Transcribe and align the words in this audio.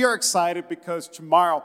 we 0.00 0.04
are 0.04 0.14
excited 0.14 0.66
because 0.66 1.08
tomorrow 1.08 1.62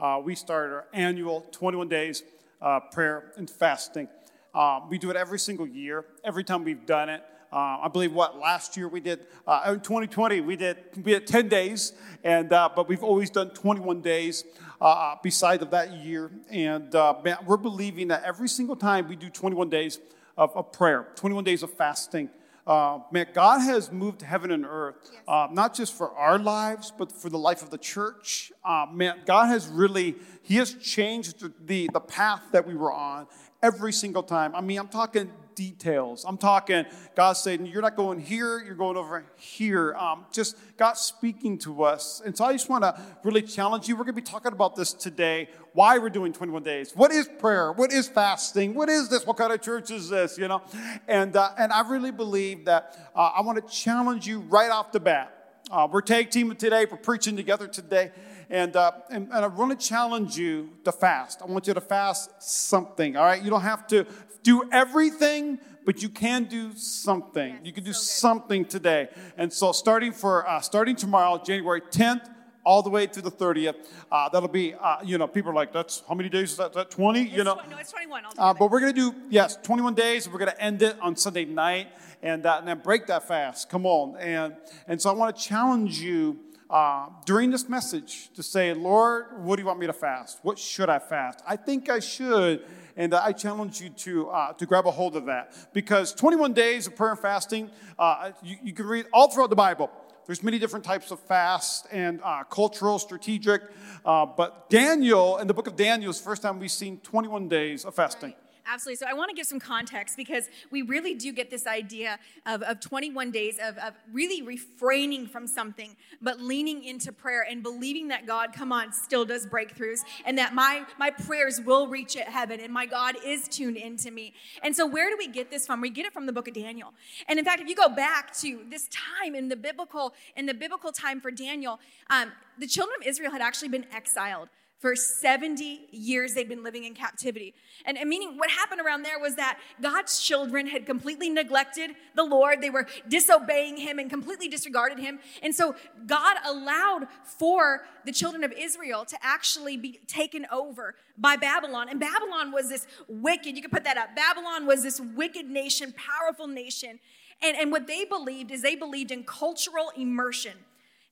uh, 0.00 0.18
we 0.24 0.34
start 0.34 0.72
our 0.72 0.86
annual 0.94 1.42
21 1.50 1.86
days 1.86 2.22
uh, 2.62 2.80
prayer 2.80 3.32
and 3.36 3.50
fasting. 3.50 4.08
Um, 4.54 4.88
we 4.88 4.96
do 4.96 5.10
it 5.10 5.16
every 5.16 5.38
single 5.38 5.66
year. 5.66 6.06
Every 6.24 6.44
time 6.44 6.64
we've 6.64 6.86
done 6.86 7.10
it, 7.10 7.22
uh, 7.52 7.80
I 7.82 7.88
believe 7.92 8.14
what 8.14 8.38
last 8.38 8.78
year 8.78 8.88
we 8.88 9.00
did 9.00 9.26
uh, 9.46 9.64
in 9.74 9.80
2020 9.80 10.40
we 10.40 10.56
did 10.56 10.78
we 11.04 11.12
had 11.12 11.26
10 11.26 11.50
days, 11.50 11.92
and 12.22 12.50
uh, 12.54 12.70
but 12.74 12.88
we've 12.88 13.04
always 13.04 13.28
done 13.28 13.50
21 13.50 14.00
days 14.00 14.44
uh, 14.80 15.16
beside 15.22 15.60
of 15.60 15.70
that 15.72 15.92
year, 15.92 16.30
and 16.50 16.94
uh, 16.94 17.12
man, 17.22 17.36
we're 17.44 17.58
believing 17.58 18.08
that 18.08 18.22
every 18.24 18.48
single 18.48 18.76
time 18.76 19.08
we 19.10 19.14
do 19.14 19.28
21 19.28 19.68
days 19.68 20.00
of, 20.38 20.56
of 20.56 20.72
prayer, 20.72 21.08
21 21.16 21.44
days 21.44 21.62
of 21.62 21.70
fasting. 21.70 22.30
Uh, 22.66 23.00
man, 23.10 23.26
God 23.34 23.58
has 23.60 23.92
moved 23.92 24.22
heaven 24.22 24.50
and 24.50 24.64
earth, 24.64 24.96
yes. 25.02 25.22
uh, 25.28 25.48
not 25.52 25.74
just 25.74 25.92
for 25.92 26.10
our 26.12 26.38
lives, 26.38 26.92
but 26.96 27.12
for 27.12 27.28
the 27.28 27.38
life 27.38 27.62
of 27.62 27.68
the 27.68 27.76
church. 27.76 28.52
Uh, 28.64 28.86
man, 28.90 29.20
God 29.26 29.46
has 29.46 29.68
really, 29.68 30.16
He 30.42 30.56
has 30.56 30.72
changed 30.74 31.44
the, 31.66 31.88
the 31.92 32.00
path 32.00 32.42
that 32.52 32.66
we 32.66 32.74
were 32.74 32.92
on 32.92 33.26
every 33.62 33.92
single 33.92 34.22
time. 34.22 34.54
I 34.54 34.62
mean, 34.62 34.78
I'm 34.78 34.88
talking 34.88 35.30
details. 35.54 36.24
I'm 36.26 36.38
talking 36.38 36.84
God 37.14 37.34
saying, 37.34 37.66
You're 37.66 37.82
not 37.82 37.96
going 37.96 38.20
here, 38.20 38.58
you're 38.60 38.74
going 38.74 38.96
over 38.96 39.24
here. 39.36 39.94
Um, 39.94 40.26
just 40.32 40.56
God 40.76 40.94
speaking 40.94 41.58
to 41.58 41.84
us. 41.84 42.22
And 42.24 42.36
so 42.36 42.44
I 42.44 42.52
just 42.52 42.68
want 42.68 42.84
to 42.84 43.00
really 43.22 43.42
challenge 43.42 43.88
you. 43.88 43.96
We're 43.96 44.04
going 44.04 44.14
to 44.16 44.20
be 44.20 44.26
talking 44.26 44.52
about 44.52 44.76
this 44.76 44.92
today 44.92 45.48
why 45.74 45.98
we're 45.98 46.08
doing 46.08 46.32
21 46.32 46.62
days. 46.62 46.92
What 46.94 47.10
is 47.10 47.28
prayer? 47.38 47.72
What 47.72 47.92
is 47.92 48.08
fasting? 48.08 48.74
What 48.74 48.88
is 48.88 49.08
this? 49.08 49.26
What 49.26 49.36
kind 49.36 49.52
of 49.52 49.60
church 49.60 49.90
is 49.90 50.08
this? 50.08 50.38
You 50.38 50.48
know? 50.48 50.62
And, 51.08 51.36
uh, 51.36 51.50
and 51.58 51.72
I 51.72 51.86
really 51.88 52.12
believe 52.12 52.64
that 52.66 52.96
uh, 53.14 53.32
I 53.36 53.42
want 53.42 53.60
to 53.60 53.74
challenge 53.74 54.26
you 54.26 54.40
right 54.40 54.70
off 54.70 54.92
the 54.92 55.00
bat. 55.00 55.32
Uh, 55.70 55.88
we're 55.90 56.02
tag 56.02 56.30
teaming 56.30 56.56
today, 56.56 56.86
we're 56.88 56.96
preaching 56.96 57.36
together 57.36 57.66
today. 57.66 58.12
And, 58.50 58.76
uh, 58.76 58.92
and, 59.10 59.28
and 59.32 59.44
I 59.44 59.46
want 59.48 59.78
to 59.78 59.86
challenge 59.86 60.36
you 60.36 60.70
to 60.84 60.92
fast. 60.92 61.42
I 61.42 61.46
want 61.46 61.66
you 61.66 61.74
to 61.74 61.80
fast 61.80 62.42
something, 62.42 63.16
all 63.16 63.24
right? 63.24 63.42
You 63.42 63.50
don't 63.50 63.62
have 63.62 63.86
to 63.88 64.06
do 64.44 64.62
everything, 64.70 65.58
but 65.84 66.02
you 66.02 66.08
can 66.08 66.44
do 66.44 66.72
something. 66.76 67.58
You 67.64 67.72
can 67.72 67.82
do 67.82 67.92
so 67.92 68.02
something 68.24 68.64
today. 68.64 69.08
And 69.36 69.52
so, 69.52 69.72
starting 69.72 70.12
for 70.12 70.48
uh, 70.48 70.60
starting 70.60 70.94
tomorrow, 70.94 71.42
January 71.44 71.80
10th, 71.80 72.30
all 72.64 72.82
the 72.82 72.90
way 72.90 73.06
to 73.06 73.20
the 73.20 73.30
30th. 73.30 73.74
Uh, 74.10 74.28
that'll 74.28 74.48
be, 74.48 74.74
uh, 74.74 74.96
you 75.04 75.18
know, 75.18 75.26
people 75.26 75.50
are 75.50 75.54
like, 75.54 75.72
that's 75.72 76.02
how 76.08 76.14
many 76.14 76.28
days 76.28 76.52
is 76.52 76.56
that? 76.56 76.70
Is 76.70 76.76
that 76.76 76.90
20? 76.90 77.22
It's 77.22 77.32
you 77.32 77.44
know? 77.44 77.56
Tw- 77.56 77.70
no, 77.70 77.78
it's 77.78 77.92
21. 77.92 78.24
Uh, 78.38 78.54
but 78.54 78.70
we're 78.70 78.80
going 78.80 78.94
to 78.94 79.10
do, 79.10 79.14
yes, 79.28 79.58
21 79.62 79.94
days. 79.94 80.28
We're 80.28 80.38
going 80.38 80.50
to 80.50 80.62
end 80.62 80.82
it 80.82 80.96
on 81.00 81.16
Sunday 81.16 81.44
night 81.44 81.88
and, 82.22 82.46
uh, 82.46 82.56
and 82.58 82.68
then 82.68 82.78
break 82.78 83.06
that 83.08 83.28
fast. 83.28 83.68
Come 83.68 83.86
on. 83.86 84.16
And, 84.18 84.56
and 84.88 85.00
so 85.00 85.10
I 85.10 85.12
want 85.12 85.36
to 85.36 85.42
challenge 85.42 86.00
you 86.00 86.38
uh, 86.70 87.06
during 87.26 87.50
this 87.50 87.68
message 87.68 88.32
to 88.34 88.42
say, 88.42 88.72
Lord, 88.72 89.26
what 89.44 89.56
do 89.56 89.62
you 89.62 89.66
want 89.66 89.78
me 89.78 89.86
to 89.86 89.92
fast? 89.92 90.38
What 90.42 90.58
should 90.58 90.88
I 90.88 90.98
fast? 90.98 91.40
I 91.46 91.56
think 91.56 91.90
I 91.90 92.00
should. 92.00 92.64
And 92.96 93.12
uh, 93.12 93.20
I 93.22 93.32
challenge 93.32 93.80
you 93.80 93.90
to, 93.90 94.28
uh, 94.30 94.52
to 94.54 94.66
grab 94.66 94.86
a 94.86 94.90
hold 94.90 95.16
of 95.16 95.26
that 95.26 95.52
because 95.72 96.12
21 96.12 96.52
days 96.52 96.86
of 96.86 96.94
prayer 96.94 97.10
and 97.10 97.20
fasting, 97.20 97.70
uh, 97.98 98.30
you, 98.42 98.56
you, 98.62 98.72
can 98.72 98.86
read 98.86 99.06
all 99.12 99.30
throughout 99.30 99.50
the 99.50 99.56
Bible. 99.56 99.90
There's 100.26 100.42
many 100.42 100.58
different 100.58 100.84
types 100.84 101.10
of 101.10 101.20
fast 101.20 101.86
and 101.90 102.20
uh, 102.22 102.44
cultural, 102.44 102.98
strategic. 102.98 103.62
Uh, 104.04 104.26
but 104.26 104.70
Daniel, 104.70 105.38
in 105.38 105.46
the 105.46 105.54
book 105.54 105.66
of 105.66 105.76
Daniel, 105.76 106.10
is 106.10 106.18
the 106.18 106.24
first 106.24 106.42
time 106.42 106.58
we've 106.58 106.70
seen 106.70 106.98
21 106.98 107.48
days 107.48 107.84
of 107.84 107.94
fasting. 107.94 108.34
Absolutely. 108.66 108.96
So 108.96 109.06
I 109.06 109.12
want 109.12 109.28
to 109.28 109.36
give 109.36 109.46
some 109.46 109.60
context 109.60 110.16
because 110.16 110.48
we 110.70 110.80
really 110.80 111.14
do 111.14 111.32
get 111.32 111.50
this 111.50 111.66
idea 111.66 112.18
of, 112.46 112.62
of 112.62 112.80
21 112.80 113.30
days 113.30 113.58
of, 113.62 113.76
of 113.76 113.94
really 114.10 114.40
refraining 114.40 115.26
from 115.26 115.46
something, 115.46 115.94
but 116.22 116.40
leaning 116.40 116.82
into 116.82 117.12
prayer 117.12 117.46
and 117.48 117.62
believing 117.62 118.08
that 118.08 118.26
God, 118.26 118.54
come 118.54 118.72
on, 118.72 118.90
still 118.92 119.26
does 119.26 119.46
breakthroughs 119.46 120.00
and 120.24 120.38
that 120.38 120.54
my, 120.54 120.84
my 120.98 121.10
prayers 121.10 121.60
will 121.60 121.88
reach 121.88 122.14
heaven 122.14 122.58
and 122.58 122.72
my 122.72 122.86
God 122.86 123.16
is 123.24 123.48
tuned 123.48 123.76
into 123.76 124.10
me. 124.10 124.32
And 124.62 124.74
so 124.74 124.86
where 124.86 125.10
do 125.10 125.16
we 125.18 125.28
get 125.28 125.50
this 125.50 125.66
from? 125.66 125.82
We 125.82 125.90
get 125.90 126.06
it 126.06 126.14
from 126.14 126.24
the 126.24 126.32
book 126.32 126.48
of 126.48 126.54
Daniel. 126.54 126.94
And 127.28 127.38
in 127.38 127.44
fact, 127.44 127.60
if 127.60 127.68
you 127.68 127.76
go 127.76 127.90
back 127.90 128.34
to 128.38 128.60
this 128.70 128.88
time 128.88 129.34
in 129.34 129.48
the 129.48 129.56
biblical, 129.56 130.14
in 130.36 130.46
the 130.46 130.54
biblical 130.54 130.90
time 130.90 131.20
for 131.20 131.30
Daniel, 131.30 131.80
um, 132.08 132.32
the 132.58 132.66
children 132.66 132.96
of 133.00 133.06
Israel 133.06 133.30
had 133.30 133.42
actually 133.42 133.68
been 133.68 133.86
exiled. 133.92 134.48
For 134.84 134.94
70 134.94 135.86
years, 135.92 136.34
they'd 136.34 136.46
been 136.46 136.62
living 136.62 136.84
in 136.84 136.92
captivity. 136.92 137.54
And, 137.86 137.96
and, 137.96 138.06
meaning, 138.06 138.36
what 138.36 138.50
happened 138.50 138.82
around 138.82 139.02
there 139.02 139.18
was 139.18 139.34
that 139.36 139.58
God's 139.80 140.20
children 140.20 140.66
had 140.66 140.84
completely 140.84 141.30
neglected 141.30 141.92
the 142.14 142.22
Lord. 142.22 142.60
They 142.60 142.68
were 142.68 142.86
disobeying 143.08 143.78
Him 143.78 143.98
and 143.98 144.10
completely 144.10 144.46
disregarded 144.46 144.98
Him. 144.98 145.20
And 145.42 145.54
so, 145.54 145.74
God 146.04 146.36
allowed 146.44 147.08
for 147.24 147.86
the 148.04 148.12
children 148.12 148.44
of 148.44 148.52
Israel 148.52 149.06
to 149.06 149.16
actually 149.22 149.78
be 149.78 150.00
taken 150.06 150.46
over 150.52 150.96
by 151.16 151.36
Babylon. 151.36 151.88
And 151.88 151.98
Babylon 151.98 152.52
was 152.52 152.68
this 152.68 152.86
wicked, 153.08 153.56
you 153.56 153.62
can 153.62 153.70
put 153.70 153.84
that 153.84 153.96
up. 153.96 154.14
Babylon 154.14 154.66
was 154.66 154.82
this 154.82 155.00
wicked 155.00 155.48
nation, 155.48 155.94
powerful 155.96 156.46
nation. 156.46 157.00
And, 157.40 157.56
and 157.56 157.72
what 157.72 157.86
they 157.86 158.04
believed 158.04 158.50
is 158.50 158.60
they 158.60 158.74
believed 158.74 159.12
in 159.12 159.24
cultural 159.24 159.92
immersion. 159.96 160.58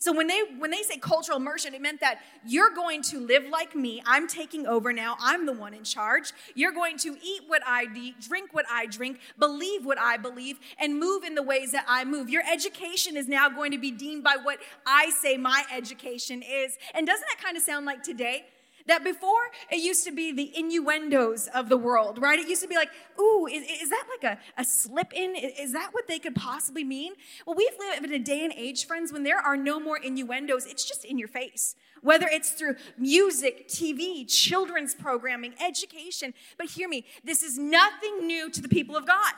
So 0.02 0.10
when 0.12 0.26
they 0.26 0.40
when 0.58 0.72
they 0.72 0.82
say 0.82 0.98
cultural 0.98 1.38
immersion, 1.38 1.74
it 1.74 1.80
meant 1.80 2.00
that 2.00 2.22
you're 2.44 2.74
going 2.74 3.02
to 3.02 3.20
live 3.20 3.44
like 3.48 3.76
me. 3.76 4.02
I'm 4.04 4.26
taking 4.26 4.66
over 4.66 4.92
now. 4.92 5.16
I'm 5.20 5.46
the 5.46 5.52
one 5.52 5.74
in 5.74 5.84
charge. 5.84 6.32
You're 6.56 6.72
going 6.72 6.96
to 6.98 7.16
eat 7.22 7.42
what 7.46 7.62
I 7.64 7.86
eat, 7.94 8.20
drink 8.20 8.52
what 8.52 8.66
I 8.68 8.86
drink, 8.86 9.20
believe 9.38 9.86
what 9.86 9.98
I 9.98 10.16
believe, 10.16 10.58
and 10.76 10.98
move 10.98 11.22
in 11.22 11.36
the 11.36 11.42
ways 11.44 11.70
that 11.70 11.84
I 11.86 12.04
move. 12.04 12.28
Your 12.28 12.42
education 12.52 13.16
is 13.16 13.28
now 13.28 13.48
going 13.48 13.70
to 13.70 13.78
be 13.78 13.92
deemed 13.92 14.24
by 14.24 14.38
what 14.42 14.58
I 14.84 15.10
say 15.10 15.36
my 15.36 15.62
education 15.72 16.42
is. 16.42 16.78
And 16.94 17.06
doesn't 17.06 17.28
that 17.28 17.40
kind 17.40 17.56
of 17.56 17.62
sound 17.62 17.86
like 17.86 18.02
today? 18.02 18.46
That 18.86 19.04
before 19.04 19.50
it 19.70 19.76
used 19.76 20.04
to 20.04 20.12
be 20.12 20.32
the 20.32 20.56
innuendos 20.58 21.48
of 21.54 21.68
the 21.68 21.76
world, 21.76 22.20
right? 22.20 22.38
It 22.38 22.48
used 22.48 22.62
to 22.62 22.68
be 22.68 22.74
like, 22.74 22.90
ooh, 23.18 23.46
is, 23.46 23.62
is 23.82 23.90
that 23.90 24.04
like 24.08 24.38
a, 24.38 24.60
a 24.60 24.64
slip 24.64 25.12
in? 25.12 25.34
Is 25.36 25.72
that 25.72 25.90
what 25.92 26.08
they 26.08 26.18
could 26.18 26.34
possibly 26.34 26.84
mean? 26.84 27.12
Well, 27.46 27.56
we've 27.56 27.78
lived 27.78 28.04
in 28.04 28.12
a 28.12 28.18
day 28.18 28.44
and 28.44 28.52
age, 28.56 28.86
friends, 28.86 29.12
when 29.12 29.22
there 29.22 29.38
are 29.38 29.56
no 29.56 29.78
more 29.80 29.98
innuendos, 29.98 30.66
it's 30.66 30.84
just 30.84 31.04
in 31.04 31.18
your 31.18 31.28
face. 31.28 31.76
Whether 32.02 32.26
it's 32.26 32.50
through 32.50 32.76
music, 32.98 33.68
TV, 33.68 34.28
children's 34.28 34.94
programming, 34.94 35.54
education. 35.64 36.34
But 36.58 36.70
hear 36.70 36.88
me, 36.88 37.06
this 37.22 37.42
is 37.42 37.58
nothing 37.58 38.26
new 38.26 38.50
to 38.50 38.60
the 38.60 38.68
people 38.68 38.96
of 38.96 39.06
God. 39.06 39.34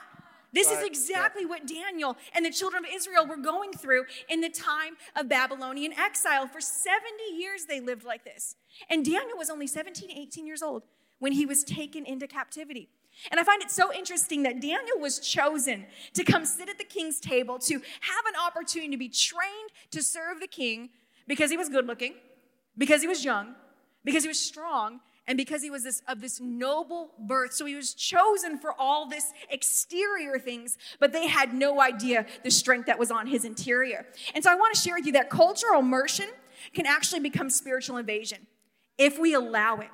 This 0.55 0.71
is 0.71 0.85
exactly 0.85 1.45
what 1.45 1.67
Daniel 1.67 2.17
and 2.33 2.47
the 2.47 2.51
children 2.51 2.85
of 2.85 2.91
Israel 2.95 3.27
were 3.27 3.37
going 3.37 3.73
through 3.73 4.05
in 4.29 4.41
the 4.41 4.49
time 4.49 4.97
of 5.17 5.29
Babylonian 5.29 5.93
exile. 5.93 6.47
For 6.47 6.61
70 6.61 7.03
years, 7.37 7.65
they 7.65 7.81
lived 7.81 8.05
like 8.05 8.25
this. 8.25 8.55
And 8.89 9.05
Daniel 9.05 9.37
was 9.37 9.51
only 9.51 9.67
17, 9.67 10.11
18 10.11 10.47
years 10.47 10.63
old 10.63 10.85
when 11.19 11.33
he 11.33 11.45
was 11.45 11.65
taken 11.65 12.07
into 12.07 12.29
captivity. 12.29 12.89
And 13.31 13.41
I 13.41 13.45
find 13.45 13.63
it 13.63 13.71
so 13.71 13.93
interesting 13.93 14.45
that 14.45 14.61
Daniel 14.61 14.99
was 15.01 15.19
chosen 15.19 15.87
to 16.15 16.23
come 16.23 16.45
sit 16.45 16.69
at 16.69 16.79
the 16.79 16.85
king's 16.85 17.19
table 17.19 17.59
to 17.61 17.75
have 17.75 18.27
an 18.29 18.35
opportunity 18.47 18.91
to 18.93 18.97
be 18.97 19.09
trained 19.09 19.71
to 19.91 20.03
serve 20.03 20.41
the 20.41 20.47
king 20.47 20.91
because 21.27 21.51
he 21.51 21.57
was 21.57 21.69
good 21.69 21.87
looking, 21.87 22.15
because 22.79 23.01
he 23.01 23.09
was 23.09 23.25
young, 23.25 23.55
because 24.05 24.23
he 24.23 24.29
was 24.29 24.39
strong, 24.39 25.01
and 25.27 25.37
because 25.37 25.62
he 25.62 25.71
was 25.71 25.85
this, 25.85 26.03
of 26.07 26.21
this 26.21 26.41
noble 26.41 27.12
birth. 27.19 27.55
So 27.55 27.65
he 27.65 27.75
was 27.75 27.95
chosen 27.95 28.59
for 28.59 28.75
all 28.79 29.09
this 29.09 29.33
exterior 29.51 30.39
things, 30.39 30.77
but 31.01 31.12
they 31.12 31.27
had 31.27 31.55
no 31.55 31.81
idea 31.81 32.27
the 32.43 32.51
strength 32.51 32.87
that 32.87 32.99
was 32.99 33.11
on 33.11 33.27
his 33.27 33.45
interior. 33.45 34.07
And 34.35 34.45
so 34.45 34.51
I 34.51 34.55
want 34.55 34.75
to 34.75 34.81
share 34.81 34.97
with 34.97 35.07
you 35.07 35.12
that 35.12 35.31
cultural 35.31 35.81
immersion 35.81 36.29
can 36.73 36.87
actually 36.87 37.21
become 37.21 37.51
spiritual 37.51 37.97
invasion 37.97 38.47
if 38.99 39.19
we 39.19 39.35
allow 39.35 39.79
it. 39.79 39.89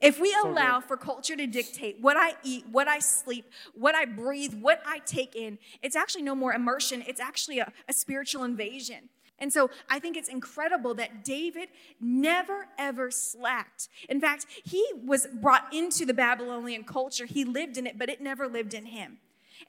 If 0.00 0.20
we 0.20 0.32
so 0.32 0.50
allow 0.50 0.80
good. 0.80 0.88
for 0.88 0.96
culture 0.96 1.36
to 1.36 1.46
dictate 1.46 1.98
what 2.00 2.16
I 2.16 2.34
eat, 2.42 2.66
what 2.70 2.88
I 2.88 2.98
sleep, 2.98 3.50
what 3.74 3.94
I 3.94 4.04
breathe, 4.04 4.52
what 4.54 4.82
I 4.84 4.98
take 4.98 5.34
in, 5.34 5.58
it's 5.82 5.96
actually 5.96 6.22
no 6.22 6.34
more 6.34 6.52
immersion, 6.52 7.02
it's 7.06 7.20
actually 7.20 7.60
a, 7.60 7.72
a 7.88 7.92
spiritual 7.92 8.44
invasion. 8.44 9.08
And 9.38 9.52
so 9.52 9.70
I 9.90 9.98
think 9.98 10.16
it's 10.16 10.28
incredible 10.28 10.94
that 10.94 11.24
David 11.24 11.68
never 12.00 12.68
ever 12.78 13.10
slacked. 13.10 13.88
In 14.08 14.20
fact, 14.20 14.46
he 14.64 14.84
was 15.04 15.26
brought 15.26 15.72
into 15.72 16.06
the 16.06 16.14
Babylonian 16.14 16.84
culture, 16.84 17.26
he 17.26 17.44
lived 17.44 17.76
in 17.76 17.86
it, 17.86 17.98
but 17.98 18.08
it 18.08 18.20
never 18.20 18.46
lived 18.46 18.74
in 18.74 18.86
him. 18.86 19.18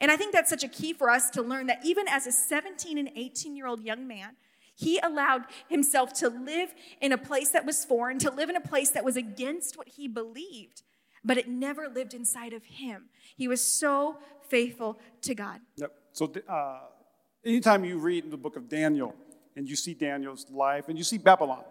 And 0.00 0.10
I 0.10 0.16
think 0.16 0.32
that's 0.32 0.50
such 0.50 0.64
a 0.64 0.68
key 0.68 0.92
for 0.92 1.10
us 1.10 1.30
to 1.30 1.42
learn 1.42 1.66
that 1.66 1.80
even 1.84 2.06
as 2.08 2.26
a 2.26 2.32
17 2.32 2.98
and 2.98 3.10
18 3.14 3.56
year 3.56 3.66
old 3.66 3.82
young 3.82 4.06
man, 4.06 4.36
he 4.74 4.98
allowed 4.98 5.44
himself 5.68 6.12
to 6.14 6.28
live 6.28 6.74
in 7.00 7.12
a 7.12 7.18
place 7.18 7.50
that 7.50 7.64
was 7.64 7.84
foreign, 7.84 8.18
to 8.18 8.30
live 8.30 8.50
in 8.50 8.56
a 8.56 8.60
place 8.60 8.90
that 8.90 9.04
was 9.04 9.16
against 9.16 9.78
what 9.78 9.88
he 9.88 10.06
believed, 10.06 10.82
but 11.24 11.38
it 11.38 11.48
never 11.48 11.88
lived 11.88 12.12
inside 12.12 12.52
of 12.52 12.64
him. 12.64 13.06
He 13.36 13.48
was 13.48 13.62
so 13.62 14.18
faithful 14.48 14.98
to 15.22 15.34
God. 15.34 15.60
Yep. 15.76 15.92
So, 16.12 16.32
uh, 16.46 16.80
anytime 17.44 17.84
you 17.84 17.98
read 17.98 18.30
the 18.30 18.36
book 18.36 18.56
of 18.56 18.68
Daniel 18.68 19.14
and 19.56 19.68
you 19.68 19.74
see 19.74 19.94
Daniel's 19.94 20.46
life 20.50 20.88
and 20.88 20.96
you 20.96 21.04
see 21.04 21.18
Babylon, 21.18 21.64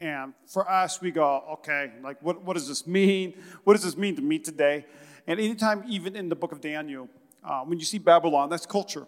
and 0.00 0.34
for 0.46 0.70
us, 0.70 1.00
we 1.00 1.10
go, 1.10 1.42
okay, 1.54 1.90
like, 2.02 2.22
what, 2.22 2.42
what 2.42 2.54
does 2.54 2.68
this 2.68 2.86
mean? 2.86 3.34
What 3.64 3.74
does 3.74 3.82
this 3.82 3.96
mean 3.96 4.14
to 4.16 4.22
me 4.22 4.38
today? 4.38 4.84
And 5.26 5.40
anytime, 5.40 5.84
even 5.88 6.14
in 6.14 6.28
the 6.28 6.36
book 6.36 6.52
of 6.52 6.60
Daniel, 6.60 7.08
uh, 7.42 7.60
when 7.62 7.78
you 7.78 7.84
see 7.84 7.98
Babylon, 7.98 8.50
that's 8.50 8.66
culture. 8.66 9.06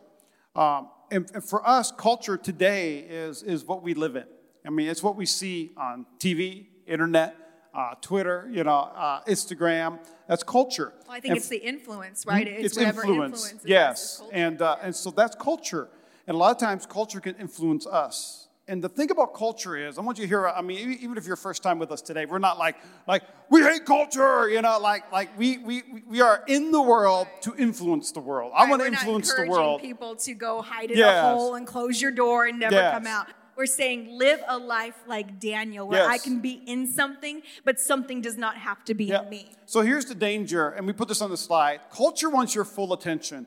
Um, 0.56 0.88
and, 1.10 1.30
and, 1.34 1.44
for 1.44 1.66
us, 1.66 1.92
culture 1.92 2.36
today 2.36 3.00
is, 3.00 3.42
is 3.42 3.64
what 3.64 3.82
we 3.82 3.94
live 3.94 4.16
in. 4.16 4.24
I 4.66 4.70
mean, 4.70 4.88
it's 4.88 5.02
what 5.02 5.14
we 5.14 5.26
see 5.26 5.72
on 5.76 6.06
TV, 6.18 6.66
internet, 6.86 7.36
uh, 7.74 7.94
Twitter, 8.00 8.48
you 8.50 8.64
know, 8.64 8.90
uh, 8.96 9.22
Instagram. 9.24 9.98
That's 10.26 10.42
culture. 10.42 10.92
Well, 11.06 11.16
I 11.16 11.20
think 11.20 11.32
And 11.32 11.38
it's 11.38 11.48
the 11.48 11.58
influence, 11.58 12.26
right? 12.26 12.48
it's, 12.48 12.66
It's, 12.66 12.76
whatever 12.76 13.02
influence. 13.02 13.44
influences 13.44 13.64
us 13.64 13.68
yes, 13.68 14.22
and 14.32 14.60
uh, 14.60 14.76
and 14.82 14.94
so 14.94 15.10
that's 15.10 15.36
culture. 15.36 15.88
And 16.28 16.34
a 16.34 16.38
lot 16.38 16.50
of 16.52 16.58
times, 16.58 16.84
culture 16.84 17.20
can 17.20 17.34
influence 17.36 17.86
us. 17.86 18.48
And 18.70 18.84
the 18.84 18.88
thing 18.90 19.10
about 19.10 19.32
culture 19.32 19.78
is, 19.78 19.96
I 19.96 20.02
want 20.02 20.18
you 20.18 20.24
to 20.24 20.28
hear. 20.28 20.46
I 20.46 20.60
mean, 20.60 20.98
even 21.00 21.16
if 21.16 21.26
you're 21.26 21.36
first 21.36 21.62
time 21.62 21.78
with 21.78 21.90
us 21.90 22.02
today, 22.02 22.26
we're 22.26 22.38
not 22.38 22.58
like 22.58 22.76
like 23.06 23.22
we 23.48 23.62
hate 23.62 23.86
culture, 23.86 24.46
you 24.50 24.60
know, 24.60 24.78
like 24.78 25.10
like 25.10 25.30
we 25.38 25.56
we 25.56 25.82
we 26.06 26.20
are 26.20 26.44
in 26.46 26.70
the 26.70 26.82
world 26.82 27.28
to 27.40 27.54
influence 27.56 28.12
the 28.12 28.20
world. 28.20 28.52
I 28.54 28.68
want 28.68 28.82
to 28.82 28.88
influence 28.88 29.32
the 29.34 29.46
world. 29.48 29.80
people 29.80 30.16
to 30.16 30.34
go 30.34 30.60
hide 30.60 30.90
in 30.90 30.98
Yes. 30.98 31.24
a 31.24 31.28
hole 31.34 31.54
and 31.54 31.66
close 31.66 31.98
your 32.02 32.10
door 32.10 32.44
and 32.44 32.58
never 32.60 32.74
Yes. 32.76 32.92
come 32.92 33.06
out. 33.06 33.28
We're 33.56 33.64
saying 33.64 34.18
live 34.18 34.40
a 34.46 34.58
life 34.58 34.98
like 35.06 35.40
Daniel, 35.40 35.88
where 35.88 36.06
I 36.06 36.18
can 36.18 36.40
be 36.40 36.62
in 36.66 36.86
something, 36.86 37.40
but 37.64 37.80
something 37.80 38.20
does 38.20 38.36
not 38.36 38.56
have 38.58 38.84
to 38.84 38.92
be 38.92 39.06
Yeah. 39.06 39.22
in 39.22 39.30
me. 39.30 39.50
So 39.64 39.80
here's 39.80 40.04
the 40.04 40.14
danger, 40.14 40.68
and 40.68 40.86
we 40.86 40.92
put 40.92 41.08
this 41.08 41.22
on 41.22 41.30
the 41.30 41.38
slide. 41.38 41.80
Culture 41.90 42.28
wants 42.28 42.54
your 42.54 42.66
full 42.66 42.92
attention, 42.92 43.46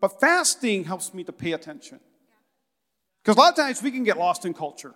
but 0.00 0.18
fasting 0.18 0.84
helps 0.84 1.12
me 1.12 1.22
to 1.24 1.32
pay 1.32 1.52
attention. 1.52 2.00
Because 3.22 3.36
a 3.36 3.40
lot 3.40 3.50
of 3.50 3.56
times 3.56 3.82
we 3.82 3.90
can 3.90 4.04
get 4.04 4.18
lost 4.18 4.44
in 4.44 4.52
culture. 4.54 4.94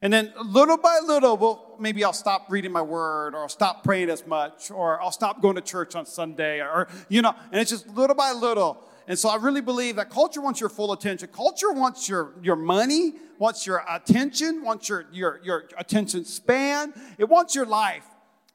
And 0.00 0.12
then 0.12 0.32
little 0.44 0.76
by 0.76 1.00
little, 1.04 1.36
well, 1.36 1.76
maybe 1.80 2.04
I'll 2.04 2.12
stop 2.12 2.46
reading 2.48 2.70
my 2.70 2.82
word, 2.82 3.34
or 3.34 3.38
I'll 3.42 3.48
stop 3.48 3.82
praying 3.82 4.10
as 4.10 4.24
much, 4.26 4.70
or 4.70 5.02
I'll 5.02 5.10
stop 5.10 5.42
going 5.42 5.56
to 5.56 5.60
church 5.60 5.96
on 5.96 6.06
Sunday, 6.06 6.60
or, 6.60 6.86
you 7.08 7.20
know, 7.20 7.34
and 7.50 7.60
it's 7.60 7.70
just 7.70 7.88
little 7.88 8.14
by 8.14 8.30
little. 8.30 8.78
And 9.08 9.18
so 9.18 9.28
I 9.28 9.36
really 9.36 9.60
believe 9.60 9.96
that 9.96 10.08
culture 10.08 10.40
wants 10.40 10.60
your 10.60 10.68
full 10.68 10.92
attention. 10.92 11.30
Culture 11.32 11.72
wants 11.72 12.08
your, 12.08 12.34
your 12.42 12.54
money, 12.54 13.14
wants 13.38 13.66
your 13.66 13.82
attention, 13.90 14.62
wants 14.62 14.88
your, 14.88 15.06
your, 15.10 15.40
your 15.42 15.64
attention 15.76 16.24
span, 16.24 16.92
it 17.18 17.28
wants 17.28 17.56
your 17.56 17.66
life. 17.66 18.04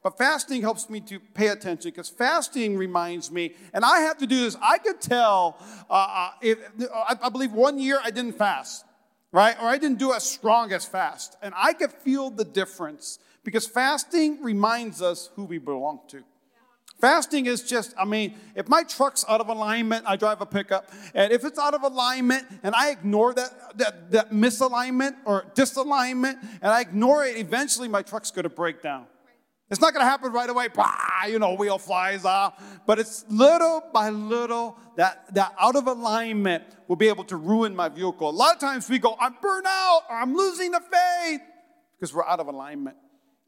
But 0.02 0.16
fasting 0.16 0.60
helps 0.60 0.88
me 0.88 1.00
to 1.00 1.18
pay 1.18 1.48
attention 1.48 1.90
because 1.90 2.08
fasting 2.08 2.78
reminds 2.78 3.30
me, 3.30 3.54
and 3.72 3.84
I 3.84 4.00
have 4.00 4.18
to 4.18 4.26
do 4.26 4.36
this. 4.40 4.56
I 4.62 4.78
could 4.78 5.00
tell, 5.00 5.58
uh, 5.90 5.92
uh, 5.92 6.30
if, 6.40 6.58
I, 6.94 7.16
I 7.22 7.28
believe 7.30 7.52
one 7.52 7.78
year 7.78 7.98
I 8.02 8.10
didn't 8.10 8.38
fast, 8.38 8.84
right? 9.34 9.56
Or 9.60 9.66
I 9.66 9.78
didn't 9.78 9.98
do 9.98 10.12
as 10.12 10.22
strong 10.22 10.72
as 10.72 10.84
fast. 10.84 11.36
And 11.42 11.52
I 11.56 11.72
could 11.72 11.92
feel 11.92 12.30
the 12.30 12.44
difference 12.44 13.18
because 13.42 13.66
fasting 13.66 14.40
reminds 14.40 15.02
us 15.02 15.28
who 15.34 15.44
we 15.44 15.58
belong 15.58 15.98
to. 16.08 16.22
Fasting 17.00 17.46
is 17.46 17.64
just, 17.64 17.94
I 17.98 18.04
mean, 18.04 18.34
if 18.54 18.68
my 18.68 18.84
truck's 18.84 19.24
out 19.28 19.40
of 19.40 19.48
alignment, 19.48 20.04
I 20.06 20.14
drive 20.14 20.40
a 20.40 20.46
pickup, 20.46 20.88
and 21.14 21.32
if 21.32 21.44
it's 21.44 21.58
out 21.58 21.74
of 21.74 21.82
alignment 21.82 22.46
and 22.62 22.76
I 22.76 22.90
ignore 22.90 23.34
that, 23.34 23.76
that, 23.78 24.12
that 24.12 24.30
misalignment 24.30 25.16
or 25.24 25.46
disalignment 25.56 26.40
and 26.62 26.70
I 26.70 26.80
ignore 26.80 27.24
it, 27.24 27.36
eventually 27.36 27.88
my 27.88 28.02
truck's 28.02 28.30
gonna 28.30 28.48
break 28.48 28.82
down. 28.82 29.06
It's 29.70 29.80
not 29.80 29.92
gonna 29.94 30.04
happen 30.04 30.32
right 30.32 30.48
away, 30.48 30.68
bah, 30.68 31.24
you 31.26 31.38
know, 31.38 31.54
wheel 31.54 31.78
flies 31.78 32.24
off, 32.24 32.62
but 32.86 32.98
it's 32.98 33.24
little 33.28 33.82
by 33.92 34.10
little 34.10 34.78
that, 34.96 35.34
that 35.34 35.54
out 35.58 35.74
of 35.74 35.86
alignment 35.86 36.64
will 36.86 36.96
be 36.96 37.08
able 37.08 37.24
to 37.24 37.36
ruin 37.36 37.74
my 37.74 37.88
vehicle. 37.88 38.28
A 38.28 38.30
lot 38.30 38.54
of 38.54 38.60
times 38.60 38.88
we 38.88 38.98
go, 38.98 39.16
I'm 39.18 39.36
burnt 39.40 39.66
out 39.66 40.02
or 40.10 40.16
I'm 40.16 40.34
losing 40.34 40.70
the 40.70 40.80
faith 40.80 41.40
because 41.96 42.14
we're 42.14 42.26
out 42.26 42.40
of 42.40 42.46
alignment. 42.48 42.96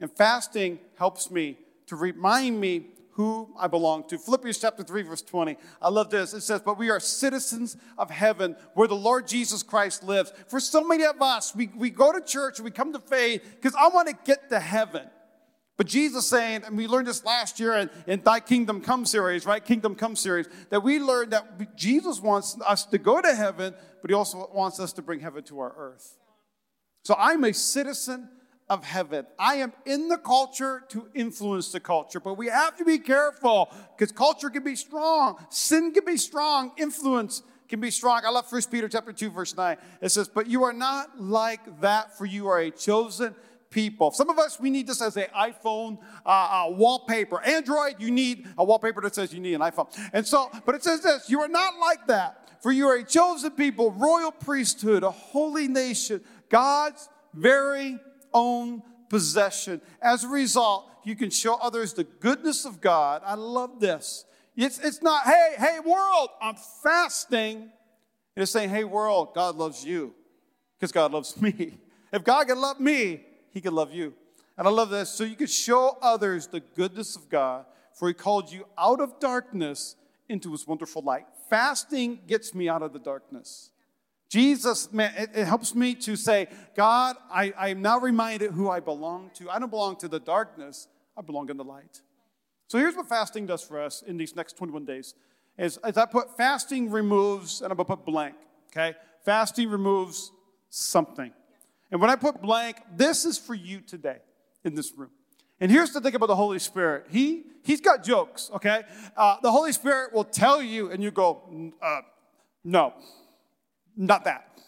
And 0.01 0.11
fasting 0.11 0.79
helps 0.99 1.31
me 1.31 1.59
to 1.87 1.97
remind 1.97 2.61
me 2.61 2.87
who 3.13 3.49
I 3.59 3.67
belong 3.67 4.07
to. 4.09 4.19
Philippians 4.19 4.59
chapter 4.59 4.83
3, 4.83 5.03
verse 5.03 5.23
20. 5.23 5.57
I 5.81 5.89
love 5.89 6.11
this. 6.11 6.35
It 6.35 6.43
says, 6.43 6.61
But 6.61 6.77
we 6.77 6.91
are 6.91 7.01
citizens 7.01 7.77
of 7.97 8.11
heaven 8.11 8.57
where 8.75 8.89
the 8.89 8.95
Lord 8.95 9.27
Jesus 9.27 9.63
Christ 9.63 10.05
lives. 10.05 10.33
For 10.49 10.61
so 10.61 10.85
many 10.85 11.05
of 11.05 11.23
us, 11.23 11.55
we, 11.55 11.71
we 11.75 11.89
go 11.89 12.13
to 12.13 12.21
church 12.21 12.61
we 12.61 12.71
come 12.71 12.93
to 12.93 12.99
faith 12.99 13.43
because 13.55 13.75
I 13.75 13.89
want 13.89 14.09
to 14.09 14.17
get 14.25 14.51
to 14.51 14.61
heaven. 14.61 15.09
But 15.77 15.87
Jesus 15.87 16.27
saying, 16.27 16.63
and 16.65 16.77
we 16.77 16.87
learned 16.87 17.07
this 17.07 17.25
last 17.25 17.61
year 17.61 17.75
in, 17.75 17.91
in 18.07 18.23
Thy 18.23 18.41
Kingdom 18.41 18.81
Come 18.81 19.05
series, 19.05 19.45
right? 19.45 19.63
Kingdom 19.63 19.95
Come 19.95 20.17
series, 20.17 20.49
that 20.71 20.83
we 20.83 20.99
learned 20.99 21.33
that 21.33 21.77
Jesus 21.77 22.21
wants 22.21 22.57
us 22.67 22.87
to 22.87 22.99
go 22.99 23.21
to 23.21 23.35
heaven, 23.35 23.75
but 24.01 24.11
He 24.11 24.15
also 24.15 24.49
wants 24.55 24.81
us 24.81 24.95
to 24.95 25.03
bring 25.03 25.21
heaven 25.21 25.43
to 25.45 25.61
our 25.61 25.75
earth. 25.77 26.17
So 27.05 27.15
I'm 27.19 27.45
a 27.45 27.53
citizen 27.53 28.31
of 28.69 28.85
heaven. 28.85 29.27
I 29.39 29.57
am 29.57 29.73
in 29.85 30.09
the 30.09 30.17
culture 30.17 30.83
to 30.89 31.09
influence 31.15 31.71
the 31.73 31.81
culture, 31.81 32.21
but 32.21 32.35
we 32.35 32.49
have 32.49 32.77
to 32.79 32.85
be 32.85 32.99
careful 32.99 33.71
because 33.97 34.13
culture 34.13 34.51
can 34.51 34.65
be 34.65 34.77
strong, 34.77 35.37
sin 35.51 35.93
can 35.93 36.05
be 36.05 36.17
strong, 36.17 36.73
influence 36.77 37.43
can 37.69 37.81
be 37.81 37.91
strong. 37.91 38.23
I 38.25 38.31
love 38.31 38.51
1 38.51 38.63
Peter 38.71 38.89
chapter 38.89 39.13
2 39.13 39.31
verse 39.31 39.57
9. 39.57 39.77
It 40.01 40.09
says, 40.09 40.29
"But 40.29 40.49
you 40.49 40.65
are 40.65 40.73
not 40.73 41.21
like 41.21 41.81
that, 41.81 42.17
for 42.17 42.25
you 42.25 42.49
are 42.49 42.59
a 42.59 42.71
chosen 42.71 43.37
people." 43.71 44.11
Some 44.11 44.31
of 44.31 44.39
us 44.39 44.59
we 44.61 44.71
need 44.71 44.87
this 44.87 45.03
as 45.03 45.17
an 45.17 45.27
iPhone 45.37 45.99
uh, 46.25 46.29
uh, 46.29 46.71
wallpaper. 46.71 47.41
Android, 47.43 47.97
you 47.99 48.11
need 48.11 48.47
a 48.59 48.65
wallpaper 48.65 49.01
that 49.03 49.15
says 49.15 49.33
you 49.33 49.41
need 49.41 49.55
an 49.55 49.61
iPhone. 49.61 49.89
And 50.13 50.27
so, 50.27 50.51
but 50.65 50.75
it 50.75 50.85
says 50.85 51.03
this, 51.03 51.29
"You 51.31 51.41
are 51.41 51.49
not 51.49 51.79
like 51.79 52.07
that, 52.07 52.63
for 52.63 52.73
you 52.73 52.87
are 52.89 52.97
a 52.97 53.05
chosen 53.05 53.53
people, 53.53 53.93
royal 53.93 54.33
priesthood, 54.33 55.03
a 55.03 55.11
holy 55.11 55.69
nation, 55.69 56.21
God's 56.49 57.09
very 57.35 57.99
own 58.33 58.83
possession. 59.09 59.81
As 60.01 60.25
a 60.25 60.29
result, 60.29 60.91
you 61.05 61.15
can 61.15 61.31
show 61.31 61.55
others 61.57 61.93
the 61.93 62.05
goodness 62.05 62.65
of 62.65 62.81
God. 62.81 63.23
I 63.25 63.35
love 63.35 63.81
this. 63.81 64.25
It's, 64.57 64.79
it's 64.79 65.03
not, 65.03 65.25
hey, 65.25 65.55
hey, 65.59 65.79
world, 65.85 66.31
I'm 66.41 66.57
fasting. 66.83 67.71
It's 68.35 68.51
saying, 68.51 68.71
hey, 68.71 68.85
world, 68.85 69.35
God 69.35 69.57
loves 69.57 69.85
you 69.85 70.15
because 70.79 70.93
God 70.93 71.13
loves 71.13 71.41
me. 71.41 71.79
If 72.13 72.25
God 72.25 72.47
can 72.47 72.59
love 72.59 72.81
me, 72.81 73.26
he 73.57 73.63
could 73.63 73.73
love 73.73 73.95
you. 73.95 74.13
And 74.59 74.69
I 74.69 74.71
love 74.71 74.91
this. 74.91 75.09
So 75.09 75.25
you 75.25 75.35
could 75.35 75.49
show 75.49 75.97
others 76.03 76.47
the 76.47 76.61
goodness 76.61 77.17
of 77.17 77.31
God, 77.31 77.65
for 77.95 78.07
he 78.07 78.13
called 78.13 78.53
you 78.53 78.67
out 78.77 79.01
of 79.01 79.19
darkness 79.19 79.97
into 80.29 80.53
his 80.53 80.67
wonderful 80.67 81.01
light. 81.01 81.25
Fasting 81.49 82.19
gets 82.27 82.55
me 82.55 82.69
out 82.69 82.83
of 82.83 82.93
the 82.93 82.99
darkness. 82.99 83.71
Jesus, 84.29 84.93
man, 84.93 85.15
it, 85.17 85.31
it 85.35 85.47
helps 85.47 85.75
me 85.75 85.95
to 85.95 86.17
say, 86.17 86.49
God, 86.75 87.17
I, 87.31 87.55
I'm 87.57 87.81
now 87.81 87.99
reminded 87.99 88.51
who 88.51 88.69
I 88.69 88.81
belong 88.81 89.31
to. 89.37 89.49
I 89.49 89.59
don't 89.59 89.71
belong 89.71 89.97
to 90.01 90.09
the 90.09 90.21
darkness, 90.21 90.87
I 91.17 91.23
belong 91.23 91.49
in 91.49 91.57
the 91.57 91.65
light. 91.65 92.03
So 92.69 92.77
here's 92.77 92.95
what 92.95 93.09
fasting 93.09 93.47
does 93.47 93.63
for 93.63 93.81
us 93.81 94.03
in 94.03 94.19
these 94.19 94.37
next 94.37 94.59
21 94.59 94.85
days. 94.85 95.15
Is, 95.57 95.79
is 95.83 95.97
I 95.97 96.05
put 96.05 96.37
fasting 96.37 96.91
removes, 96.91 97.63
and 97.63 97.71
I'm 97.71 97.79
gonna 97.79 97.87
put 97.87 98.05
blank, 98.05 98.35
okay? 98.71 98.99
Fasting 99.25 99.71
removes 99.71 100.31
something. 100.69 101.33
And 101.91 102.01
when 102.01 102.11
I 102.11 102.17
put 102.17 102.43
blank, 102.43 102.79
this 102.95 103.25
is 103.25 103.39
for 103.39 103.55
you 103.55 103.81
today 103.81 104.19
in 104.65 104.75
this 104.75 104.93
room. 104.97 105.11
And 105.61 105.71
here's 105.71 105.93
the 105.93 106.01
thing 106.01 106.15
about 106.15 106.27
the 106.27 106.37
Holy 106.37 106.59
Spirit. 106.59 107.07
He, 107.09 107.45
he's 107.65 107.81
got 107.81 108.05
jokes, 108.05 108.51
okay? 108.55 108.83
Uh, 109.17 109.37
the 109.43 109.51
Holy 109.51 109.73
Spirit 109.73 110.13
will 110.13 110.25
tell 110.25 110.61
you, 110.61 110.91
and 110.91 111.03
you 111.03 111.11
go, 111.11 111.73
uh, 111.81 112.01
no, 112.65 112.93
not 113.97 114.25
that. 114.25 114.59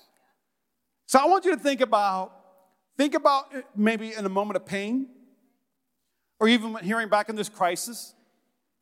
So 1.06 1.18
I 1.18 1.26
want 1.26 1.44
you 1.44 1.54
to 1.54 1.60
think 1.60 1.80
about, 1.80 2.32
think 2.96 3.14
about 3.14 3.52
maybe 3.74 4.14
in 4.14 4.24
a 4.24 4.30
moment 4.30 4.56
of 4.56 4.64
pain, 4.64 5.08
or 6.40 6.48
even 6.48 6.76
hearing 6.76 7.08
back 7.08 7.28
in 7.28 7.36
this 7.36 7.48
crisis, 7.48 8.14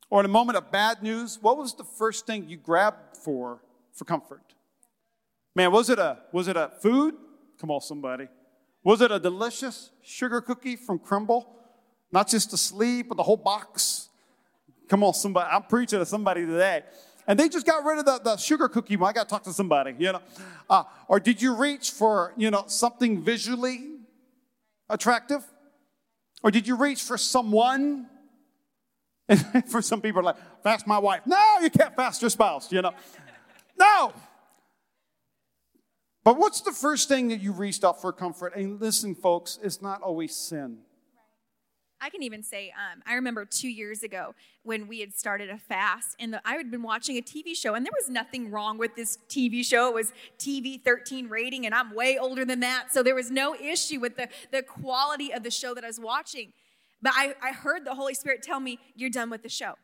or 0.09 0.19
in 0.19 0.25
a 0.25 0.29
moment 0.29 0.57
of 0.57 0.71
bad 0.71 1.01
news. 1.01 1.39
What 1.41 1.57
was 1.57 1.73
the 1.73 1.83
first 1.83 2.25
thing 2.25 2.47
you 2.47 2.57
grabbed 2.57 3.17
for 3.17 3.61
for 3.93 4.05
comfort? 4.05 4.41
Man, 5.55 5.71
was 5.71 5.89
it 5.89 5.99
a 5.99 6.19
was 6.31 6.47
it 6.47 6.55
a 6.55 6.71
food? 6.81 7.15
Come 7.59 7.71
on, 7.71 7.81
somebody. 7.81 8.27
Was 8.83 9.01
it 9.01 9.11
a 9.11 9.19
delicious 9.19 9.91
sugar 10.01 10.41
cookie 10.41 10.75
from 10.75 10.99
Crumbl? 10.99 11.45
Not 12.11 12.29
just 12.29 12.51
the 12.51 12.57
sleeve, 12.57 13.09
but 13.09 13.17
the 13.17 13.23
whole 13.23 13.37
box. 13.37 14.09
Come 14.87 15.03
on, 15.03 15.13
somebody. 15.13 15.49
I'm 15.51 15.63
preaching 15.63 15.99
to 15.99 16.05
somebody 16.05 16.45
today. 16.45 16.83
And 17.27 17.37
they 17.37 17.49
just 17.49 17.65
got 17.65 17.83
rid 17.83 17.99
of 17.99 18.05
the, 18.05 18.19
the 18.23 18.37
sugar 18.37 18.69
cookie. 18.69 18.95
I 18.95 19.11
got 19.11 19.23
to 19.23 19.25
talk 19.25 19.43
to 19.43 19.53
somebody, 19.53 19.93
you 19.99 20.13
know. 20.13 20.21
Uh, 20.69 20.83
or 21.09 21.19
did 21.19 21.41
you 21.41 21.55
reach 21.55 21.91
for, 21.91 22.33
you 22.37 22.49
know, 22.49 22.63
something 22.67 23.21
visually 23.21 23.97
attractive? 24.89 25.43
Or 26.41 26.51
did 26.51 26.67
you 26.67 26.77
reach 26.77 27.01
for 27.01 27.17
someone? 27.17 28.07
And 29.29 29.69
for 29.69 29.81
some 29.81 29.99
people, 29.99 30.23
like, 30.23 30.37
fast 30.63 30.87
my 30.87 30.97
wife. 30.97 31.23
No, 31.25 31.57
you 31.61 31.69
can't 31.69 31.93
fast 31.93 32.21
your 32.21 32.29
spouse, 32.29 32.71
you 32.71 32.81
know. 32.81 32.93
No. 33.77 34.13
But 36.27 36.37
what's 36.37 36.59
the 36.59 36.73
first 36.73 37.07
thing 37.07 37.29
that 37.29 37.39
you 37.39 37.53
reached 37.53 37.85
out 37.85 38.01
for 38.01 38.11
comfort? 38.11 38.53
And 38.53 38.81
listen, 38.81 39.15
folks, 39.15 39.59
it's 39.63 39.81
not 39.81 40.01
always 40.01 40.35
sin. 40.35 40.79
I 42.01 42.09
can 42.09 42.21
even 42.21 42.43
say, 42.43 42.71
um, 42.71 43.01
I 43.07 43.13
remember 43.13 43.45
two 43.45 43.69
years 43.69 44.03
ago 44.03 44.35
when 44.63 44.89
we 44.89 44.99
had 44.99 45.15
started 45.15 45.49
a 45.49 45.57
fast, 45.57 46.17
and 46.19 46.33
the, 46.33 46.41
I 46.43 46.55
had 46.55 46.69
been 46.69 46.83
watching 46.83 47.15
a 47.17 47.21
TV 47.21 47.55
show, 47.55 47.75
and 47.75 47.85
there 47.85 47.93
was 47.97 48.09
nothing 48.09 48.51
wrong 48.51 48.77
with 48.77 48.93
this 48.97 49.19
TV 49.29 49.63
show. 49.63 49.87
It 49.87 49.93
was 49.93 50.11
TV 50.37 50.83
13 50.83 51.29
rating, 51.29 51.65
and 51.65 51.73
I'm 51.73 51.95
way 51.95 52.17
older 52.17 52.43
than 52.43 52.59
that, 52.59 52.91
so 52.91 53.01
there 53.01 53.15
was 53.15 53.31
no 53.31 53.55
issue 53.55 54.01
with 54.01 54.17
the, 54.17 54.27
the 54.51 54.63
quality 54.63 55.33
of 55.33 55.43
the 55.43 55.51
show 55.51 55.73
that 55.75 55.85
I 55.85 55.87
was 55.87 55.97
watching. 55.97 56.51
But 57.01 57.13
I, 57.15 57.35
I 57.41 57.53
heard 57.53 57.85
the 57.85 57.95
Holy 57.95 58.13
Spirit 58.13 58.43
tell 58.43 58.59
me, 58.59 58.79
You're 58.97 59.09
done 59.09 59.29
with 59.29 59.43
the 59.43 59.49
show. 59.49 59.75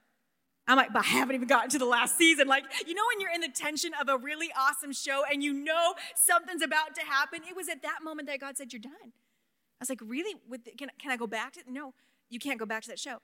I'm 0.67 0.77
like, 0.77 0.93
but 0.93 0.99
I 0.99 1.07
haven't 1.07 1.35
even 1.35 1.47
gotten 1.47 1.69
to 1.71 1.79
the 1.79 1.85
last 1.85 2.17
season. 2.17 2.47
Like, 2.47 2.63
you 2.87 2.93
know, 2.93 3.03
when 3.11 3.19
you're 3.19 3.33
in 3.33 3.41
the 3.41 3.49
tension 3.49 3.91
of 3.99 4.07
a 4.07 4.17
really 4.17 4.49
awesome 4.57 4.93
show 4.93 5.23
and 5.29 5.43
you 5.43 5.51
know 5.51 5.93
something's 6.15 6.61
about 6.61 6.95
to 6.95 7.01
happen, 7.01 7.41
it 7.47 7.55
was 7.55 7.67
at 7.67 7.81
that 7.81 7.99
moment 8.01 8.29
that 8.29 8.39
God 8.39 8.57
said, 8.57 8.71
You're 8.71 8.79
done. 8.79 8.93
I 9.03 9.81
was 9.81 9.89
like, 9.89 10.01
really? 10.01 10.35
With 10.47 10.63
the, 10.63 10.71
can, 10.71 10.89
can 10.97 11.11
I 11.11 11.17
go 11.17 11.27
back 11.27 11.53
to 11.53 11.59
it? 11.59 11.65
No, 11.67 11.93
you 12.29 12.39
can't 12.39 12.57
go 12.57 12.65
back 12.65 12.83
to 12.83 12.89
that 12.89 12.99
show. 12.99 13.17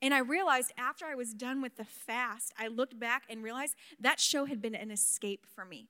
And 0.00 0.14
I 0.14 0.20
realized 0.20 0.72
after 0.78 1.04
I 1.04 1.14
was 1.14 1.34
done 1.34 1.60
with 1.60 1.76
the 1.76 1.84
fast, 1.84 2.54
I 2.58 2.68
looked 2.68 2.98
back 2.98 3.24
and 3.28 3.42
realized 3.42 3.74
that 4.00 4.18
show 4.18 4.46
had 4.46 4.62
been 4.62 4.74
an 4.74 4.90
escape 4.90 5.44
for 5.54 5.66
me. 5.66 5.88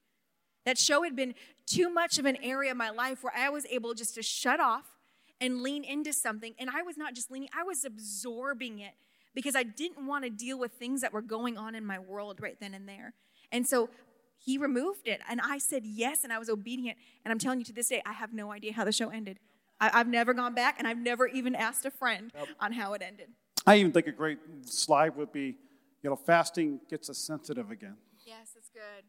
That 0.66 0.78
show 0.78 1.04
had 1.04 1.14
been 1.14 1.34
too 1.64 1.88
much 1.90 2.18
of 2.18 2.26
an 2.26 2.36
area 2.42 2.72
of 2.72 2.76
my 2.76 2.90
life 2.90 3.22
where 3.22 3.32
I 3.36 3.50
was 3.50 3.66
able 3.66 3.94
just 3.94 4.16
to 4.16 4.22
shut 4.22 4.58
off 4.58 4.98
and 5.40 5.62
lean 5.62 5.84
into 5.84 6.12
something. 6.12 6.54
And 6.58 6.68
I 6.70 6.82
was 6.82 6.96
not 6.96 7.14
just 7.14 7.30
leaning, 7.30 7.48
I 7.56 7.62
was 7.62 7.84
absorbing 7.84 8.80
it 8.80 8.94
because 9.34 9.54
I 9.54 9.62
didn't 9.62 10.06
want 10.06 10.24
to 10.24 10.30
deal 10.30 10.58
with 10.58 10.72
things 10.72 11.00
that 11.02 11.12
were 11.12 11.22
going 11.22 11.56
on 11.56 11.74
in 11.74 11.84
my 11.84 11.98
world 11.98 12.40
right 12.40 12.56
then 12.60 12.74
and 12.74 12.88
there. 12.88 13.14
And 13.52 13.66
so 13.66 13.90
he 14.38 14.58
removed 14.58 15.06
it. 15.06 15.20
And 15.28 15.40
I 15.42 15.58
said 15.58 15.84
yes, 15.84 16.24
and 16.24 16.32
I 16.32 16.38
was 16.38 16.48
obedient. 16.48 16.98
And 17.24 17.32
I'm 17.32 17.38
telling 17.38 17.58
you 17.58 17.64
to 17.66 17.72
this 17.72 17.88
day, 17.88 18.02
I 18.06 18.12
have 18.12 18.32
no 18.32 18.50
idea 18.50 18.72
how 18.72 18.84
the 18.84 18.92
show 18.92 19.10
ended. 19.10 19.38
I, 19.80 19.98
have 19.98 20.08
never 20.08 20.34
gone 20.34 20.54
back, 20.54 20.76
and 20.78 20.86
I've 20.86 20.98
never 20.98 21.26
even 21.26 21.54
asked 21.54 21.86
a 21.86 21.90
friend 21.90 22.30
yep. 22.34 22.48
on 22.58 22.72
how 22.72 22.92
it 22.92 23.02
ended. 23.02 23.28
I 23.66 23.76
even 23.76 23.92
think 23.92 24.06
a 24.06 24.12
great 24.12 24.38
slide 24.66 25.16
would 25.16 25.32
be, 25.32 25.56
you 26.02 26.10
know, 26.10 26.16
fasting 26.16 26.80
gets 26.88 27.08
us 27.08 27.18
sensitive 27.18 27.70
again. 27.70 27.96
Yes, 28.26 28.52
it's 28.56 28.68
good. 28.68 29.04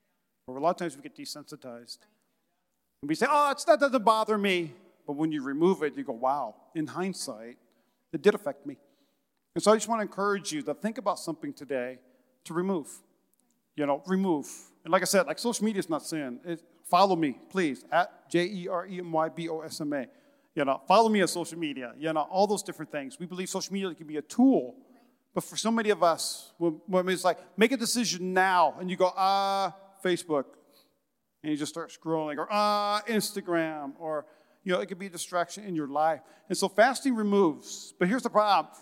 Or 0.47 0.57
a 0.57 0.61
lot 0.61 0.71
of 0.71 0.77
times 0.77 0.95
we 0.95 1.03
get 1.03 1.15
desensitized. 1.15 1.99
Right. 1.99 2.07
And 3.01 3.09
we 3.09 3.15
say, 3.15 3.25
oh, 3.29 3.51
it's, 3.51 3.65
that 3.65 3.79
doesn't 3.79 4.03
bother 4.05 4.37
me. 4.37 4.73
But 5.05 5.13
when 5.13 5.31
you 5.31 5.43
remove 5.43 5.83
it, 5.83 5.97
you 5.97 6.03
go, 6.03 6.13
wow, 6.13 6.55
in 6.75 6.87
hindsight, 6.87 7.57
it 8.13 8.21
did 8.21 8.35
affect 8.35 8.65
me. 8.65 8.77
And 9.53 9.63
so 9.63 9.71
I 9.71 9.75
just 9.75 9.87
want 9.87 9.99
to 9.99 10.03
encourage 10.03 10.51
you 10.51 10.61
to 10.63 10.73
think 10.73 10.97
about 10.97 11.19
something 11.19 11.53
today 11.53 11.99
to 12.45 12.53
remove. 12.53 12.89
You 13.75 13.85
know, 13.85 14.01
remove. 14.05 14.47
And 14.83 14.91
like 14.91 15.01
I 15.01 15.05
said, 15.05 15.27
like 15.27 15.39
social 15.39 15.65
media 15.65 15.79
is 15.79 15.89
not 15.89 16.03
sin. 16.03 16.39
It, 16.45 16.61
follow 16.89 17.15
me, 17.15 17.37
please, 17.49 17.83
at 17.91 18.29
J 18.29 18.45
E 18.45 18.67
R 18.67 18.85
E 18.85 18.99
M 18.99 19.11
Y 19.11 19.29
B 19.29 19.49
O 19.49 19.61
S 19.61 19.81
M 19.81 19.93
A. 19.93 20.05
You 20.55 20.65
know, 20.65 20.81
follow 20.87 21.09
me 21.09 21.21
on 21.21 21.27
social 21.27 21.57
media. 21.57 21.93
You 21.97 22.11
know, 22.11 22.21
all 22.21 22.47
those 22.47 22.63
different 22.63 22.91
things. 22.91 23.17
We 23.19 23.25
believe 23.25 23.49
social 23.49 23.73
media 23.73 23.93
can 23.93 24.07
be 24.07 24.17
a 24.17 24.21
tool. 24.21 24.75
But 25.33 25.45
for 25.45 25.55
so 25.55 25.71
many 25.71 25.91
of 25.91 26.03
us, 26.03 26.51
when, 26.57 27.07
it's 27.07 27.23
like, 27.23 27.37
make 27.57 27.71
a 27.71 27.77
decision 27.77 28.33
now, 28.33 28.75
and 28.79 28.89
you 28.89 28.97
go, 28.97 29.13
ah, 29.15 29.73
Facebook, 30.03 30.43
and 31.41 31.51
you 31.51 31.57
just 31.57 31.71
start 31.71 31.89
scrolling, 31.89 32.37
or 32.37 32.47
ah, 32.51 33.01
Instagram, 33.07 33.93
or, 33.97 34.25
you 34.65 34.73
know, 34.73 34.81
it 34.81 34.87
could 34.87 34.99
be 34.99 35.05
a 35.05 35.09
distraction 35.09 35.63
in 35.63 35.73
your 35.73 35.87
life. 35.87 36.19
And 36.49 36.57
so 36.57 36.67
fasting 36.67 37.15
removes. 37.15 37.93
But 37.97 38.09
here's 38.09 38.23
the 38.23 38.29
problem 38.29 38.75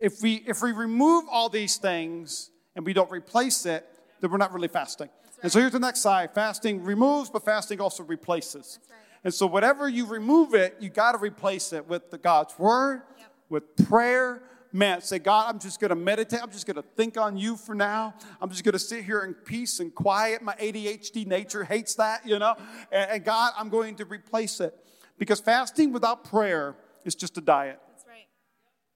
if 0.00 0.22
we, 0.22 0.42
if 0.46 0.62
we 0.62 0.72
remove 0.72 1.24
all 1.30 1.48
these 1.48 1.76
things 1.76 2.50
and 2.76 2.84
we 2.84 2.92
don't 2.92 3.10
replace 3.10 3.66
it, 3.66 3.86
then 4.20 4.30
we're 4.30 4.36
not 4.36 4.52
really 4.52 4.68
fasting. 4.68 5.08
Right. 5.08 5.44
And 5.44 5.52
so 5.52 5.60
here's 5.60 5.72
the 5.72 5.78
next 5.78 6.00
side 6.00 6.34
fasting 6.34 6.82
removes, 6.82 7.30
but 7.30 7.44
fasting 7.44 7.80
also 7.80 8.02
replaces. 8.02 8.78
Right. 8.90 8.98
And 9.24 9.32
so, 9.32 9.46
whatever 9.46 9.88
you 9.88 10.06
remove 10.06 10.54
it, 10.54 10.76
you 10.80 10.90
got 10.90 11.12
to 11.12 11.18
replace 11.18 11.72
it 11.72 11.88
with 11.88 12.10
the 12.10 12.18
God's 12.18 12.58
word, 12.58 13.02
yep. 13.18 13.32
with 13.48 13.76
prayer. 13.88 14.42
Man, 14.70 15.00
say, 15.02 15.20
God, 15.20 15.46
I'm 15.48 15.60
just 15.60 15.78
going 15.78 15.90
to 15.90 15.94
meditate. 15.96 16.40
I'm 16.42 16.50
just 16.50 16.66
going 16.66 16.76
to 16.76 16.84
think 16.96 17.16
on 17.16 17.36
you 17.36 17.56
for 17.56 17.76
now. 17.76 18.12
I'm 18.40 18.50
just 18.50 18.64
going 18.64 18.72
to 18.72 18.78
sit 18.78 19.04
here 19.04 19.20
in 19.20 19.32
peace 19.32 19.78
and 19.78 19.94
quiet. 19.94 20.42
My 20.42 20.54
ADHD 20.56 21.26
nature 21.26 21.62
hates 21.62 21.94
that, 21.94 22.26
you 22.26 22.40
know. 22.40 22.56
And, 22.90 23.10
and 23.12 23.24
God, 23.24 23.52
I'm 23.56 23.68
going 23.68 23.94
to 23.96 24.04
replace 24.04 24.58
it 24.60 24.74
because 25.16 25.38
fasting 25.38 25.92
without 25.92 26.24
prayer 26.24 26.74
is 27.04 27.14
just 27.14 27.38
a 27.38 27.40
diet. 27.40 27.80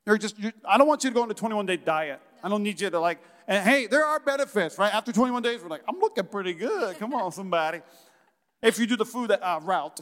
You're 0.09 0.17
just, 0.17 0.39
you're, 0.39 0.55
I 0.67 0.79
don't 0.79 0.89
want 0.89 1.05
you 1.05 1.11
to 1.11 1.15
go 1.15 1.23
on 1.23 1.31
a 1.31 1.35
21 1.35 1.67
day 1.67 1.77
diet. 1.77 2.19
I 2.43 2.49
don't 2.49 2.63
need 2.63 2.81
you 2.81 2.89
to 2.89 2.99
like, 2.99 3.19
and 3.47 3.63
hey, 3.63 3.87
there 3.87 4.07
are 4.07 4.19
benefits, 4.19 4.79
right? 4.79 4.93
After 4.95 5.13
21 5.13 5.43
days, 5.43 5.61
we're 5.63 5.69
like, 5.69 5.83
I'm 5.87 5.99
looking 5.99 6.25
pretty 6.25 6.55
good. 6.55 6.99
Come 6.99 7.13
on, 7.13 7.31
somebody. 7.31 7.83
If 8.63 8.79
you 8.79 8.87
do 8.87 8.97
the 8.97 9.05
food 9.05 9.31
uh, 9.31 9.61
route, 9.63 10.01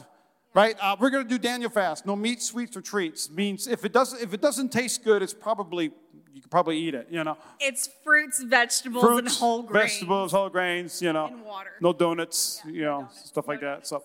right? 0.53 0.77
Uh, 0.79 0.95
we're 0.97 1.09
going 1.09 1.25
to 1.25 1.29
do 1.29 1.37
Daniel 1.37 1.69
fast. 1.69 2.05
No 2.05 2.15
meat, 2.15 2.41
sweets, 2.41 2.77
or 2.77 2.81
treats. 2.81 3.29
Means 3.29 3.67
if 3.67 3.83
it 3.83 3.91
doesn't 3.91 4.21
if 4.21 4.33
it 4.33 4.39
doesn't 4.39 4.71
taste 4.71 5.03
good, 5.03 5.21
it's 5.21 5.33
probably 5.33 5.91
you 6.33 6.41
could 6.41 6.51
probably 6.51 6.77
eat 6.77 6.95
it. 6.95 7.09
You 7.11 7.25
know. 7.25 7.37
It's 7.59 7.89
fruits, 8.05 8.41
vegetables, 8.41 9.03
fruits, 9.03 9.33
and 9.33 9.39
whole 9.39 9.61
grains. 9.61 9.91
Vegetables, 9.91 10.31
whole 10.31 10.49
grains. 10.49 11.01
You 11.01 11.11
know. 11.11 11.27
And 11.27 11.43
water. 11.43 11.71
No 11.81 11.91
donuts. 11.91 12.61
Yeah, 12.65 12.71
you 12.71 12.81
know, 12.81 12.99
donuts. 12.99 13.27
stuff 13.27 13.47
like 13.47 13.59
that. 13.59 13.85
So, 13.85 14.03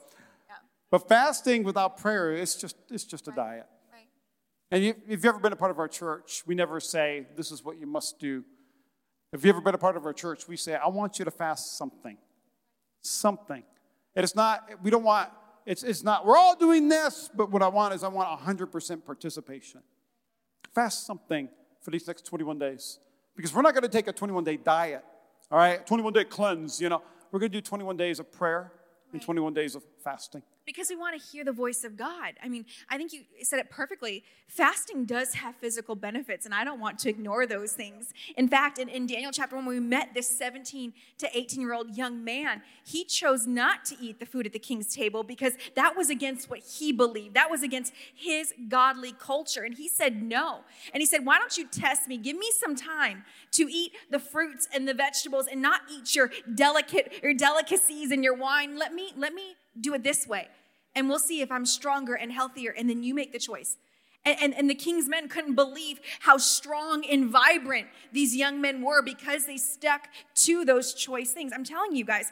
yeah. 0.48 0.56
but 0.90 1.08
fasting 1.08 1.62
without 1.62 1.96
prayer, 1.96 2.32
it's 2.32 2.56
just 2.56 2.74
it's 2.90 3.04
just 3.04 3.28
a 3.28 3.30
right. 3.30 3.36
diet. 3.36 3.66
And 4.72 4.82
if 4.82 4.96
you've 5.06 5.24
ever 5.26 5.38
been 5.38 5.52
a 5.52 5.56
part 5.56 5.70
of 5.70 5.78
our 5.78 5.86
church, 5.86 6.42
we 6.46 6.56
never 6.56 6.80
say 6.80 7.26
this 7.36 7.52
is 7.52 7.64
what 7.64 7.78
you 7.78 7.86
must 7.86 8.18
do. 8.18 8.42
If 9.32 9.44
you've 9.44 9.54
ever 9.54 9.62
been 9.62 9.74
a 9.74 9.78
part 9.78 9.96
of 9.96 10.04
our 10.04 10.12
church, 10.12 10.48
we 10.48 10.56
say 10.56 10.74
I 10.74 10.88
want 10.88 11.20
you 11.20 11.24
to 11.24 11.30
fast 11.30 11.78
something, 11.78 12.16
something. 13.02 13.62
And 14.16 14.24
it's 14.24 14.34
not 14.34 14.68
we 14.82 14.90
don't 14.90 15.04
want 15.04 15.30
it's, 15.64 15.82
it's 15.82 16.02
not, 16.02 16.26
we're 16.26 16.36
all 16.36 16.56
doing 16.56 16.88
this, 16.88 17.30
but 17.34 17.50
what 17.50 17.62
I 17.62 17.68
want 17.68 17.94
is 17.94 18.02
I 18.02 18.08
want 18.08 18.40
100% 18.40 19.04
participation. 19.04 19.80
Fast 20.74 21.06
something 21.06 21.48
for 21.80 21.90
these 21.90 22.06
next 22.06 22.26
21 22.26 22.58
days. 22.58 22.98
Because 23.36 23.54
we're 23.54 23.62
not 23.62 23.74
going 23.74 23.82
to 23.82 23.88
take 23.88 24.08
a 24.08 24.12
21 24.12 24.44
day 24.44 24.56
diet, 24.56 25.04
all 25.50 25.58
right? 25.58 25.86
21 25.86 26.12
day 26.12 26.24
cleanse, 26.24 26.80
you 26.80 26.88
know. 26.88 27.02
We're 27.30 27.38
going 27.38 27.52
to 27.52 27.58
do 27.58 27.62
21 27.62 27.96
days 27.96 28.18
of 28.18 28.30
prayer 28.32 28.72
and 29.12 29.22
21 29.22 29.54
days 29.54 29.74
of 29.74 29.82
fasting 30.02 30.42
because 30.64 30.88
we 30.90 30.96
want 30.96 31.20
to 31.20 31.26
hear 31.26 31.44
the 31.44 31.52
voice 31.52 31.84
of 31.84 31.96
God. 31.96 32.34
I 32.42 32.48
mean, 32.48 32.64
I 32.88 32.96
think 32.96 33.12
you 33.12 33.22
said 33.42 33.58
it 33.58 33.70
perfectly. 33.70 34.22
Fasting 34.46 35.04
does 35.04 35.34
have 35.34 35.56
physical 35.56 35.94
benefits, 35.94 36.44
and 36.44 36.54
I 36.54 36.64
don't 36.64 36.80
want 36.80 36.98
to 37.00 37.08
ignore 37.08 37.46
those 37.46 37.72
things. 37.72 38.12
In 38.36 38.48
fact, 38.48 38.78
in, 38.78 38.88
in 38.88 39.06
Daniel 39.06 39.32
chapter 39.32 39.56
1, 39.56 39.64
when 39.64 39.74
we 39.74 39.80
met 39.80 40.14
this 40.14 40.28
17 40.28 40.92
to 41.18 41.28
18 41.36 41.60
year 41.60 41.74
old 41.74 41.96
young 41.96 42.24
man, 42.24 42.62
he 42.84 43.04
chose 43.04 43.46
not 43.46 43.84
to 43.86 43.96
eat 44.00 44.20
the 44.20 44.26
food 44.26 44.46
at 44.46 44.52
the 44.52 44.58
king's 44.58 44.94
table 44.94 45.22
because 45.22 45.54
that 45.74 45.96
was 45.96 46.10
against 46.10 46.48
what 46.48 46.60
he 46.60 46.92
believed. 46.92 47.34
That 47.34 47.50
was 47.50 47.62
against 47.62 47.92
his 48.14 48.52
godly 48.68 49.12
culture. 49.12 49.62
And 49.62 49.74
he 49.74 49.88
said 49.88 50.22
no. 50.22 50.60
And 50.92 51.00
he 51.00 51.06
said, 51.06 51.24
Why 51.24 51.38
don't 51.38 51.56
you 51.56 51.66
test 51.66 52.08
me? 52.08 52.18
Give 52.18 52.36
me 52.36 52.50
some 52.52 52.76
time 52.76 53.24
to 53.52 53.66
eat 53.70 53.92
the 54.10 54.18
fruits 54.18 54.68
and 54.72 54.86
the 54.86 54.94
vegetables 54.94 55.46
and 55.50 55.60
not 55.60 55.82
eat 55.90 56.14
your 56.14 56.30
delicate 56.54 57.20
your 57.22 57.34
delicacies 57.34 58.10
and 58.10 58.22
your 58.22 58.34
wine. 58.34 58.78
Let 58.78 58.94
me, 58.94 59.12
let 59.16 59.34
me 59.34 59.56
do 59.80 59.94
it 59.94 60.02
this 60.02 60.26
way. 60.26 60.48
And 60.94 61.08
we'll 61.08 61.18
see 61.18 61.40
if 61.40 61.50
I'm 61.50 61.66
stronger 61.66 62.14
and 62.14 62.30
healthier. 62.32 62.74
And 62.76 62.88
then 62.88 63.02
you 63.02 63.14
make 63.14 63.32
the 63.32 63.38
choice. 63.38 63.78
And, 64.24 64.36
and, 64.40 64.54
and, 64.54 64.70
the 64.70 64.74
king's 64.74 65.08
men 65.08 65.28
couldn't 65.28 65.56
believe 65.56 66.00
how 66.20 66.36
strong 66.36 67.04
and 67.04 67.28
vibrant 67.28 67.88
these 68.12 68.36
young 68.36 68.60
men 68.60 68.80
were 68.80 69.02
because 69.02 69.46
they 69.46 69.56
stuck 69.56 70.08
to 70.36 70.64
those 70.64 70.94
choice 70.94 71.32
things. 71.32 71.52
I'm 71.52 71.64
telling 71.64 71.96
you 71.96 72.04
guys, 72.04 72.30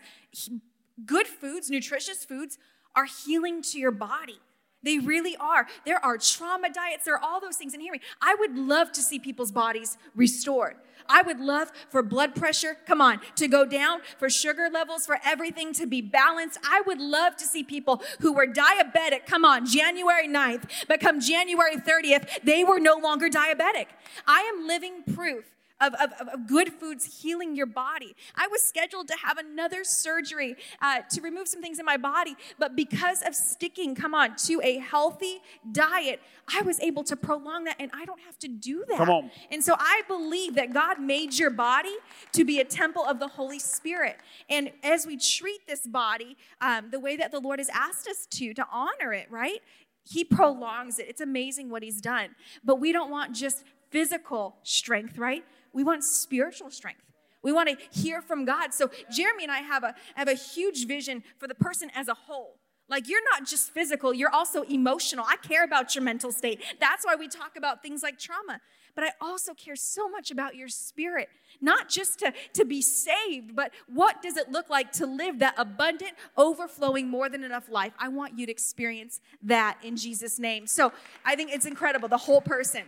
good 1.05 1.27
foods, 1.27 1.69
nutritious 1.69 2.25
foods, 2.25 2.59
are 2.95 3.07
healing 3.07 3.61
to 3.63 3.79
your 3.81 3.91
body. 3.91 4.39
They 4.83 4.99
really 4.99 5.37
are. 5.37 5.67
There 5.85 6.03
are 6.03 6.17
trauma 6.17 6.71
diets, 6.73 7.05
there 7.05 7.15
are 7.15 7.23
all 7.23 7.41
those 7.41 7.57
things. 7.57 7.75
And 7.75 7.83
hear 7.83 7.93
me, 7.93 8.01
I 8.23 8.37
would 8.39 8.57
love 8.57 8.93
to 8.93 9.03
see 9.03 9.19
people's 9.19 9.53
bodies 9.53 9.99
restored. 10.15 10.77
I 11.11 11.23
would 11.23 11.41
love 11.41 11.73
for 11.89 12.03
blood 12.03 12.35
pressure, 12.35 12.77
come 12.87 13.01
on, 13.01 13.21
to 13.37 13.49
go 13.49 13.65
down, 13.65 14.01
for 14.19 14.31
sugar 14.31 14.69
levels, 14.73 15.05
for 15.05 15.19
everything 15.25 15.73
to 15.75 15.87
be 15.87 16.01
balanced. 16.01 16.59
I 16.65 16.83
would 16.87 17.01
love 17.01 17.37
to 17.37 17.45
see 17.45 17.63
people 17.65 18.03
who 18.21 18.33
were 18.33 18.47
diabetic, 18.47 19.27
come 19.27 19.45
on, 19.45 19.67
January 19.67 20.29
9th, 20.29 20.71
but 20.89 21.01
come 21.01 21.21
January 21.21 21.77
30th, 21.77 22.43
they 22.45 22.65
were 22.65 22.79
no 22.79 22.95
longer 22.95 23.29
diabetic. 23.29 23.87
I 24.27 24.41
am 24.43 24.67
living 24.67 25.03
proof 25.15 25.45
of, 25.81 25.95
of, 25.95 26.13
of 26.29 26.47
good 26.47 26.73
foods 26.73 27.23
healing 27.23 27.57
your 27.57 27.67
body. 27.67 28.15
I 28.35 28.49
was 28.49 28.63
scheduled 28.63 29.09
to 29.09 29.17
have 29.25 29.39
another 29.39 29.85
surgery 29.85 30.57
uh, 30.81 31.01
to 31.11 31.21
remove 31.21 31.49
some 31.49 31.63
things 31.63 31.79
in 31.79 31.85
my 31.85 31.97
body, 31.97 32.37
but 32.59 32.77
because 32.77 33.23
of 33.23 33.35
sticking, 33.35 33.95
come 33.95 34.15
on, 34.15 34.37
to 34.47 34.61
a 34.63 34.79
healthy 34.79 35.41
diet, 35.73 36.21
I 36.53 36.63
was 36.63 36.81
able 36.81 37.05
to 37.05 37.17
prolong 37.17 37.65
that 37.65 37.77
and 37.79 37.91
I 37.95 38.05
don't 38.05 38.21
have 38.21 38.39
to 38.41 38.49
do 38.49 38.85
that. 38.89 38.99
Come 38.99 39.11
on. 39.11 39.31
And 39.51 39.63
so 39.63 39.75
I 39.79 40.03
believe 40.09 40.55
that 40.55 40.73
God 40.73 41.01
made 41.01 41.39
your 41.39 41.51
body 41.51 41.95
to 42.33 42.45
be 42.45 42.61
a 42.61 42.65
temple 42.65 43.05
of 43.05 43.19
the 43.19 43.29
Holy 43.29 43.59
Spirit. 43.59 44.17
And 44.49 44.73
as 44.83 45.07
we 45.07 45.17
treat 45.17 45.67
this 45.67 45.87
body 45.87 46.37
um, 46.61 46.91
the 46.91 47.01
way 47.01 47.17
that 47.17 47.31
the 47.31 47.41
Lord 47.41 47.59
has 47.59 47.69
asked 47.71 48.07
us 48.07 48.27
to, 48.33 48.55
to 48.55 48.67
honor 48.73 49.13
it, 49.13 49.31
right? 49.31 49.61
He 50.05 50.25
prolongs 50.25 50.99
it. 50.99 51.07
It's 51.09 51.21
amazing 51.21 51.71
what 51.71 51.83
he's 51.83 52.01
done. 52.01 52.31
But 52.65 52.77
we 52.77 52.93
don't 52.93 53.11
want 53.11 53.35
just 53.35 53.65
physical 53.91 54.57
strength, 54.63 55.19
right? 55.19 55.45
We 55.73 55.85
want 55.85 56.05
spiritual 56.05 56.71
strength. 56.71 57.03
We 57.43 57.53
want 57.53 57.69
to 57.69 57.77
hear 57.99 58.21
from 58.21 58.45
God. 58.45 58.75
So 58.75 58.91
Jeremy 59.11 59.45
and 59.45 59.53
I 59.53 59.61
have 59.61 59.83
a 59.83 59.95
have 60.15 60.29
a 60.29 60.35
huge 60.35 60.87
vision 60.87 61.23
for 61.39 61.49
the 61.49 61.55
person 61.55 61.91
as 61.95 62.09
a 62.09 62.15
whole. 62.15 62.57
Like 62.89 63.09
you're 63.09 63.23
not 63.33 63.47
just 63.47 63.71
physical, 63.71 64.13
you're 64.13 64.35
also 64.35 64.63
emotional. 64.63 65.25
I 65.27 65.37
care 65.37 65.65
about 65.65 65.95
your 65.95 66.03
mental 66.03 66.33
state. 66.33 66.61
That's 66.81 67.07
why 67.07 67.15
we 67.15 67.29
talk 67.29 67.57
about 67.57 67.83
things 67.83 68.03
like 68.03 68.19
trauma. 68.19 68.61
But 68.97 69.05
I 69.05 69.11
also 69.21 69.55
care 69.55 69.77
so 69.77 70.09
much 70.09 70.33
about 70.33 70.57
your 70.57 70.67
spirit, 70.67 71.29
not 71.61 71.89
just 71.89 72.19
to, 72.19 72.33
to 72.55 72.65
be 72.65 72.83
saved, 72.83 73.55
but 73.55 73.73
what 73.87 74.21
does 74.21 74.37
it 74.37 74.51
look 74.51 74.69
like 74.69 74.91
to 74.95 75.07
live 75.07 75.39
that 75.39 75.55
abundant, 75.57 76.13
overflowing, 76.37 77.09
more 77.09 77.29
than 77.29 77.45
enough 77.45 77.69
life? 77.69 77.93
I 77.99 78.09
want 78.09 78.37
you 78.37 78.47
to 78.47 78.53
experience 78.53 79.21
that 79.43 79.79
in 79.85 79.97
Jesus' 79.97 80.41
name. 80.41 80.67
So 80.67 80.93
I 81.25 81.37
think 81.37 81.53
it's 81.53 81.67
incredible, 81.67 82.09
the 82.09 82.17
whole 82.17 82.41
person. 82.41 82.83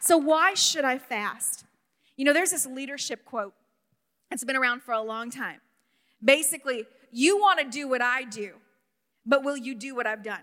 So, 0.00 0.16
why 0.16 0.54
should 0.54 0.84
I 0.84 0.98
fast? 0.98 1.64
You 2.18 2.24
know, 2.24 2.34
there's 2.34 2.50
this 2.50 2.66
leadership 2.66 3.24
quote 3.24 3.54
that's 4.28 4.44
been 4.44 4.56
around 4.56 4.82
for 4.82 4.92
a 4.92 5.00
long 5.00 5.30
time. 5.30 5.60
Basically, 6.22 6.84
you 7.12 7.38
want 7.38 7.60
to 7.60 7.64
do 7.64 7.88
what 7.88 8.02
I 8.02 8.24
do, 8.24 8.54
but 9.24 9.44
will 9.44 9.56
you 9.56 9.74
do 9.74 9.94
what 9.94 10.06
I've 10.06 10.22
done? 10.22 10.42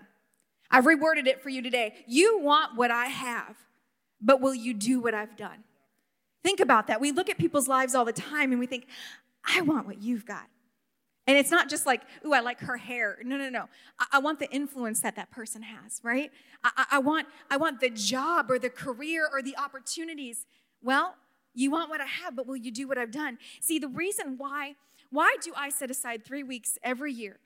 I've 0.70 0.84
reworded 0.84 1.26
it 1.26 1.40
for 1.42 1.50
you 1.50 1.62
today. 1.62 1.94
You 2.08 2.40
want 2.40 2.76
what 2.76 2.90
I 2.90 3.06
have, 3.06 3.56
but 4.20 4.40
will 4.40 4.54
you 4.54 4.74
do 4.74 5.00
what 5.00 5.14
I've 5.14 5.36
done? 5.36 5.64
Think 6.42 6.60
about 6.60 6.86
that. 6.86 7.00
We 7.00 7.12
look 7.12 7.28
at 7.28 7.38
people's 7.38 7.68
lives 7.68 7.94
all 7.94 8.04
the 8.04 8.12
time 8.12 8.52
and 8.52 8.58
we 8.58 8.66
think, 8.66 8.86
I 9.44 9.60
want 9.60 9.86
what 9.86 10.02
you've 10.02 10.24
got. 10.24 10.46
And 11.26 11.36
it's 11.36 11.50
not 11.50 11.68
just 11.68 11.86
like, 11.86 12.02
ooh, 12.24 12.32
I 12.32 12.40
like 12.40 12.60
her 12.60 12.76
hair. 12.76 13.18
No, 13.22 13.36
no, 13.36 13.50
no. 13.50 13.66
I, 13.98 14.06
I 14.14 14.18
want 14.20 14.38
the 14.38 14.50
influence 14.50 15.00
that 15.00 15.16
that 15.16 15.30
person 15.30 15.62
has, 15.62 16.00
right? 16.02 16.30
I, 16.64 16.86
I, 16.92 16.98
want, 17.00 17.26
I 17.50 17.58
want 17.58 17.80
the 17.80 17.90
job 17.90 18.50
or 18.50 18.58
the 18.58 18.70
career 18.70 19.28
or 19.30 19.42
the 19.42 19.56
opportunities. 19.58 20.46
Well, 20.82 21.16
you 21.56 21.70
want 21.70 21.90
what 21.90 22.00
I 22.00 22.06
have, 22.06 22.36
but 22.36 22.46
will 22.46 22.56
you 22.56 22.70
do 22.70 22.86
what 22.86 22.98
I've 22.98 23.10
done? 23.10 23.38
See, 23.60 23.78
the 23.78 23.88
reason 23.88 24.36
why, 24.36 24.74
why 25.10 25.36
do 25.42 25.52
I 25.56 25.70
set 25.70 25.90
aside 25.90 26.24
three 26.24 26.42
weeks 26.42 26.78
every 26.82 27.12
year 27.12 27.38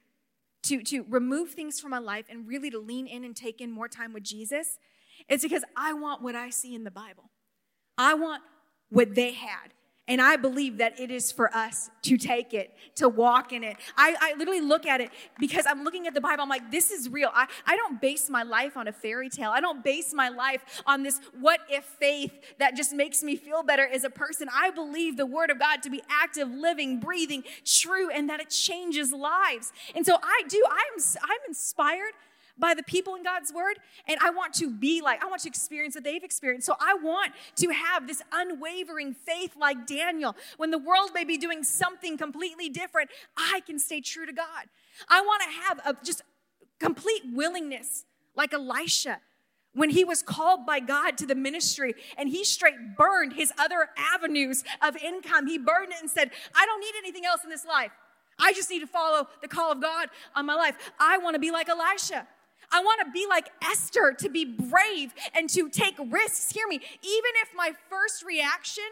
to, 0.64 0.82
to 0.82 1.04
remove 1.08 1.50
things 1.50 1.80
from 1.80 1.92
my 1.92 1.98
life 1.98 2.26
and 2.28 2.46
really 2.46 2.70
to 2.70 2.78
lean 2.78 3.06
in 3.06 3.24
and 3.24 3.36
take 3.36 3.60
in 3.60 3.70
more 3.70 3.88
time 3.88 4.12
with 4.12 4.24
Jesus? 4.24 4.78
It's 5.28 5.44
because 5.44 5.64
I 5.76 5.92
want 5.92 6.22
what 6.22 6.34
I 6.34 6.50
see 6.50 6.74
in 6.74 6.84
the 6.84 6.90
Bible. 6.90 7.30
I 7.96 8.14
want 8.14 8.42
what 8.90 9.14
they 9.14 9.32
had. 9.32 9.72
And 10.08 10.20
I 10.20 10.34
believe 10.36 10.78
that 10.78 10.98
it 10.98 11.10
is 11.12 11.30
for 11.30 11.54
us 11.54 11.88
to 12.02 12.16
take 12.16 12.52
it, 12.52 12.74
to 12.96 13.08
walk 13.08 13.52
in 13.52 13.62
it. 13.62 13.76
I, 13.96 14.16
I, 14.20 14.34
literally 14.36 14.60
look 14.60 14.84
at 14.84 15.00
it 15.00 15.10
because 15.38 15.66
I'm 15.68 15.84
looking 15.84 16.08
at 16.08 16.14
the 16.14 16.20
Bible. 16.20 16.42
I'm 16.42 16.48
like, 16.48 16.68
this 16.70 16.90
is 16.90 17.08
real. 17.08 17.30
I, 17.32 17.46
I 17.64 17.76
don't 17.76 18.00
base 18.00 18.28
my 18.28 18.42
life 18.42 18.76
on 18.76 18.88
a 18.88 18.92
fairy 18.92 19.28
tale. 19.28 19.50
I 19.50 19.60
don't 19.60 19.84
base 19.84 20.12
my 20.12 20.28
life 20.28 20.82
on 20.84 21.04
this 21.04 21.20
what 21.38 21.60
if 21.68 21.84
faith 21.84 22.32
that 22.58 22.74
just 22.74 22.92
makes 22.92 23.22
me 23.22 23.36
feel 23.36 23.62
better 23.62 23.86
as 23.86 24.02
a 24.02 24.10
person. 24.10 24.48
I 24.52 24.70
believe 24.70 25.16
the 25.16 25.26
Word 25.26 25.50
of 25.50 25.60
God 25.60 25.82
to 25.84 25.90
be 25.90 26.02
active, 26.08 26.50
living, 26.50 26.98
breathing, 26.98 27.44
true, 27.64 28.10
and 28.10 28.28
that 28.30 28.40
it 28.40 28.50
changes 28.50 29.12
lives. 29.12 29.72
And 29.94 30.04
so 30.04 30.16
I 30.20 30.42
do, 30.48 30.64
I'm, 30.68 31.02
I'm 31.22 31.38
inspired 31.46 32.14
by 32.58 32.74
the 32.74 32.82
people 32.82 33.14
in 33.14 33.22
God's 33.22 33.52
word, 33.52 33.78
and 34.06 34.18
I 34.22 34.30
want 34.30 34.54
to 34.54 34.70
be 34.70 35.00
like, 35.00 35.22
I 35.22 35.26
want 35.26 35.42
to 35.42 35.48
experience 35.48 35.94
what 35.94 36.04
they've 36.04 36.22
experienced. 36.22 36.66
So 36.66 36.76
I 36.80 36.94
want 36.94 37.32
to 37.56 37.70
have 37.70 38.06
this 38.06 38.22
unwavering 38.32 39.14
faith 39.14 39.56
like 39.58 39.86
Daniel. 39.86 40.36
When 40.56 40.70
the 40.70 40.78
world 40.78 41.10
may 41.14 41.24
be 41.24 41.36
doing 41.36 41.62
something 41.62 42.16
completely 42.16 42.68
different, 42.68 43.10
I 43.36 43.60
can 43.66 43.78
stay 43.78 44.00
true 44.00 44.26
to 44.26 44.32
God. 44.32 44.66
I 45.08 45.20
want 45.20 45.42
to 45.42 45.48
have 45.48 45.80
a 45.84 46.04
just 46.04 46.22
complete 46.78 47.22
willingness 47.32 48.04
like 48.34 48.52
Elisha 48.52 49.20
when 49.72 49.90
he 49.90 50.04
was 50.04 50.22
called 50.22 50.66
by 50.66 50.80
God 50.80 51.16
to 51.18 51.26
the 51.26 51.34
ministry 51.34 51.94
and 52.18 52.28
he 52.28 52.44
straight 52.44 52.96
burned 52.96 53.34
his 53.34 53.52
other 53.58 53.90
avenues 53.96 54.64
of 54.82 54.96
income. 54.96 55.46
He 55.46 55.58
burned 55.58 55.92
it 55.92 55.98
and 56.00 56.10
said, 56.10 56.30
I 56.54 56.66
don't 56.66 56.80
need 56.80 56.94
anything 56.98 57.24
else 57.24 57.44
in 57.44 57.50
this 57.50 57.64
life. 57.64 57.92
I 58.38 58.52
just 58.52 58.70
need 58.70 58.80
to 58.80 58.86
follow 58.86 59.28
the 59.42 59.48
call 59.48 59.70
of 59.70 59.80
God 59.80 60.08
on 60.34 60.46
my 60.46 60.54
life. 60.54 60.76
I 60.98 61.18
want 61.18 61.34
to 61.34 61.40
be 61.40 61.50
like 61.50 61.68
Elisha. 61.68 62.26
I 62.72 62.80
want 62.80 63.00
to 63.04 63.10
be 63.10 63.26
like 63.28 63.50
Esther, 63.62 64.14
to 64.18 64.28
be 64.28 64.44
brave 64.44 65.12
and 65.34 65.48
to 65.50 65.68
take 65.68 65.96
risks. 65.98 66.52
Hear 66.52 66.66
me, 66.68 66.76
even 66.76 67.32
if 67.42 67.50
my 67.54 67.72
first 67.88 68.24
reaction 68.24 68.84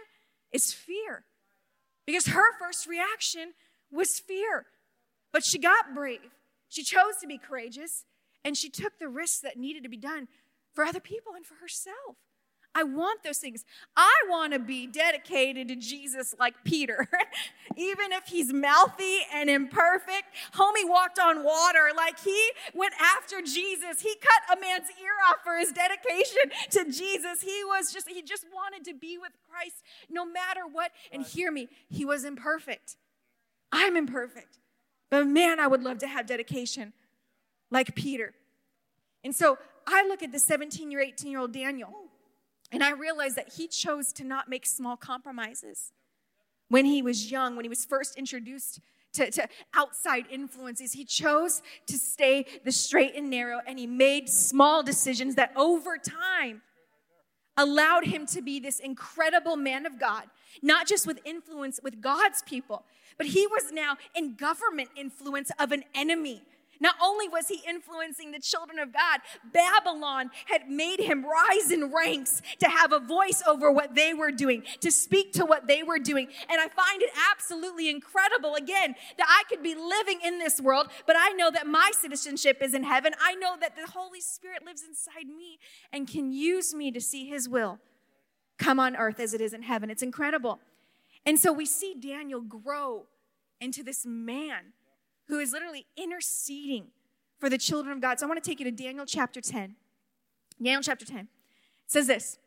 is 0.52 0.72
fear, 0.72 1.24
because 2.06 2.26
her 2.26 2.58
first 2.58 2.86
reaction 2.86 3.52
was 3.90 4.18
fear. 4.18 4.66
But 5.32 5.44
she 5.44 5.58
got 5.58 5.94
brave. 5.94 6.32
She 6.68 6.82
chose 6.82 7.16
to 7.20 7.26
be 7.26 7.38
courageous 7.38 8.04
and 8.44 8.56
she 8.56 8.68
took 8.68 8.98
the 8.98 9.08
risks 9.08 9.40
that 9.40 9.56
needed 9.56 9.82
to 9.82 9.88
be 9.88 9.96
done 9.96 10.28
for 10.74 10.84
other 10.84 11.00
people 11.00 11.32
and 11.34 11.44
for 11.44 11.54
herself. 11.56 12.16
I 12.78 12.84
want 12.84 13.24
those 13.24 13.38
things. 13.38 13.64
I 13.96 14.12
want 14.28 14.52
to 14.52 14.60
be 14.60 14.86
dedicated 14.86 15.66
to 15.66 15.74
Jesus 15.74 16.32
like 16.38 16.54
Peter. 16.62 17.08
Even 17.76 18.12
if 18.12 18.26
he's 18.26 18.52
mouthy 18.52 19.18
and 19.34 19.50
imperfect, 19.50 20.26
homie 20.54 20.88
walked 20.88 21.18
on 21.18 21.42
water. 21.42 21.90
Like 21.96 22.20
he 22.20 22.50
went 22.74 22.94
after 23.00 23.42
Jesus. 23.42 24.00
He 24.00 24.14
cut 24.20 24.56
a 24.56 24.60
man's 24.60 24.86
ear 25.02 25.10
off 25.28 25.38
for 25.42 25.58
his 25.58 25.72
dedication 25.72 26.52
to 26.70 26.84
Jesus. 26.84 27.40
He 27.40 27.64
was 27.64 27.92
just, 27.92 28.08
he 28.08 28.22
just 28.22 28.46
wanted 28.54 28.84
to 28.84 28.94
be 28.94 29.18
with 29.18 29.32
Christ 29.50 29.82
no 30.08 30.24
matter 30.24 30.60
what. 30.70 30.92
And 31.10 31.26
hear 31.26 31.50
me, 31.50 31.68
he 31.88 32.04
was 32.04 32.24
imperfect. 32.24 32.96
I'm 33.72 33.96
imperfect. 33.96 34.60
But 35.10 35.26
man, 35.26 35.58
I 35.58 35.66
would 35.66 35.82
love 35.82 35.98
to 35.98 36.06
have 36.06 36.26
dedication 36.26 36.92
like 37.72 37.96
Peter. 37.96 38.34
And 39.24 39.34
so 39.34 39.58
I 39.84 40.06
look 40.06 40.22
at 40.22 40.30
the 40.30 40.38
17 40.38 40.92
year, 40.92 41.00
18 41.00 41.32
year 41.32 41.40
old 41.40 41.52
Daniel 41.52 41.92
and 42.70 42.84
I 42.84 42.90
realized 42.90 43.36
that 43.36 43.54
he 43.54 43.66
chose 43.66 44.12
to 44.14 44.24
not 44.24 44.48
make 44.48 44.66
small 44.66 44.96
compromises. 44.96 45.92
When 46.68 46.84
he 46.84 47.00
was 47.00 47.30
young, 47.30 47.56
when 47.56 47.64
he 47.64 47.68
was 47.68 47.84
first 47.84 48.16
introduced 48.16 48.80
to, 49.14 49.30
to, 49.30 49.48
outside 49.74 50.26
influences, 50.30 50.92
he 50.92 51.04
chose 51.04 51.62
to 51.86 51.96
stay 51.96 52.44
the 52.64 52.72
straight 52.72 53.16
and 53.16 53.30
narrow, 53.30 53.60
and 53.66 53.78
he 53.78 53.86
made 53.86 54.28
small 54.28 54.82
decisions 54.82 55.34
that 55.36 55.52
over 55.56 55.96
time 55.96 56.60
allowed 57.56 58.04
him 58.04 58.26
to 58.26 58.42
be 58.42 58.60
this 58.60 58.78
incredible 58.78 59.56
man 59.56 59.86
of 59.86 59.98
God, 59.98 60.24
not 60.62 60.86
just 60.86 61.06
with 61.06 61.18
influence 61.24 61.80
with 61.82 62.00
God's 62.00 62.42
people, 62.42 62.84
but 63.16 63.26
he 63.26 63.46
was 63.46 63.72
now 63.72 63.96
in 64.14 64.34
government 64.34 64.90
influence 64.94 65.50
of 65.58 65.72
an 65.72 65.84
enemy 65.94 66.42
not 66.80 66.94
only 67.02 67.28
was 67.28 67.48
he 67.48 67.60
influencing 67.68 68.30
the 68.30 68.40
children 68.40 68.78
of 68.78 68.92
God, 68.92 69.20
Babylon 69.52 70.30
had 70.46 70.68
made 70.68 71.00
him 71.00 71.24
rise 71.24 71.70
in 71.70 71.92
ranks 71.92 72.42
to 72.60 72.68
have 72.68 72.92
a 72.92 73.00
voice 73.00 73.42
over 73.46 73.70
what 73.70 73.94
they 73.94 74.14
were 74.14 74.30
doing, 74.30 74.62
to 74.80 74.90
speak 74.90 75.32
to 75.34 75.44
what 75.44 75.66
they 75.66 75.82
were 75.82 75.98
doing. 75.98 76.28
And 76.48 76.60
I 76.60 76.68
find 76.68 77.02
it 77.02 77.10
absolutely 77.32 77.88
incredible, 77.88 78.54
again, 78.54 78.94
that 79.16 79.26
I 79.28 79.42
could 79.48 79.62
be 79.62 79.74
living 79.74 80.20
in 80.24 80.38
this 80.38 80.60
world, 80.60 80.88
but 81.06 81.16
I 81.18 81.30
know 81.30 81.50
that 81.50 81.66
my 81.66 81.90
citizenship 81.98 82.62
is 82.62 82.74
in 82.74 82.84
heaven. 82.84 83.14
I 83.20 83.34
know 83.34 83.56
that 83.60 83.76
the 83.76 83.90
Holy 83.90 84.20
Spirit 84.20 84.64
lives 84.64 84.82
inside 84.82 85.26
me 85.26 85.58
and 85.92 86.08
can 86.08 86.32
use 86.32 86.74
me 86.74 86.90
to 86.92 87.00
see 87.00 87.28
his 87.28 87.48
will 87.48 87.78
come 88.58 88.80
on 88.80 88.96
earth 88.96 89.20
as 89.20 89.34
it 89.34 89.40
is 89.40 89.52
in 89.52 89.62
heaven. 89.62 89.90
It's 89.90 90.02
incredible. 90.02 90.58
And 91.24 91.38
so 91.38 91.52
we 91.52 91.66
see 91.66 91.94
Daniel 91.94 92.40
grow 92.40 93.06
into 93.60 93.82
this 93.82 94.04
man 94.06 94.72
who 95.28 95.38
is 95.38 95.52
literally 95.52 95.86
interceding 95.96 96.88
for 97.38 97.48
the 97.48 97.58
children 97.58 97.92
of 97.92 98.00
God. 98.00 98.18
So 98.18 98.26
I 98.26 98.28
want 98.28 98.42
to 98.42 98.48
take 98.48 98.58
you 98.58 98.64
to 98.64 98.70
Daniel 98.70 99.06
chapter 99.06 99.40
10. 99.40 99.76
Daniel 100.60 100.82
chapter 100.82 101.04
10 101.04 101.18
it 101.18 101.26
says 101.86 102.06
this 102.06 102.38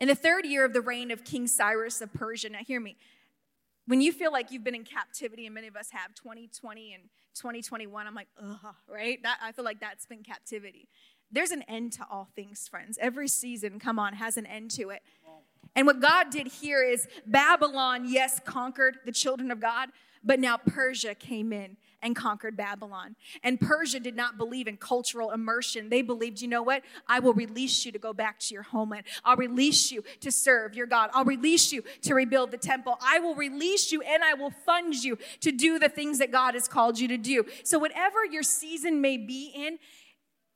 In 0.00 0.08
the 0.08 0.14
third 0.14 0.46
year 0.46 0.64
of 0.64 0.72
the 0.72 0.80
reign 0.80 1.10
of 1.10 1.24
King 1.24 1.46
Cyrus 1.46 2.00
of 2.00 2.12
Persia, 2.12 2.50
now 2.50 2.60
hear 2.66 2.80
me. 2.80 2.96
When 3.86 4.02
you 4.02 4.12
feel 4.12 4.30
like 4.30 4.52
you've 4.52 4.64
been 4.64 4.74
in 4.74 4.84
captivity, 4.84 5.46
and 5.46 5.54
many 5.54 5.66
of 5.66 5.74
us 5.74 5.88
have 5.92 6.14
2020 6.14 6.92
and 6.92 7.04
2021, 7.34 8.06
I'm 8.06 8.14
like, 8.14 8.28
ugh, 8.40 8.74
right? 8.86 9.18
That, 9.22 9.38
I 9.42 9.52
feel 9.52 9.64
like 9.64 9.80
that's 9.80 10.04
been 10.04 10.22
captivity. 10.22 10.88
There's 11.32 11.52
an 11.52 11.62
end 11.62 11.92
to 11.94 12.06
all 12.10 12.28
things, 12.36 12.68
friends. 12.68 12.98
Every 13.00 13.28
season, 13.28 13.78
come 13.78 13.98
on, 13.98 14.12
has 14.12 14.36
an 14.36 14.44
end 14.44 14.72
to 14.72 14.90
it. 14.90 15.00
And 15.74 15.86
what 15.86 16.00
God 16.00 16.30
did 16.30 16.48
here 16.48 16.82
is 16.82 17.06
Babylon, 17.26 18.04
yes, 18.06 18.40
conquered 18.44 18.98
the 19.06 19.12
children 19.12 19.50
of 19.50 19.60
God, 19.60 19.88
but 20.22 20.38
now 20.38 20.58
Persia 20.58 21.14
came 21.14 21.52
in 21.52 21.76
and 22.02 22.14
conquered 22.14 22.56
Babylon. 22.56 23.16
And 23.42 23.60
Persia 23.60 24.00
did 24.00 24.16
not 24.16 24.38
believe 24.38 24.66
in 24.66 24.76
cultural 24.76 25.30
immersion. 25.30 25.88
They 25.88 26.02
believed, 26.02 26.40
you 26.40 26.48
know 26.48 26.62
what? 26.62 26.82
I 27.06 27.20
will 27.20 27.34
release 27.34 27.84
you 27.84 27.92
to 27.92 27.98
go 27.98 28.12
back 28.12 28.38
to 28.40 28.54
your 28.54 28.62
homeland. 28.62 29.04
I'll 29.24 29.36
release 29.36 29.90
you 29.90 30.04
to 30.20 30.30
serve 30.30 30.74
your 30.74 30.86
God. 30.86 31.10
I'll 31.12 31.24
release 31.24 31.72
you 31.72 31.82
to 32.02 32.14
rebuild 32.14 32.50
the 32.50 32.58
temple. 32.58 32.98
I 33.00 33.18
will 33.18 33.34
release 33.34 33.90
you 33.90 34.02
and 34.02 34.22
I 34.22 34.34
will 34.34 34.50
fund 34.50 34.94
you 34.94 35.18
to 35.40 35.50
do 35.50 35.78
the 35.78 35.88
things 35.88 36.18
that 36.18 36.30
God 36.30 36.54
has 36.54 36.68
called 36.68 36.98
you 36.98 37.08
to 37.08 37.16
do. 37.16 37.44
So, 37.64 37.78
whatever 37.78 38.24
your 38.24 38.42
season 38.42 39.00
may 39.00 39.16
be 39.16 39.52
in, 39.54 39.78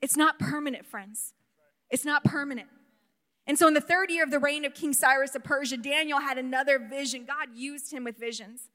it's 0.00 0.16
not 0.16 0.38
permanent, 0.38 0.86
friends. 0.86 1.34
It's 1.90 2.04
not 2.04 2.24
permanent. 2.24 2.68
And 3.46 3.58
so, 3.58 3.66
in 3.66 3.74
the 3.74 3.80
third 3.80 4.10
year 4.10 4.22
of 4.22 4.30
the 4.30 4.38
reign 4.38 4.64
of 4.64 4.74
King 4.74 4.92
Cyrus 4.92 5.34
of 5.34 5.42
Persia, 5.44 5.76
Daniel 5.76 6.20
had 6.20 6.38
another 6.38 6.78
vision. 6.78 7.24
God 7.24 7.48
used 7.54 7.92
him 7.92 8.04
with 8.04 8.16
visions. 8.16 8.68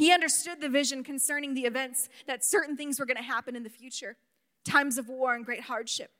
He 0.00 0.12
understood 0.12 0.62
the 0.62 0.70
vision 0.70 1.04
concerning 1.04 1.52
the 1.52 1.66
events 1.66 2.08
that 2.26 2.42
certain 2.42 2.74
things 2.74 2.98
were 2.98 3.04
going 3.04 3.18
to 3.18 3.22
happen 3.22 3.54
in 3.54 3.64
the 3.64 3.68
future 3.68 4.16
times 4.64 4.96
of 4.96 5.10
war 5.10 5.34
and 5.34 5.44
great 5.44 5.60
hardship. 5.60 6.10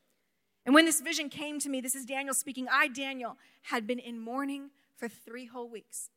And 0.67 0.75
when 0.75 0.85
this 0.85 1.01
vision 1.01 1.31
came 1.31 1.59
to 1.61 1.71
me, 1.71 1.81
this 1.81 1.95
is 1.95 2.05
Daniel 2.05 2.35
speaking, 2.35 2.67
I, 2.71 2.89
Daniel, 2.89 3.39
had 3.63 3.87
been 3.87 3.99
in 3.99 4.21
mourning 4.21 4.69
for 4.99 5.09
three 5.09 5.47
whole 5.47 5.67
weeks. 5.67 6.11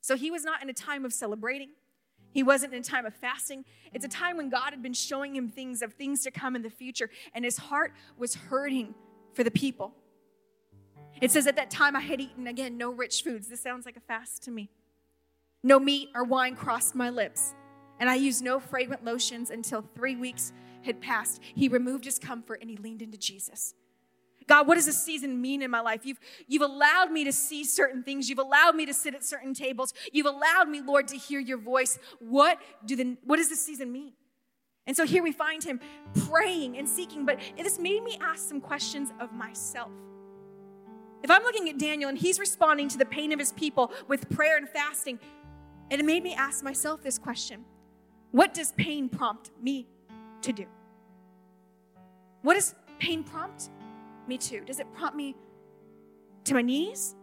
So 0.00 0.16
he 0.16 0.30
was 0.30 0.44
not 0.44 0.62
in 0.62 0.70
a 0.70 0.72
time 0.72 1.04
of 1.04 1.12
celebrating. 1.12 1.72
He 2.32 2.42
wasn't 2.42 2.72
in 2.72 2.80
a 2.80 2.82
time 2.82 3.04
of 3.04 3.14
fasting. 3.14 3.66
It's 3.92 4.06
a 4.06 4.08
time 4.08 4.38
when 4.38 4.48
God 4.48 4.70
had 4.70 4.82
been 4.82 4.94
showing 4.94 5.36
him 5.36 5.50
things 5.50 5.82
of 5.82 5.92
things 5.92 6.22
to 6.22 6.30
come 6.30 6.56
in 6.56 6.62
the 6.62 6.70
future, 6.70 7.10
and 7.34 7.44
his 7.44 7.58
heart 7.58 7.92
was 8.16 8.34
hurting 8.34 8.94
for 9.34 9.44
the 9.44 9.50
people. 9.50 9.92
It 11.20 11.30
says 11.30 11.46
at 11.46 11.56
that 11.56 11.68
time 11.68 11.96
I 11.96 12.00
had 12.00 12.22
eaten, 12.22 12.46
again, 12.46 12.78
no 12.78 12.90
rich 12.90 13.22
foods. 13.22 13.48
This 13.48 13.60
sounds 13.60 13.84
like 13.84 13.98
a 13.98 14.00
fast 14.00 14.42
to 14.44 14.50
me. 14.50 14.70
No 15.64 15.80
meat 15.80 16.10
or 16.14 16.24
wine 16.24 16.54
crossed 16.56 16.94
my 16.94 17.08
lips, 17.08 17.54
and 17.98 18.10
I 18.10 18.16
used 18.16 18.44
no 18.44 18.60
fragrant 18.60 19.02
lotions 19.02 19.50
until 19.50 19.82
three 19.96 20.14
weeks 20.14 20.52
had 20.82 21.00
passed. 21.00 21.40
He 21.42 21.68
removed 21.68 22.04
his 22.04 22.18
comfort 22.18 22.60
and 22.60 22.68
he 22.68 22.76
leaned 22.76 23.00
into 23.00 23.16
Jesus. 23.16 23.74
God, 24.46 24.66
what 24.66 24.74
does 24.74 24.84
this 24.84 25.02
season 25.02 25.40
mean 25.40 25.62
in 25.62 25.70
my 25.70 25.80
life? 25.80 26.04
You've, 26.04 26.20
you've 26.46 26.60
allowed 26.60 27.10
me 27.10 27.24
to 27.24 27.32
see 27.32 27.64
certain 27.64 28.02
things. 28.02 28.28
You've 28.28 28.38
allowed 28.38 28.76
me 28.76 28.84
to 28.84 28.92
sit 28.92 29.14
at 29.14 29.24
certain 29.24 29.54
tables. 29.54 29.94
You've 30.12 30.26
allowed 30.26 30.68
me, 30.68 30.82
Lord, 30.82 31.08
to 31.08 31.16
hear 31.16 31.40
your 31.40 31.56
voice. 31.56 31.98
What, 32.18 32.58
do 32.84 32.94
the, 32.94 33.16
what 33.24 33.38
does 33.38 33.48
this 33.48 33.64
season 33.64 33.90
mean? 33.90 34.12
And 34.86 34.94
so 34.94 35.06
here 35.06 35.22
we 35.22 35.32
find 35.32 35.64
him 35.64 35.80
praying 36.28 36.76
and 36.76 36.86
seeking, 36.86 37.24
but 37.24 37.40
this 37.56 37.78
made 37.78 38.02
me 38.02 38.18
ask 38.20 38.46
some 38.46 38.60
questions 38.60 39.14
of 39.18 39.32
myself. 39.32 39.90
If 41.22 41.30
I'm 41.30 41.42
looking 41.42 41.70
at 41.70 41.78
Daniel 41.78 42.10
and 42.10 42.18
he's 42.18 42.38
responding 42.38 42.90
to 42.90 42.98
the 42.98 43.06
pain 43.06 43.32
of 43.32 43.38
his 43.38 43.52
people 43.52 43.92
with 44.08 44.28
prayer 44.28 44.58
and 44.58 44.68
fasting, 44.68 45.18
and 45.90 46.00
it 46.00 46.04
made 46.04 46.22
me 46.22 46.34
ask 46.34 46.64
myself 46.64 47.02
this 47.02 47.18
question 47.18 47.64
What 48.30 48.54
does 48.54 48.72
pain 48.72 49.08
prompt 49.08 49.50
me 49.60 49.88
to 50.42 50.52
do? 50.52 50.66
What 52.42 52.54
does 52.54 52.74
pain 52.98 53.22
prompt 53.24 53.70
me 54.26 54.38
to? 54.38 54.60
Does 54.60 54.80
it 54.80 54.92
prompt 54.92 55.16
me 55.16 55.34
to 56.44 56.54
my 56.54 56.62
knees? 56.62 57.14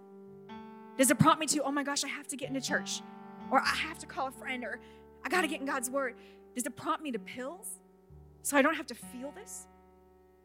Does 0.98 1.10
it 1.10 1.20
prompt 1.20 1.40
me 1.40 1.46
to, 1.48 1.64
oh 1.64 1.72
my 1.72 1.84
gosh, 1.84 2.04
I 2.04 2.08
have 2.08 2.28
to 2.28 2.36
get 2.36 2.50
into 2.50 2.62
church? 2.62 3.02
Or 3.50 3.60
I 3.60 3.76
have 3.76 4.00
to 4.00 4.06
call 4.06 4.28
a 4.28 4.32
friend? 4.32 4.64
Or 4.64 4.80
I 5.24 5.30
got 5.30 5.42
to 5.42 5.48
get 5.48 5.60
in 5.60 5.66
God's 5.66 5.90
word? 5.90 6.16
Does 6.56 6.66
it 6.66 6.76
prompt 6.76 7.02
me 7.02 7.12
to 7.12 7.20
pills 7.20 7.80
so 8.42 8.58
I 8.58 8.62
don't 8.62 8.76
have 8.76 8.88
to 8.88 8.96
feel 8.96 9.32
this? 9.36 9.68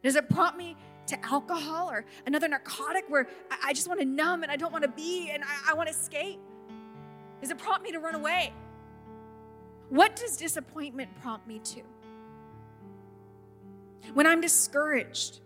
Does 0.03 0.15
it 0.15 0.29
prompt 0.29 0.57
me 0.57 0.75
to 1.07 1.25
alcohol 1.25 1.89
or 1.89 2.05
another 2.25 2.47
narcotic 2.47 3.05
where 3.07 3.27
I, 3.63 3.73
just 3.73 3.87
want 3.87 3.99
to 3.99 4.05
numb 4.05 4.43
and 4.43 4.51
I 4.51 4.55
don't 4.55 4.71
want 4.71 4.83
to 4.83 4.89
be 4.89 5.31
and 5.31 5.43
I, 5.43 5.71
I 5.71 5.73
want 5.73 5.89
to 5.89 5.95
escape? 5.95 6.39
Does 7.41 7.51
it 7.51 7.57
prompt 7.57 7.83
me 7.83 7.91
to 7.91 7.99
run 7.99 8.15
away? 8.15 8.53
What 9.89 10.15
does 10.15 10.37
disappointment 10.37 11.09
prompt 11.21 11.47
me 11.47 11.59
to? 11.59 11.81
When 14.13 14.25
I'm 14.25 14.41
discouraged, 14.41 15.39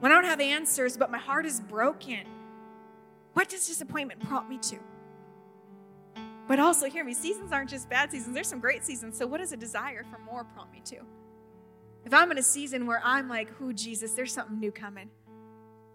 when 0.00 0.12
I 0.12 0.14
don't 0.14 0.24
have 0.24 0.40
answers, 0.40 0.96
but 0.96 1.10
my 1.10 1.18
heart 1.18 1.46
is 1.46 1.60
broken, 1.60 2.26
what 3.32 3.48
does 3.48 3.66
disappointment 3.66 4.20
prompt 4.20 4.48
me 4.48 4.58
to? 4.58 4.78
But 6.48 6.60
also, 6.60 6.88
hear 6.88 7.04
me, 7.04 7.12
seasons 7.12 7.50
aren't 7.50 7.70
just 7.70 7.88
bad 7.88 8.12
seasons, 8.12 8.34
there's 8.34 8.46
some 8.46 8.60
great 8.60 8.84
seasons. 8.84 9.16
So, 9.16 9.26
what 9.26 9.38
does 9.38 9.52
a 9.52 9.56
desire 9.56 10.04
for 10.04 10.18
more 10.18 10.44
prompt 10.44 10.72
me 10.72 10.80
to? 10.84 10.98
If 12.04 12.14
I'm 12.14 12.30
in 12.30 12.38
a 12.38 12.42
season 12.42 12.86
where 12.86 13.00
I'm 13.02 13.28
like, 13.28 13.48
"Who 13.50 13.72
Jesus, 13.72 14.12
there's 14.12 14.32
something 14.32 14.60
new 14.60 14.70
coming. 14.70 15.10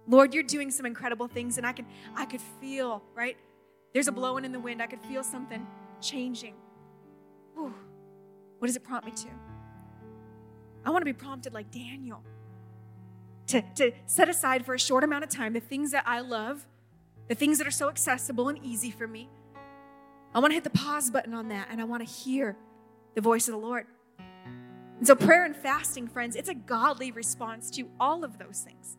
Lord, 0.08 0.34
you're 0.34 0.44
doing 0.44 0.70
some 0.70 0.86
incredible 0.86 1.28
things, 1.30 1.58
and 1.58 1.66
I 1.66 1.72
can 1.72 1.86
I 2.16 2.26
could 2.26 2.42
feel, 2.42 3.02
right? 3.16 3.38
There's 3.94 4.08
a 4.08 4.12
blowing 4.12 4.46
in 4.46 4.52
the 4.52 4.60
wind. 4.60 4.82
I 4.82 4.88
could 4.88 5.02
feel 5.02 5.24
something 5.24 5.66
changing. 6.02 6.56
Whew. 7.56 7.74
What 8.60 8.68
does 8.68 8.76
it 8.76 8.84
prompt 8.84 9.06
me 9.06 9.12
to? 9.12 9.28
I 10.86 10.90
want 10.90 11.02
to 11.02 11.06
be 11.06 11.14
prompted 11.14 11.54
like 11.54 11.72
Daniel 11.72 12.24
to, 13.48 13.62
to 13.76 13.92
set 14.06 14.30
aside 14.30 14.66
for 14.66 14.74
a 14.74 14.80
short 14.80 15.04
amount 15.04 15.24
of 15.24 15.30
time 15.30 15.54
the 15.54 15.60
things 15.60 15.92
that 15.92 16.04
I 16.08 16.22
love, 16.22 16.66
the 17.28 17.36
things 17.36 17.58
that 17.58 17.68
are 17.68 17.72
so 17.72 17.90
accessible 17.90 18.50
and 18.50 18.58
easy 18.64 18.92
for 18.92 19.08
me. 19.08 19.30
I 20.34 20.40
want 20.40 20.52
to 20.52 20.56
hit 20.56 20.64
the 20.64 20.70
pause 20.70 21.10
button 21.10 21.34
on 21.34 21.50
that 21.50 21.68
and 21.70 21.82
I 21.82 21.84
want 21.84 22.08
to 22.08 22.12
hear 22.12 22.56
the 23.16 23.22
voice 23.22 23.48
of 23.48 23.54
the 23.54 23.60
Lord. 23.60 23.86
And 24.98 25.08
so, 25.08 25.16
prayer 25.16 25.44
and 25.44 25.56
fasting, 25.56 26.08
friends, 26.08 26.36
it's 26.36 26.50
a 26.50 26.54
godly 26.54 27.12
response 27.12 27.72
to 27.72 27.90
all 28.00 28.24
of 28.24 28.38
those 28.38 28.60
things. 28.60 28.98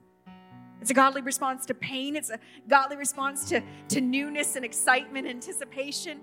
It's 0.83 0.91
a 0.91 0.95
godly 0.95 1.23
response 1.23 1.65
to 1.67 1.75
pain, 1.75 2.17
it's 2.17 2.31
a 2.31 2.41
godly 2.67 2.97
response 2.97 3.49
to, 3.51 3.63
to 3.91 4.01
newness 4.01 4.57
and 4.57 4.65
excitement, 4.65 5.29
anticipation. 5.29 6.21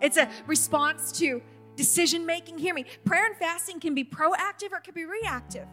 It's 0.00 0.16
a 0.16 0.26
response 0.46 1.12
to 1.18 1.42
decision 1.76 2.24
making. 2.24 2.56
Hear 2.56 2.72
me, 2.72 2.86
prayer 3.04 3.26
and 3.26 3.36
fasting 3.36 3.80
can 3.80 3.94
be 3.94 4.02
proactive 4.02 4.72
or 4.72 4.78
it 4.78 4.84
can 4.84 4.94
be 4.94 5.04
reactive. 5.04 5.66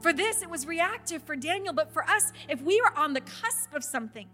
For 0.00 0.12
this, 0.12 0.42
it 0.42 0.50
was 0.50 0.66
reactive 0.66 1.22
for 1.22 1.36
Daniel, 1.36 1.72
but 1.72 1.92
for 1.92 2.02
us, 2.10 2.32
if 2.48 2.60
we 2.62 2.80
are 2.80 2.92
on 2.96 3.12
the 3.12 3.20
cusp 3.20 3.74
of 3.74 3.84
something, 3.84 4.26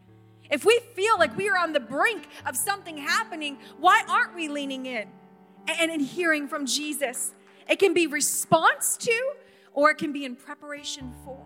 if 0.50 0.64
we 0.64 0.80
feel 0.94 1.18
like 1.18 1.36
we 1.36 1.50
are 1.50 1.58
on 1.58 1.74
the 1.74 1.80
brink 1.80 2.28
of 2.46 2.56
something 2.56 2.96
happening, 2.96 3.58
why 3.78 4.04
aren't 4.08 4.34
we 4.34 4.48
leaning 4.48 4.86
in 4.86 5.06
and, 5.68 5.90
and 5.90 6.00
hearing 6.00 6.48
from 6.48 6.64
Jesus? 6.64 7.34
It 7.68 7.78
can 7.78 7.92
be 7.92 8.06
response 8.06 8.96
to, 8.96 9.32
or 9.74 9.90
it 9.90 9.98
can 9.98 10.14
be 10.14 10.24
in 10.24 10.34
preparation 10.34 11.12
for. 11.26 11.44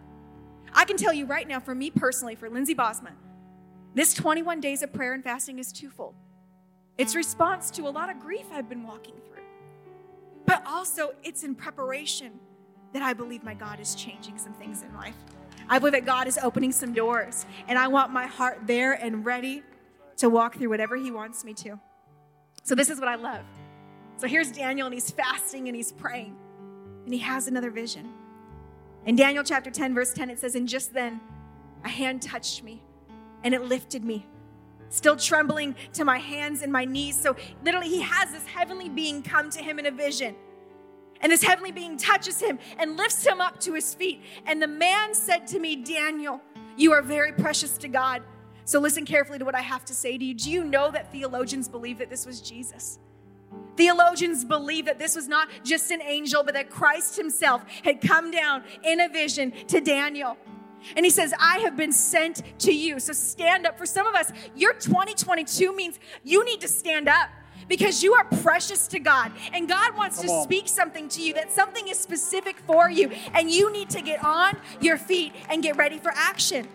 I 0.73 0.85
can 0.85 0.97
tell 0.97 1.13
you 1.13 1.27
right 1.27 1.47
now, 1.47 1.61
for 1.61 1.75
me 1.75 1.91
personally, 1.91 2.35
for 2.35 2.49
Lindsay 2.49 2.75
Bosma, 2.75 3.13
this 3.95 4.15
21 4.15 4.61
days 4.61 4.83
of 4.83 4.93
prayer 4.93 5.15
and 5.15 5.25
fasting 5.25 5.59
is 5.59 5.73
twofold. 5.73 6.15
It's 6.97 7.17
response 7.17 7.71
to 7.73 7.89
a 7.89 7.91
lot 7.91 8.11
of 8.11 8.21
grief 8.21 8.47
I've 8.53 8.69
been 8.69 8.87
walking 8.87 9.15
through, 9.27 9.43
but 10.47 10.63
also 10.67 11.13
it's 11.25 11.43
in 11.43 11.55
preparation 11.55 12.33
that 12.93 13.03
I 13.03 13.13
believe 13.13 13.43
my 13.43 13.55
God 13.55 13.81
is 13.81 13.95
changing 13.95 14.39
some 14.39 14.53
things 14.55 14.83
in 14.83 14.95
life. 14.95 15.17
I 15.69 15.79
believe 15.79 15.93
that 15.93 16.05
God 16.05 16.27
is 16.27 16.39
opening 16.39 16.73
some 16.73 16.93
doors, 16.93 17.47
and 17.69 17.79
I 17.79 17.89
want 17.89 18.13
my 18.13 18.27
heart 18.27 18.61
there 18.67 18.93
and 18.93 19.25
ready 19.25 19.63
to 20.17 20.29
walk 20.29 20.57
through 20.57 20.69
whatever 20.69 20.97
He 20.97 21.11
wants 21.11 21.45
me 21.45 21.55
to. 21.55 21.79
So, 22.63 22.75
this 22.75 22.91
is 22.91 22.99
what 22.99 23.09
I 23.09 23.15
love. 23.15 23.45
So, 24.17 24.27
here's 24.27 24.53
Daniel, 24.53 24.87
and 24.87 24.95
he's 24.95 25.11
fasting 25.11 25.69
and 25.69 25.77
he's 25.77 25.93
praying, 25.93 26.37
and 27.05 27.15
he 27.15 27.21
has 27.21 27.49
another 27.49 27.71
vision. 27.71 28.13
In 29.07 29.17
Daniel 29.17 29.43
chapter 29.45 29.71
10, 29.71 29.95
verse 29.95 30.13
10, 30.13 30.31
it 30.31 30.39
says, 30.39 30.55
And 30.55 30.69
just 30.69 30.93
then 30.93 31.21
a 31.85 31.89
hand 31.89 32.23
touched 32.23 32.63
me, 32.63 32.83
and 33.43 33.55
it 33.55 33.63
lifted 33.63 34.05
me 34.05 34.27
still 34.91 35.17
trembling 35.17 35.75
to 35.95 36.05
my 36.05 36.19
hands 36.19 36.63
and 36.63 36.73
my 36.73 36.85
knees. 36.85 37.19
So, 37.19 37.37
literally, 37.65 37.89
he 37.89 38.01
has 38.03 38.33
this 38.33 38.45
heavenly 38.47 38.89
being 38.89 39.23
come 39.23 39.49
to 39.51 39.63
him 39.63 39.79
in 39.79 39.87
a 39.87 39.91
vision. 39.91 40.35
And 41.23 41.31
this 41.31 41.43
heavenly 41.43 41.71
being 41.71 41.97
touches 41.97 42.41
him 42.41 42.59
and 42.79 42.97
lifts 42.97 43.25
him 43.25 43.41
up 43.41 43.61
to 43.61 43.75
his 43.75 43.95
feet. 43.95 44.23
And 44.47 44.61
the 44.61 44.67
man 44.67 45.15
said 45.15 45.47
to 45.49 45.59
me, 45.59 45.77
Daniel, 45.77 46.41
you 46.77 46.93
are 46.93 47.03
very 47.03 47.33
precious 47.33 47.77
to 47.79 47.89
God. 47.89 48.23
So 48.65 48.81
listen 48.81 49.05
carefully 49.05 49.39
to 49.39 49.45
what 49.45 49.55
I 49.55 49.61
have 49.61 49.85
to 49.87 49.95
say 49.95 50.17
to 50.17 50.25
you. 50.25 50.35
Do 50.35 50.51
you 50.51 50.65
know 50.65 50.91
that 50.91 51.13
theologians 51.13 51.69
believe 51.69 51.99
that 51.99 52.09
this 52.09 52.25
was 52.25 52.41
Jesus? 52.41 52.99
Theologians 53.77 54.45
believe 54.45 54.87
that 54.87 54.99
this 54.99 55.17
was 55.17 55.29
not 55.29 55.49
just 55.65 55.91
an 55.91 56.03
angel, 56.03 56.43
but 56.43 56.55
that 56.55 56.71
Christ 56.71 57.17
himself 57.17 57.65
had 57.83 58.01
come 58.01 58.31
down 58.31 58.63
in 58.83 59.01
a 59.01 59.09
vision 59.09 59.53
to 59.69 59.81
Daniel. 59.81 60.37
And 60.97 61.05
he 61.05 61.11
says, 61.11 61.35
I 61.39 61.59
have 61.59 61.77
been 61.77 61.93
sent 61.93 62.43
to 62.61 62.73
you. 62.73 63.01
So 63.01 63.13
stand 63.13 63.67
up. 63.67 63.79
For 63.79 63.87
some 63.87 64.07
of 64.07 64.15
us, 64.15 64.33
your 64.57 64.73
2022 64.73 65.75
means 65.75 65.99
you 66.25 66.45
need 66.45 66.61
to 66.63 66.69
stand 66.69 67.09
up 67.09 67.29
because 67.69 68.03
you 68.03 68.15
are 68.15 68.25
precious 68.25 68.87
to 68.89 68.99
God. 68.99 69.33
And 69.53 69.69
God 69.69 69.97
wants 69.97 70.17
Come 70.19 70.27
to 70.27 70.33
on. 70.33 70.45
speak 70.45 70.69
something 70.69 71.09
to 71.11 71.23
you 71.23 71.35
that 71.35 71.53
something 71.53 71.87
is 71.89 71.99
specific 71.99 72.59
for 72.67 72.91
you. 72.91 73.11
And 73.35 73.51
you 73.51 73.73
need 73.73 73.91
to 73.91 74.01
get 74.03 74.25
on 74.25 74.57
your 74.81 74.97
feet 74.97 75.33
and 75.49 75.63
get 75.63 75.77
ready 75.77 75.99
for 75.99 76.13
action. 76.15 76.67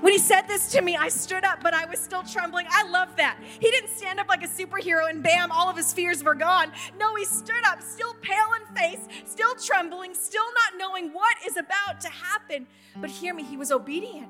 When 0.00 0.12
he 0.12 0.18
said 0.18 0.42
this 0.42 0.70
to 0.72 0.82
me, 0.82 0.96
I 0.96 1.08
stood 1.08 1.44
up, 1.44 1.62
but 1.62 1.74
I 1.74 1.86
was 1.86 1.98
still 1.98 2.22
trembling. 2.22 2.66
I 2.70 2.88
love 2.88 3.16
that. 3.16 3.38
He 3.60 3.70
didn't 3.70 3.90
stand 3.90 4.20
up 4.20 4.28
like 4.28 4.42
a 4.42 4.48
superhero 4.48 5.08
and 5.08 5.22
bam, 5.22 5.50
all 5.52 5.68
of 5.68 5.76
his 5.76 5.92
fears 5.92 6.22
were 6.24 6.34
gone. 6.34 6.72
No, 6.98 7.14
he 7.14 7.24
stood 7.24 7.64
up, 7.66 7.82
still 7.82 8.14
pale 8.22 8.52
in 8.60 8.76
face, 8.76 9.06
still 9.24 9.54
trembling, 9.54 10.14
still 10.14 10.44
not 10.44 10.78
knowing 10.78 11.12
what 11.12 11.36
is 11.46 11.56
about 11.56 12.00
to 12.00 12.08
happen. 12.08 12.66
But 12.96 13.10
hear 13.10 13.34
me, 13.34 13.42
he 13.42 13.56
was 13.56 13.70
obedient. 13.70 14.28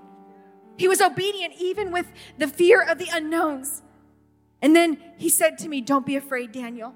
He 0.77 0.89
was 0.89 1.01
obedient 1.01 1.55
even 1.59 1.93
with 1.93 2.11
the 2.39 2.49
fear 2.49 2.83
of 2.83 2.99
the 2.99 3.09
unknowns. 3.13 3.83
And 4.61 4.75
then 4.75 4.99
he 5.19 5.29
said 5.29 5.59
to 5.59 5.69
me, 5.69 5.81
Don't 5.81 6.07
be 6.07 6.17
afraid, 6.17 6.53
Daniel. 6.53 6.95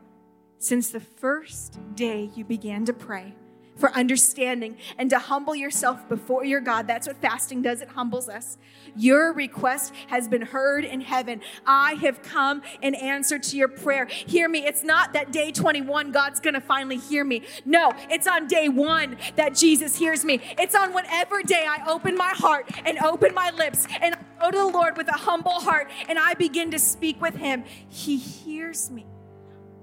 Since 0.59 0.91
the 0.91 1.01
first 1.01 1.79
day 1.95 2.31
you 2.35 2.45
began 2.45 2.85
to 2.87 2.93
pray, 2.93 3.35
for 3.79 3.93
understanding 3.93 4.77
and 4.99 5.09
to 5.11 5.19
humble 5.19 5.55
yourself 5.55 6.09
before 6.09 6.45
your 6.45 6.61
God. 6.61 6.87
That's 6.87 7.07
what 7.07 7.17
fasting 7.17 7.63
does, 7.63 7.81
it 7.81 7.89
humbles 7.89 8.29
us. 8.29 8.59
Your 8.97 9.33
request 9.33 9.95
has 10.09 10.29
been 10.29 10.43
heard 10.43 10.85
in 10.85 11.01
heaven. 11.01 11.41
I 11.67 11.95
have 11.95 12.23
come 12.23 12.63
in 12.83 12.95
answer 12.95 13.39
to 13.39 13.57
your 13.57 13.69
prayer. 13.69 14.07
Hear 14.07 14.49
me. 14.49 14.67
It's 14.67 14.83
not 14.83 15.13
that 15.13 15.33
day 15.33 15.53
21 15.53 16.11
God's 16.11 16.41
going 16.41 16.55
to 16.55 16.61
finally 16.61 16.97
hear 16.97 17.25
me. 17.25 17.43
No, 17.65 17.93
it's 18.11 18.27
on 18.27 18.47
day 18.49 18.69
one 18.69 19.17
that 19.37 19.55
Jesus 19.55 19.97
hears 19.97 20.25
me. 20.25 20.41
It's 20.59 20.75
on 20.75 20.93
whatever 20.93 21.43
day 21.43 21.67
I 21.69 21.89
open 21.89 22.17
my 22.17 22.33
heart 22.35 22.71
and 22.85 22.99
open 22.99 23.35
my 23.35 23.51
lips 23.51 23.87
and 24.01 24.17
go 24.41 24.51
to 24.51 24.59
the 24.59 24.67
Lord 24.67 24.97
with 24.97 25.09
a 25.09 25.13
humble 25.13 25.61
heart 25.61 25.91
and 26.09 26.19
I 26.19 26.35
begin 26.35 26.71
to 26.73 26.79
speak 26.79 27.21
with 27.21 27.37
Him. 27.37 27.65
He 27.89 28.17
hears 28.17 28.91
me. 28.91 29.07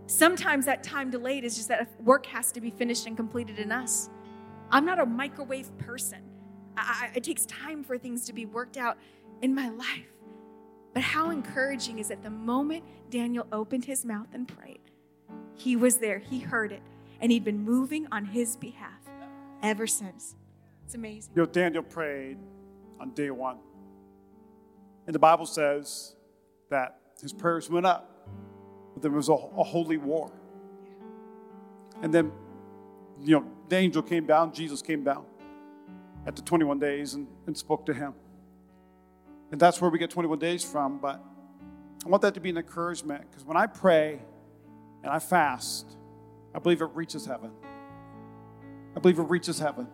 Sometimes 0.08 0.66
that 0.66 0.84
time 0.84 1.10
delayed 1.10 1.44
is 1.44 1.56
just 1.56 1.68
that 1.70 1.90
work 2.02 2.26
has 2.28 2.52
to 2.52 2.62
be 2.62 2.70
finished 2.70 3.08
and 3.08 3.18
completed 3.18 3.60
in 3.60 3.72
us. 3.72 4.10
I'm 4.72 4.86
not 4.86 5.00
a 5.00 5.06
microwave 5.06 5.76
person. 5.78 6.22
I, 6.78 7.12
it 7.16 7.24
takes 7.24 7.46
time 7.46 7.84
for 7.84 7.98
things 7.98 8.26
to 8.26 8.34
be 8.34 8.46
worked 8.46 8.78
out 8.78 8.98
in 9.42 9.56
my 9.56 9.70
life. 9.70 10.12
But 10.94 11.04
how 11.04 11.30
encouraging 11.30 12.00
is 12.00 12.10
it 12.10 12.24
the 12.24 12.30
moment 12.30 12.84
Daniel 13.10 13.48
opened 13.52 13.86
his 13.86 14.06
mouth 14.06 14.28
and 14.34 14.48
prayed, 14.48 14.80
he 15.56 15.76
was 15.76 15.98
there, 15.98 16.20
he 16.20 16.40
heard 16.40 16.72
it, 16.72 16.82
and 17.20 17.32
he'd 17.32 17.44
been 17.44 17.60
moving 17.60 18.08
on 18.12 18.26
his 18.26 18.56
behalf 18.56 19.00
ever 19.64 19.88
since. 19.88 20.36
It's 20.86 20.96
amazing. 20.96 21.34
You 21.36 21.44
know, 21.44 21.48
Daniel 21.48 21.84
prayed 21.84 22.38
on 23.00 23.12
day 23.12 23.32
one. 23.32 23.58
And 25.08 25.14
the 25.14 25.20
Bible 25.20 25.46
says 25.46 26.16
that 26.70 27.00
his 27.22 27.34
prayers 27.34 27.70
went 27.70 27.86
up 27.86 28.15
there 29.06 29.12
was 29.12 29.30
a, 29.30 29.34
a 29.34 29.64
holy 29.64 29.98
war. 29.98 30.32
And 32.02 32.12
then, 32.12 32.32
you 33.22 33.40
know, 33.40 33.46
the 33.70 33.76
angel 33.76 34.02
came 34.02 34.26
down, 34.26 34.52
Jesus 34.52 34.82
came 34.82 35.04
down 35.04 35.26
after 36.26 36.42
21 36.42 36.80
days 36.80 37.14
and, 37.14 37.28
and 37.46 37.56
spoke 37.56 37.86
to 37.86 37.94
him. 37.94 38.16
And 39.52 39.62
that's 39.62 39.80
where 39.80 39.92
we 39.92 40.00
get 40.00 40.10
21 40.10 40.40
days 40.40 40.64
from. 40.64 40.98
But 40.98 41.24
I 42.04 42.10
want 42.10 42.24
that 42.24 42.34
to 42.34 42.40
be 42.40 42.50
an 42.50 42.58
encouragement 42.58 43.30
because 43.30 43.46
when 43.46 43.56
I 43.56 43.68
pray 43.68 44.24
and 45.04 45.12
I 45.12 45.20
fast, 45.20 45.86
I 46.56 46.58
believe 46.58 46.82
it 46.82 46.90
reaches 46.96 47.28
heaven. 47.28 47.52
I 48.96 49.00
believe 49.00 49.20
it 49.20 49.30
reaches 49.30 49.60
heaven. 49.60 49.88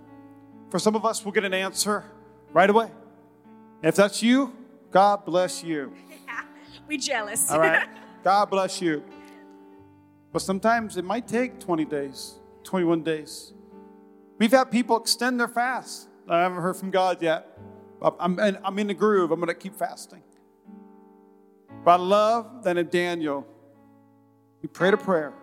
For 0.70 0.80
some 0.80 0.96
of 0.96 1.04
us, 1.04 1.26
we'll 1.26 1.34
get 1.34 1.44
an 1.44 1.54
answer 1.54 2.06
right 2.54 2.70
away. 2.70 2.90
If 3.84 3.96
that's 3.98 4.24
you, 4.24 4.56
God 4.90 5.26
bless 5.26 5.66
you. 5.66 5.94
we 6.88 6.98
jealous. 6.98 7.52
All 7.52 7.60
right? 7.60 7.90
God 8.24 8.50
bless 8.50 8.82
you. 8.82 9.04
But 10.32 10.42
sometimes 10.42 10.98
it 10.98 11.04
might 11.04 11.28
take 11.28 11.60
20 11.60 11.86
days, 11.86 12.36
21 12.64 13.04
days. 13.04 13.54
We've 14.38 14.52
had 14.52 14.66
people 14.66 14.98
extend 14.98 15.40
their 15.40 15.48
fast. 15.48 16.08
I 16.28 16.42
haven't 16.42 16.62
heard 16.62 16.78
from 16.78 16.92
God 16.92 17.22
yet. 17.22 17.58
I'm 18.20 18.40
in, 18.40 18.58
I'm 18.64 18.80
in 18.80 18.88
the 18.88 18.94
groove. 18.94 19.32
I'm 19.32 19.40
going 19.40 19.48
to 19.48 19.54
keep 19.54 19.76
fasting. 19.76 20.24
But 21.84 21.92
I 21.92 22.04
love 22.04 22.64
that 22.64 22.78
in 22.78 22.90
Daniel, 22.90 23.46
he 24.62 24.68
prayed 24.68 24.94
a 24.94 24.98
prayer. 24.98 25.34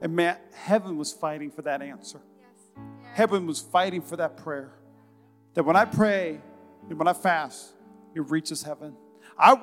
And 0.00 0.14
man, 0.14 0.36
heaven 0.52 0.96
was 0.96 1.12
fighting 1.12 1.50
for 1.50 1.62
that 1.62 1.80
answer. 1.80 2.20
Yes. 2.38 2.82
Heaven 3.14 3.46
was 3.46 3.60
fighting 3.60 4.02
for 4.02 4.16
that 4.16 4.36
prayer. 4.36 4.72
That 5.54 5.64
when 5.64 5.76
I 5.76 5.84
pray 5.84 6.40
and 6.88 6.98
when 6.98 7.08
I 7.08 7.12
fast, 7.12 7.72
it 8.14 8.28
reaches 8.30 8.62
heaven. 8.62 8.94
I, 9.38 9.60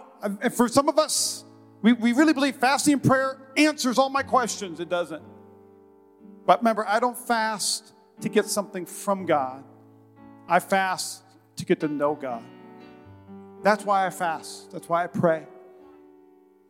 for 0.49 0.67
some 0.67 0.89
of 0.89 0.99
us, 0.99 1.43
we, 1.81 1.93
we 1.93 2.13
really 2.13 2.33
believe 2.33 2.57
fasting 2.57 2.93
and 2.93 3.03
prayer 3.03 3.37
answers 3.57 3.97
all 3.97 4.09
my 4.09 4.23
questions. 4.23 4.79
It 4.79 4.89
doesn't. 4.89 5.23
But 6.45 6.59
remember, 6.59 6.87
I 6.87 6.99
don't 6.99 7.17
fast 7.17 7.93
to 8.21 8.29
get 8.29 8.45
something 8.45 8.85
from 8.85 9.25
God, 9.25 9.63
I 10.47 10.59
fast 10.59 11.23
to 11.55 11.65
get 11.65 11.79
to 11.79 11.87
know 11.87 12.15
God. 12.15 12.43
That's 13.63 13.85
why 13.85 14.05
I 14.05 14.09
fast. 14.09 14.71
That's 14.71 14.89
why 14.89 15.03
I 15.03 15.07
pray. 15.07 15.45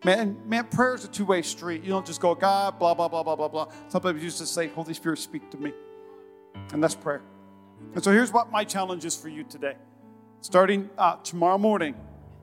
Man, 0.04 0.38
man, 0.46 0.66
prayer 0.66 0.96
is 0.96 1.06
a 1.06 1.08
two-way 1.08 1.42
street. 1.42 1.84
You 1.84 1.90
don't 1.90 2.06
just 2.06 2.20
go, 2.20 2.34
God, 2.34 2.80
blah, 2.80 2.94
blah, 2.94 3.08
blah, 3.08 3.24
blah, 3.24 3.36
blah, 3.36 3.48
blah. 3.48 3.72
Sometimes 3.88 4.22
you 4.22 4.30
just 4.30 4.54
say, 4.54 4.68
Holy 4.68 4.94
Spirit, 4.94 5.20
speak 5.20 5.50
to 5.52 5.58
me. 5.58 5.74
And 6.74 6.84
that's 6.84 6.96
prayer. 6.96 7.22
And 7.94 8.04
so 8.04 8.12
here's 8.12 8.32
what 8.32 8.52
my 8.52 8.64
challenge 8.64 9.06
is 9.06 9.16
for 9.16 9.30
you 9.30 9.44
today. 9.44 9.76
Starting 10.42 10.90
uh, 10.98 11.18
tomorrow 11.18 11.58
morning. 11.58 11.96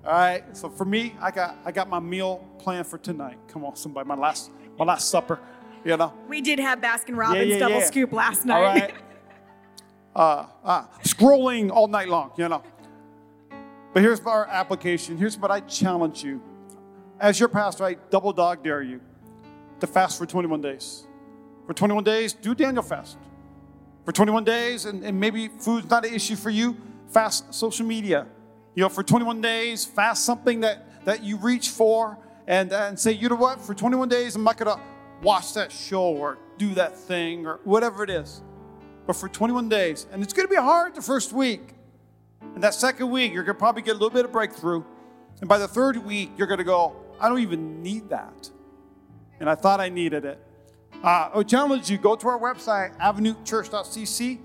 All 0.05 0.13
right. 0.13 0.57
So 0.57 0.69
for 0.69 0.85
me, 0.85 1.15
I 1.21 1.31
got 1.31 1.57
I 1.65 1.73
got 1.73 1.89
my 1.89 1.99
meal 1.99 2.45
planned 2.59 2.87
for 2.87 2.99
tonight. 2.99 3.39
Come 3.49 3.65
on, 3.65 3.77
somebody, 3.77 4.09
my 4.09 4.15
last 4.15 4.51
my 4.79 4.85
last 4.85 5.09
supper. 5.09 5.39
You 5.85 5.97
know. 5.97 6.13
We 6.29 6.41
did 6.41 6.59
have 6.59 6.81
Baskin 6.81 7.17
Robbins 7.17 7.47
yeah, 7.47 7.55
yeah, 7.55 7.59
double 7.59 7.79
yeah. 7.79 7.87
scoop 7.87 8.13
last 8.13 8.45
night. 8.45 8.57
All 8.57 8.63
right. 8.63 8.95
uh, 10.17 10.47
uh, 10.65 10.87
scrolling 11.05 11.71
all 11.71 11.89
night 11.89 12.09
long. 12.09 12.33
You 12.37 12.49
know. 12.49 12.63
But 13.93 14.03
here's 14.03 14.21
our 14.21 14.47
application. 14.47 15.17
Here's 15.17 15.39
what 15.39 15.51
I 15.51 15.61
challenge 15.61 16.23
you. 16.23 16.43
As 17.21 17.41
your 17.41 17.49
pastor, 17.49 17.85
I 17.85 17.95
double 18.11 18.33
dog 18.33 18.63
dare 18.63 18.83
you 18.83 19.01
to 19.81 19.87
fast 19.87 20.19
for 20.19 20.27
21 20.27 20.61
days. 20.61 21.05
For 21.67 21.75
21 21.75 22.05
days, 22.05 22.33
do 22.33 22.55
Daniel 22.55 22.83
fast. 22.83 23.19
For 24.05 24.13
21 24.13 24.45
days, 24.45 24.85
and, 24.85 25.05
and 25.05 25.19
maybe 25.19 25.49
food's 25.49 25.91
not 25.91 26.05
an 26.05 26.15
issue 26.15 26.37
for 26.37 26.51
you, 26.51 26.77
fast 27.09 27.53
social 27.53 27.85
media. 27.85 28.27
You 28.79 28.85
know, 28.85 28.89
for 28.91 29.03
21 29.03 29.41
days, 29.41 29.85
fast 29.85 30.25
something 30.25 30.61
that, 30.61 31.05
that 31.05 31.25
you 31.25 31.37
reach 31.37 31.71
for 31.71 32.17
and, 32.47 32.73
and 32.73 32.97
say, 32.97 33.11
you 33.11 33.29
know 33.29 33.35
what, 33.35 33.61
for 33.61 33.75
21 33.75 34.09
days, 34.09 34.37
I'm 34.37 34.45
not 34.45 34.57
going 34.57 34.73
to 34.73 34.81
watch 35.21 35.53
that 35.55 35.73
show 35.73 36.05
or 36.05 36.39
do 36.59 36.73
that 36.75 36.97
thing 36.97 37.45
or 37.45 37.59
whatever 37.65 38.05
it 38.05 38.11
is. 38.11 38.41
But 39.05 39.17
for 39.17 39.29
21 39.29 39.69
days, 39.69 40.07
and 40.13 40.23
it's 40.23 40.33
going 40.33 40.47
to 40.47 40.55
be 40.55 40.61
hard 40.61 40.95
the 40.95 41.03
first 41.03 41.33
week. 41.33 41.75
And 42.55 42.63
that 42.63 42.73
second 42.73 43.11
week, 43.11 43.33
you're 43.33 43.43
going 43.43 43.57
to 43.57 43.59
probably 43.59 43.83
get 43.83 43.97
a 43.97 43.99
little 43.99 44.11
bit 44.11 44.25
of 44.25 44.31
breakthrough. 44.31 44.85
And 45.41 45.49
by 45.49 45.59
the 45.59 45.67
third 45.67 45.97
week, 45.97 46.31
you're 46.37 46.47
going 46.47 46.59
to 46.59 46.65
go, 46.65 46.95
I 47.19 47.29
don't 47.29 47.41
even 47.41 47.83
need 47.83 48.09
that. 48.11 48.49
And 49.41 49.51
I 49.51 49.57
thought 49.57 49.81
I 49.81 49.89
needed 49.89 50.25
it. 50.25 50.41
Uh, 51.03 51.31
I 51.35 51.43
challenge 51.43 51.91
you, 51.91 51.99
go 51.99 52.15
to 52.15 52.29
our 52.29 52.39
website, 52.39 52.97
avenuechurch.cc 52.99 54.39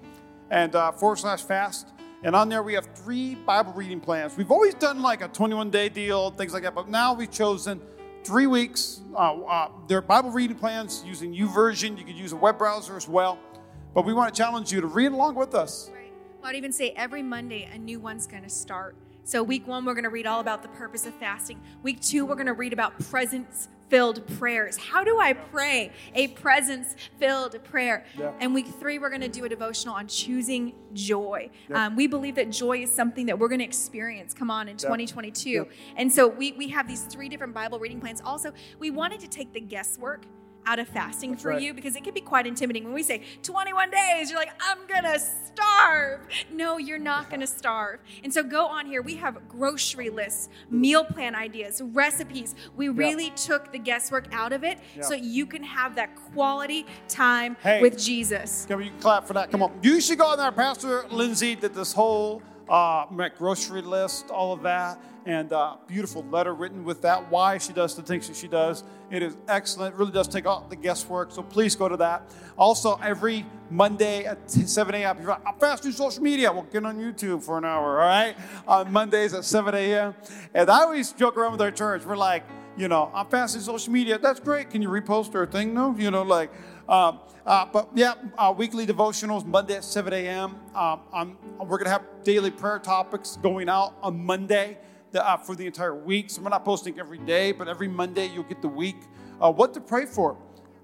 and 0.50 0.76
uh, 0.76 0.92
forward 0.92 1.20
slash 1.20 1.44
fast. 1.44 1.93
And 2.24 2.38
on 2.38 2.48
there, 2.48 2.64
we 2.64 2.74
have 2.74 2.88
three 2.96 3.36
Bible 3.36 3.74
reading 3.74 4.00
plans. 4.00 4.38
We've 4.38 4.52
always 4.52 4.74
done 4.76 5.02
like 5.02 5.22
a 5.22 5.28
21 5.28 5.70
day 5.70 5.90
deal, 5.90 6.32
things 6.32 6.54
like 6.54 6.64
that, 6.64 6.74
but 6.74 6.88
now 6.88 7.14
we've 7.14 7.30
chosen 7.30 7.82
three 8.24 8.48
weeks. 8.48 9.02
Uh, 9.14 9.42
uh, 9.42 9.72
they're 9.88 10.02
Bible 10.02 10.32
reading 10.32 10.56
plans 10.56 11.04
using 11.06 11.36
YouVersion. 11.36 11.98
You 11.98 12.06
could 12.06 12.16
use 12.16 12.32
a 12.32 12.38
web 12.38 12.58
browser 12.58 12.96
as 12.96 13.10
well. 13.10 13.38
But 13.94 14.06
we 14.06 14.14
want 14.14 14.34
to 14.34 14.38
challenge 14.38 14.72
you 14.72 14.80
to 14.80 14.88
read 14.88 15.12
along 15.12 15.36
with 15.36 15.54
us. 15.54 15.92
Right. 15.94 16.14
Well, 16.42 16.50
I'd 16.50 16.56
even 16.56 16.72
say 16.72 16.92
every 16.92 17.22
Monday, 17.22 17.70
a 17.72 17.78
new 17.78 18.00
one's 18.00 18.26
going 18.26 18.44
to 18.44 18.50
start. 18.50 18.96
So, 19.26 19.42
week 19.42 19.66
one, 19.66 19.86
we're 19.86 19.94
going 19.94 20.04
to 20.04 20.10
read 20.10 20.28
all 20.28 20.42
about 20.42 20.64
the 20.64 20.68
purpose 20.70 21.06
of 21.06 21.14
fasting. 21.14 21.62
Week 21.82 22.02
two, 22.02 22.26
we're 22.26 22.36
going 22.36 22.48
to 22.48 22.54
read 22.54 22.74
about 22.74 23.00
presence 23.00 23.70
filled 23.88 24.26
prayers. 24.38 24.76
How 24.76 25.06
do 25.06 25.18
I 25.18 25.32
pray 25.32 25.92
a 26.14 26.28
presence 26.30 26.96
filled 27.20 27.64
prayer? 27.64 28.06
Yeah. 28.20 28.34
And 28.42 28.54
week 28.54 28.68
three, 28.68 29.00
we're 29.00 29.10
going 29.10 29.22
to 29.22 29.30
do 29.30 29.46
a 29.46 29.50
devotional 29.50 29.96
on 29.96 30.08
choosing 30.08 30.74
joy. 30.92 31.50
Yeah. 31.70 31.86
Um, 31.86 31.96
we 31.96 32.08
believe 32.08 32.36
that 32.36 32.50
joy 32.50 32.80
is 32.80 32.92
something 32.92 33.26
that 33.28 33.40
we're 33.40 33.48
going 33.48 33.60
to 33.60 33.66
experience, 33.66 34.34
come 34.34 34.52
on, 34.52 34.68
in 34.68 34.74
yeah. 34.74 34.90
2022. 34.90 35.68
And 35.96 36.12
so, 36.12 36.28
we, 36.28 36.52
we 36.52 36.68
have 36.70 36.86
these 36.86 37.04
three 37.04 37.30
different 37.30 37.54
Bible 37.54 37.80
reading 37.80 38.02
plans. 38.02 38.22
Also, 38.26 38.52
we 38.78 38.92
wanted 38.92 39.22
to 39.22 39.30
take 39.30 39.54
the 39.54 39.62
guesswork 39.62 40.26
out 40.66 40.80
of 40.80 40.88
fasting 40.88 41.32
That's 41.32 41.44
for 41.44 41.50
right. 41.50 41.62
you 41.62 41.74
because 41.74 41.96
it 41.96 42.04
can 42.04 42.14
be 42.14 42.22
quite 42.22 42.48
intimidating. 42.48 42.86
When 42.86 42.94
we 42.94 43.04
say 43.04 43.24
21 43.44 43.92
days, 43.92 44.30
you're 44.30 44.40
like, 44.40 44.54
I'm 44.62 44.80
gonna 44.88 45.20
starve. 45.20 46.22
No, 46.52 46.78
you're 46.78 47.00
not 47.00 47.30
gonna 47.30 47.48
starve. 47.48 48.00
And 48.24 48.34
so 48.34 48.44
go 48.44 48.66
on 48.66 48.86
here. 48.86 49.02
We 49.02 49.16
have 49.16 49.48
grocery 49.48 50.10
lists, 50.10 50.50
meal 50.70 51.04
plan 51.04 51.36
ideas, 51.36 51.82
recipes. 51.82 52.56
We 52.76 52.90
really 52.90 53.26
yep. 53.26 53.36
took 53.36 53.72
the 53.72 53.80
guesswork 53.80 54.28
out 54.32 54.54
of 54.54 54.64
it 54.64 54.80
yep. 54.96 55.06
so 55.06 55.14
you 55.14 55.46
can 55.46 55.64
have 55.64 55.96
that 55.96 56.16
quality 56.34 56.86
time 57.08 57.56
hey, 57.62 57.82
with 57.82 57.98
Jesus. 57.98 58.66
Can 58.66 58.78
we 58.78 58.90
clap 59.00 59.28
for 59.28 59.34
that? 59.34 59.52
Come 59.52 59.64
on. 59.64 59.78
You 59.82 60.02
should 60.02 60.18
go 60.18 60.28
on 60.28 60.38
there. 60.38 60.52
Pastor 60.52 61.06
Lindsay 61.10 61.56
did 61.56 61.74
this 61.74 61.94
whole 61.94 62.42
uh, 62.70 63.06
my 63.12 63.30
grocery 63.30 63.82
list, 63.82 64.30
all 64.30 64.54
of 64.54 64.64
that 64.64 65.00
and 65.26 65.54
uh, 65.54 65.78
beautiful 65.88 66.24
letter 66.26 66.54
written 66.54 66.84
with 66.84 67.02
that, 67.02 67.32
why 67.32 67.58
she 67.58 67.74
does 67.74 67.96
the 67.96 68.02
things 68.02 68.28
that 68.28 68.36
she 68.36 68.48
does. 68.48 68.84
It 69.10 69.24
is 69.24 69.38
excellent. 69.48 69.96
It 69.96 69.98
really 69.98 70.12
does 70.12 70.28
take 70.28 70.46
all 70.46 70.66
the 70.70 70.76
guesswork. 70.76 71.32
So 71.32 71.42
please 71.42 71.76
go 71.76 71.88
to 71.88 71.98
that. 71.98 72.30
Also, 72.58 73.00
every 73.02 73.46
Monday 73.70 74.26
at 74.26 74.50
7 74.50 74.96
a.m., 74.96 75.18
you're 75.20 75.30
like, 75.30 75.46
I'm 75.46 75.58
fasting 75.60 75.92
social 75.92 76.22
media. 76.22 76.52
Well, 76.52 76.68
get 76.72 76.86
on 76.86 76.98
YouTube 76.98 77.44
for 77.44 77.58
an 77.58 77.66
hour, 77.66 78.02
all 78.02 78.08
right? 78.08 78.36
On 78.68 78.92
Mondays 78.92 79.34
at 79.34 79.46
7 79.46 79.74
a.m. 79.74 80.16
And 80.54 80.70
I 80.70 80.82
always 80.82 81.12
joke 81.14 81.38
around 81.38 81.54
with 81.54 81.62
our 81.62 81.72
church. 81.72 82.06
We're 82.06 82.18
like, 82.18 82.44
you 82.76 82.88
know, 82.88 83.12
I'm 83.14 83.28
fasting 83.28 83.62
social 83.62 83.94
media. 83.94 84.18
That's 84.18 84.40
great. 84.40 84.72
Can 84.72 84.82
you 84.82 84.90
repost 84.90 85.36
our 85.36 85.46
thing? 85.46 85.74
No, 85.74 85.96
you 85.98 86.12
know, 86.12 86.24
like, 86.24 86.52
um, 86.90 87.20
uh, 87.46 87.66
but 87.66 87.90
yeah, 87.94 88.14
uh, 88.38 88.54
weekly 88.56 88.86
devotionals 88.86 89.46
Monday 89.46 89.76
at 89.76 89.84
7 89.84 90.14
a.m. 90.14 90.56
Um, 90.76 91.38
we're 91.60 91.78
going 91.78 91.86
to 91.86 91.92
have 91.92 92.04
daily 92.24 92.52
prayer 92.52 92.80
topics 92.80 93.38
going 93.42 93.70
out 93.70 93.96
on 94.02 94.26
Monday 94.26 94.78
the, 95.12 95.26
uh, 95.26 95.38
for 95.38 95.56
the 95.56 95.66
entire 95.66 95.96
week. 95.96 96.30
So 96.30 96.42
we're 96.42 96.50
not 96.50 96.66
posting 96.66 97.00
every 97.00 97.20
day, 97.20 97.52
but 97.52 97.68
every 97.68 97.88
Monday 97.88 98.28
you'll 98.28 98.44
get 98.44 98.62
the 98.62 98.68
week. 98.68 98.98
Uh, 99.42 99.52
what 99.52 99.74
to 99.74 99.82
pray 99.82 100.06
for 100.06 100.38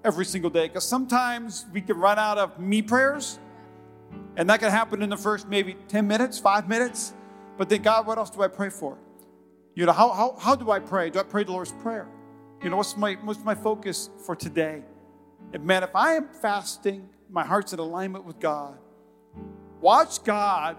every 0.04 0.24
single 0.24 0.50
day. 0.50 0.68
Because 0.68 0.86
sometimes 0.86 1.66
we 1.72 1.80
can 1.80 1.98
run 1.98 2.18
out 2.18 2.38
of 2.38 2.58
me 2.58 2.82
prayers, 2.82 3.38
and 4.36 4.48
that 4.48 4.60
can 4.60 4.70
happen 4.70 5.02
in 5.02 5.10
the 5.10 5.16
first 5.16 5.48
maybe 5.48 5.76
10 5.88 6.06
minutes, 6.06 6.38
five 6.38 6.68
minutes. 6.68 7.14
But 7.58 7.68
then, 7.68 7.82
God, 7.82 8.06
what 8.06 8.16
else 8.16 8.30
do 8.30 8.42
I 8.42 8.48
pray 8.48 8.70
for? 8.70 8.96
You 9.74 9.86
know, 9.86 9.92
how, 9.92 10.10
how, 10.10 10.36
how 10.38 10.54
do 10.56 10.70
I 10.70 10.78
pray? 10.78 11.10
Do 11.10 11.20
I 11.20 11.22
pray 11.22 11.44
the 11.44 11.52
Lord's 11.52 11.72
Prayer? 11.72 12.08
You 12.62 12.70
know, 12.70 12.76
what's 12.76 12.96
my, 12.96 13.14
what's 13.24 13.44
my 13.44 13.54
focus 13.54 14.10
for 14.24 14.36
today? 14.36 14.82
And 15.52 15.64
man, 15.64 15.82
if 15.82 15.94
I 15.96 16.14
am 16.14 16.28
fasting, 16.28 17.08
my 17.28 17.44
heart's 17.44 17.72
in 17.72 17.78
alignment 17.78 18.24
with 18.24 18.38
God, 18.38 18.78
watch 19.80 20.22
God 20.22 20.76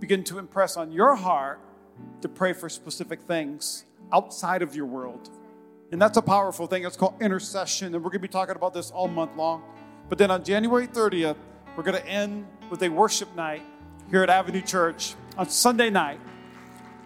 begin 0.00 0.24
to 0.24 0.38
impress 0.38 0.76
on 0.76 0.90
your 0.90 1.14
heart 1.14 1.60
to 2.22 2.28
pray 2.28 2.52
for 2.52 2.68
specific 2.68 3.20
things 3.22 3.84
outside 4.12 4.62
of 4.62 4.74
your 4.74 4.86
world. 4.86 5.30
And 5.92 6.00
that's 6.00 6.16
a 6.16 6.22
powerful 6.22 6.66
thing. 6.66 6.84
It's 6.84 6.96
called 6.96 7.20
intercession. 7.20 7.94
And 7.94 8.04
we're 8.04 8.10
going 8.10 8.22
to 8.22 8.28
be 8.28 8.28
talking 8.28 8.56
about 8.56 8.74
this 8.74 8.90
all 8.90 9.08
month 9.08 9.36
long. 9.36 9.62
But 10.08 10.18
then 10.18 10.30
on 10.30 10.44
January 10.44 10.86
30th, 10.86 11.36
we're 11.76 11.82
going 11.82 12.00
to 12.00 12.06
end 12.06 12.46
with 12.68 12.82
a 12.82 12.88
worship 12.88 13.34
night 13.36 13.62
here 14.10 14.22
at 14.22 14.30
Avenue 14.30 14.60
Church 14.60 15.14
on 15.36 15.48
Sunday 15.48 15.90
night. 15.90 16.20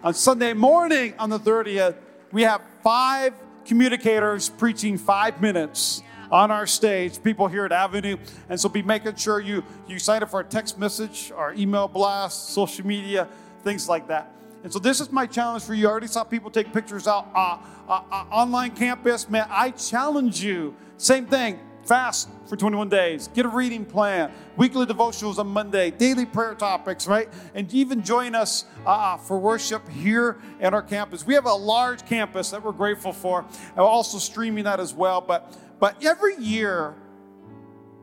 On 0.03 0.13
Sunday 0.13 0.53
morning, 0.53 1.13
on 1.17 1.29
the 1.29 1.39
30th, 1.39 1.95
we 2.31 2.43
have 2.43 2.61
five 2.83 3.33
communicators 3.65 4.49
preaching 4.49 4.97
five 4.97 5.41
minutes 5.41 6.03
on 6.31 6.51
our 6.51 6.67
stage, 6.67 7.21
people 7.23 7.47
here 7.47 7.65
at 7.65 7.71
Avenue. 7.71 8.17
And 8.49 8.59
so 8.59 8.69
be 8.69 8.81
making 8.81 9.15
sure 9.15 9.39
you, 9.39 9.63
you 9.87 9.99
sign 9.99 10.23
up 10.23 10.29
for 10.29 10.37
our 10.37 10.43
text 10.43 10.77
message, 10.77 11.31
our 11.35 11.53
email 11.53 11.87
blast, 11.87 12.49
social 12.49 12.85
media, 12.85 13.27
things 13.63 13.89
like 13.89 14.07
that. 14.07 14.31
And 14.63 14.73
so 14.73 14.79
this 14.79 14.99
is 14.99 15.11
my 15.11 15.27
challenge 15.27 15.63
for 15.63 15.75
you. 15.75 15.87
I 15.87 15.91
already 15.91 16.07
saw 16.07 16.23
people 16.23 16.49
take 16.49 16.73
pictures 16.73 17.07
out 17.07 17.29
uh, 17.35 17.59
uh, 17.87 18.01
uh, 18.11 18.25
online 18.31 18.71
campus. 18.71 19.29
Man, 19.29 19.45
I 19.49 19.69
challenge 19.69 20.43
you. 20.43 20.75
Same 20.97 21.27
thing. 21.27 21.59
Fast 21.85 22.29
for 22.47 22.55
21 22.55 22.89
days. 22.89 23.27
Get 23.27 23.45
a 23.45 23.49
reading 23.49 23.85
plan. 23.85 24.31
Weekly 24.57 24.87
devotionals 24.87 25.37
on 25.37 25.45
Monday. 25.45 25.91
Daily 25.91 26.25
prayer 26.25 26.55
topics, 26.55 27.05
right? 27.05 27.29
And 27.53 27.71
even 27.75 28.03
join 28.03 28.33
us 28.33 28.65
uh, 28.87 28.89
uh, 28.89 29.17
for 29.17 29.37
worship 29.37 29.87
here 29.87 30.37
at 30.59 30.73
our 30.73 30.81
campus. 30.81 31.27
We 31.27 31.35
have 31.35 31.45
a 31.45 31.53
large 31.53 32.03
campus 32.07 32.49
that 32.49 32.63
we're 32.63 32.71
grateful 32.71 33.13
for. 33.13 33.41
And 33.41 33.77
we're 33.77 33.83
also 33.83 34.17
streaming 34.17 34.63
that 34.63 34.79
as 34.79 34.95
well. 34.95 35.21
But 35.21 35.55
but 35.79 36.03
every 36.03 36.35
year 36.37 36.95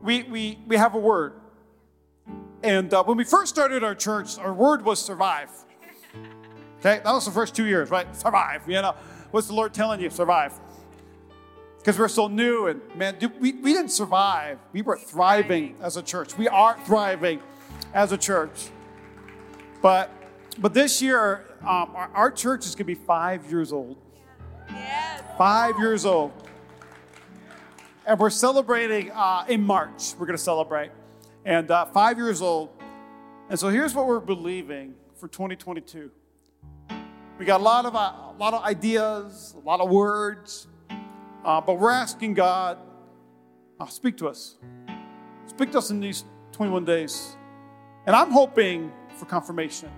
we, 0.01 0.23
we, 0.23 0.59
we 0.67 0.75
have 0.75 0.95
a 0.95 0.99
word. 0.99 1.33
And 2.61 2.93
uh, 2.93 3.03
when 3.03 3.17
we 3.17 3.23
first 3.23 3.53
started 3.53 3.83
our 3.83 3.95
church, 3.95 4.37
our 4.37 4.53
word 4.53 4.85
was 4.85 5.03
survive. 5.03 5.49
Okay, 6.79 7.01
that 7.03 7.05
was 7.05 7.25
the 7.25 7.31
first 7.31 7.55
two 7.55 7.65
years, 7.65 7.89
right? 7.89 8.13
Survive. 8.15 8.67
You 8.67 8.81
know, 8.81 8.95
what's 9.31 9.47
the 9.47 9.53
Lord 9.53 9.73
telling 9.73 10.01
you? 10.01 10.09
Survive. 10.09 10.53
Because 11.77 11.99
we're 11.99 12.07
so 12.07 12.27
new, 12.27 12.67
and 12.67 12.81
man, 12.95 13.17
we, 13.39 13.53
we 13.53 13.73
didn't 13.73 13.91
survive. 13.91 14.59
We 14.71 14.81
were 14.81 14.97
thriving 14.97 15.75
as 15.81 15.97
a 15.97 16.01
church. 16.01 16.37
We 16.37 16.47
are 16.47 16.77
thriving 16.85 17.41
as 17.93 18.11
a 18.11 18.17
church. 18.17 18.69
But 19.81 20.09
but 20.59 20.73
this 20.73 21.01
year, 21.01 21.45
um, 21.61 21.91
our, 21.95 22.09
our, 22.13 22.31
church 22.31 22.65
is 22.65 22.75
going 22.75 22.79
to 22.79 22.83
be 22.85 22.95
five 22.95 23.49
years 23.49 23.73
old. 23.73 23.97
Yes. 24.69 25.23
Five 25.37 25.79
years 25.79 26.05
old. 26.05 26.31
And 28.05 28.19
we're 28.19 28.29
celebrating 28.29 29.11
uh, 29.11 29.45
in 29.47 29.63
March. 29.63 30.13
We're 30.19 30.25
going 30.25 30.37
to 30.37 30.43
celebrate. 30.43 30.91
And 31.45 31.71
uh, 31.71 31.85
five 31.85 32.17
years 32.17 32.41
old. 32.41 32.69
And 33.49 33.57
so 33.57 33.69
here's 33.69 33.95
what 33.95 34.07
we're 34.07 34.19
believing 34.19 34.95
for 35.15 35.29
2022. 35.29 36.11
We 37.39 37.45
got 37.45 37.61
a 37.61 37.63
lot 37.63 37.85
of, 37.85 37.95
uh, 37.95 37.99
a 37.99 38.35
lot 38.37 38.53
of 38.53 38.61
ideas, 38.63 39.55
a 39.55 39.65
lot 39.65 39.79
of 39.79 39.89
words, 39.89 40.67
uh, 41.45 41.61
but 41.61 41.79
we're 41.79 41.91
asking 41.91 42.33
God, 42.33 42.77
uh, 43.79 43.85
speak 43.87 44.17
to 44.17 44.27
us. 44.27 44.57
Speak 45.45 45.71
to 45.71 45.77
us 45.77 45.89
in 45.89 46.01
these 46.01 46.25
21 46.51 46.83
days. 46.83 47.37
And 48.05 48.15
I'm 48.15 48.31
hoping 48.31 48.91
for 49.15 49.25
confirmation. 49.25 49.89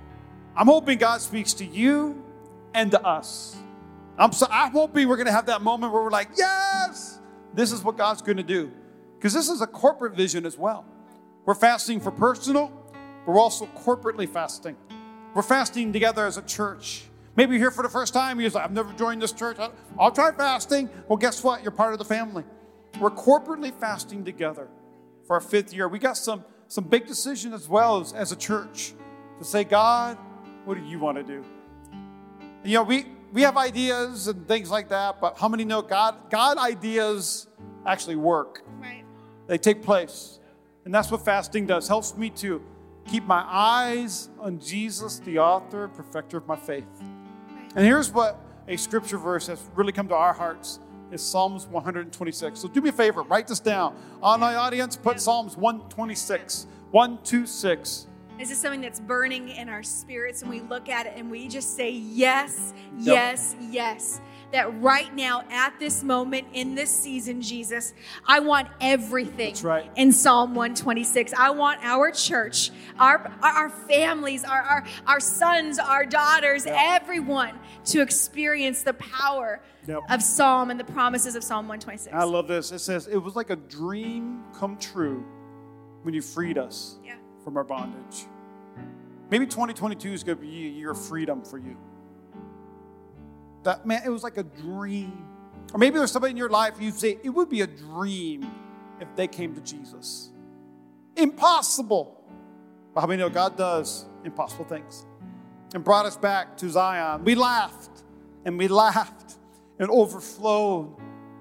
I'm 0.56 0.68
hoping 0.68 1.00
God 1.00 1.22
speaks 1.22 1.54
to 1.56 1.66
you 1.66 2.24
and 2.76 2.92
to 2.92 3.04
us. 3.04 3.58
I'm, 4.18 4.32
so, 4.32 4.46
I'm 4.50 4.72
hoping 4.72 5.08
we're 5.08 5.18
going 5.18 5.26
to 5.26 5.32
have 5.32 5.48
that 5.48 5.62
moment 5.62 5.92
where 5.92 6.04
we're 6.04 6.12
like, 6.12 6.30
yes, 6.38 7.20
this 7.56 7.72
is 7.72 7.84
what 7.84 7.98
God's 7.98 8.22
going 8.22 8.38
to 8.38 8.44
do. 8.44 8.72
Because 9.18 9.34
this 9.34 9.50
is 9.50 9.62
a 9.62 9.68
corporate 9.68 10.16
vision 10.16 10.46
as 10.46 10.58
well. 10.58 10.86
We're 11.46 11.56
fasting 11.56 12.00
for 12.00 12.12
personal, 12.12 12.72
but 13.26 13.32
we're 13.34 13.40
also 13.40 13.66
corporately 13.68 14.28
fasting. 14.28 14.76
We're 15.34 15.42
fasting 15.42 15.94
together 15.94 16.26
as 16.26 16.38
a 16.38 16.42
church. 16.42 17.04
Maybe 17.36 17.56
you're 17.56 17.64
here 17.64 17.72
for 17.72 17.84
the 17.84 17.90
first 17.90 18.14
time. 18.14 18.40
You're 18.40 18.50
like, 18.50 18.64
I've 18.64 18.72
never 18.72 18.94
joined 18.94 19.22
this 19.22 19.32
church. 19.32 19.58
I'll 20.00 20.12
try 20.12 20.32
fasting. 20.32 20.90
Well, 21.08 21.18
guess 21.18 21.44
what? 21.44 21.62
You're 21.62 21.72
part 21.72 21.94
of 21.94 22.00
the 22.00 22.06
family. 22.06 22.44
We're 23.00 23.12
corporately 23.12 23.74
fasting 23.74 24.24
together 24.24 24.70
for 25.28 25.34
our 25.34 25.42
fifth 25.42 25.74
year. 25.74 25.88
We 25.88 26.00
got 26.00 26.18
some, 26.18 26.46
some 26.68 26.86
big 26.86 27.08
decisions 27.08 27.54
as 27.54 27.68
well 27.68 28.00
as, 28.00 28.14
as 28.14 28.32
a 28.32 28.38
church 28.38 28.94
to 29.40 29.44
say, 29.44 29.66
God, 29.66 30.18
what 30.64 30.78
do 30.78 30.84
you 30.86 31.00
want 31.00 31.18
to 31.18 31.24
do? 31.24 31.44
You 32.64 32.76
know, 32.76 32.84
we, 32.84 33.06
we 33.36 33.42
have 33.42 33.58
ideas 33.58 34.30
and 34.30 34.48
things 34.48 34.72
like 34.72 34.88
that, 34.88 35.20
but 35.20 35.38
how 35.38 35.50
many 35.50 35.66
know 35.66 35.82
God, 35.82 36.16
God 36.30 36.58
ideas 36.58 37.48
actually 37.86 38.16
work? 38.16 38.64
Right. 38.80 39.04
They 39.48 39.58
take 39.58 39.84
place. 39.84 40.40
And 40.86 40.96
that's 40.96 41.12
what 41.12 41.26
fasting 41.26 41.68
does. 41.68 41.90
Helps 41.90 42.16
me 42.16 42.30
to 42.30 42.64
keep 43.06 43.26
my 43.26 43.44
eyes 43.46 44.30
on 44.40 44.58
Jesus, 44.58 45.20
the 45.20 45.38
author 45.38 45.84
and 45.84 45.94
perfecter 45.94 46.38
of 46.38 46.48
my 46.48 46.56
faith. 46.56 46.86
Right. 47.02 47.74
And 47.76 47.86
here's 47.86 48.10
what 48.10 48.40
a 48.70 48.78
scripture 48.78 49.18
verse 49.18 49.48
has 49.48 49.62
really 49.76 49.92
come 49.92 50.08
to 50.08 50.16
our 50.16 50.34
hearts 50.34 50.80
is 51.12 51.22
Psalms 51.22 51.68
126. 51.68 52.58
So 52.58 52.70
do 52.70 52.80
me 52.80 52.88
a 52.88 52.94
favor, 52.94 53.24
write 53.24 53.48
this 53.48 53.60
down. 53.60 53.98
On 54.24 54.40
my 54.40 54.56
audience, 54.56 54.96
put 54.96 55.20
Psalms 55.20 55.58
126. 55.58 56.68
126. 56.92 58.08
This 58.38 58.52
is 58.52 58.58
something 58.58 58.82
that's 58.82 59.00
burning 59.00 59.50
in 59.50 59.70
our 59.70 59.82
spirits, 59.82 60.42
and 60.42 60.52
we 60.52 60.60
look 60.60 60.90
at 60.90 61.06
it 61.06 61.14
and 61.16 61.32
we 61.32 61.48
just 61.48 61.78
say, 61.78 61.92
Yes, 61.92 62.74
yes, 62.98 63.56
yep. 63.60 63.70
yes. 63.72 64.22
That 64.52 64.82
right 64.82 65.14
now, 65.16 65.44
at 65.50 65.80
this 65.80 66.04
moment 66.04 66.48
in 66.54 66.76
this 66.76 66.90
season, 66.90 67.42
Jesus, 67.42 67.94
I 68.28 68.42
want 68.42 68.68
everything 68.82 69.56
right. 69.64 69.90
in 69.96 70.12
Psalm 70.12 70.54
126. 70.54 71.34
I 71.34 71.50
want 71.50 71.80
our 71.82 72.12
church, 72.12 72.72
our, 73.00 73.32
our 73.42 73.70
families, 73.70 74.44
our, 74.44 74.62
our, 74.62 74.86
our 75.08 75.20
sons, 75.20 75.80
our 75.80 76.06
daughters, 76.06 76.66
yep. 76.66 76.76
everyone 76.78 77.58
to 77.86 78.02
experience 78.02 78.84
the 78.84 78.94
power 78.94 79.62
yep. 79.88 80.00
of 80.10 80.22
Psalm 80.22 80.72
and 80.72 80.80
the 80.80 80.86
promises 80.86 81.36
of 81.36 81.44
Psalm 81.44 81.68
126. 81.68 82.14
I 82.14 82.24
love 82.24 82.48
this. 82.48 82.72
It 82.72 82.80
says, 82.80 83.08
It 83.08 83.18
was 83.18 83.36
like 83.36 83.50
a 83.50 83.56
dream 83.56 84.44
come 84.54 84.78
true 84.78 85.26
when 86.04 86.14
you 86.14 86.22
freed 86.22 86.58
us. 86.58 86.98
Yeah 87.04 87.16
from 87.46 87.56
our 87.56 87.64
bondage. 87.64 88.26
Maybe 89.30 89.46
2022 89.46 90.12
is 90.12 90.24
going 90.24 90.38
to 90.38 90.42
be 90.42 90.66
a 90.66 90.70
year 90.70 90.92
of 90.92 91.02
freedom 91.02 91.44
for 91.44 91.58
you. 91.58 91.78
That 93.64 93.86
man, 93.86 94.02
it 94.04 94.10
was 94.10 94.24
like 94.24 94.38
a 94.38 94.44
dream. 94.44 95.26
Or 95.74 95.78
maybe 95.78 95.98
there's 95.98 96.12
somebody 96.12 96.32
in 96.32 96.38
your 96.38 96.50
life 96.50 96.76
you 96.80 96.92
say 96.92 97.20
it 97.24 97.30
would 97.30 97.50
be 97.50 97.62
a 97.62 97.68
dream 97.68 98.50
if 99.00 99.08
they 99.16 99.28
came 99.28 99.54
to 99.56 99.62
Jesus. 99.62 100.30
Impossible. 101.16 102.24
But 102.94 103.02
how 103.02 103.08
many 103.08 103.22
know 103.22 103.30
God 103.30 103.58
does 103.58 104.06
impossible 104.24 104.66
things? 104.66 105.06
And 105.74 105.84
brought 105.84 106.06
us 106.06 106.18
back 106.18 106.58
to 106.58 106.70
Zion. 106.70 107.24
We 107.24 107.36
laughed 107.36 108.04
and 108.44 108.58
we 108.58 108.68
laughed 108.68 109.38
and 109.80 109.90
overflowed 109.90 110.96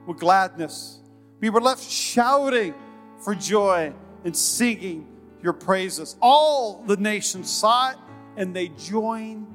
with 0.06 0.18
gladness. 0.18 1.00
We 1.40 1.50
were 1.50 1.60
left 1.60 1.82
shouting 1.82 2.74
for 3.22 3.34
joy 3.34 3.92
and 4.24 4.36
singing 4.36 5.06
your 5.44 5.52
praises. 5.52 6.16
All 6.20 6.82
the 6.86 6.96
nations 6.96 7.50
saw 7.50 7.90
it 7.90 7.96
and 8.36 8.56
they 8.56 8.68
joined 8.68 9.46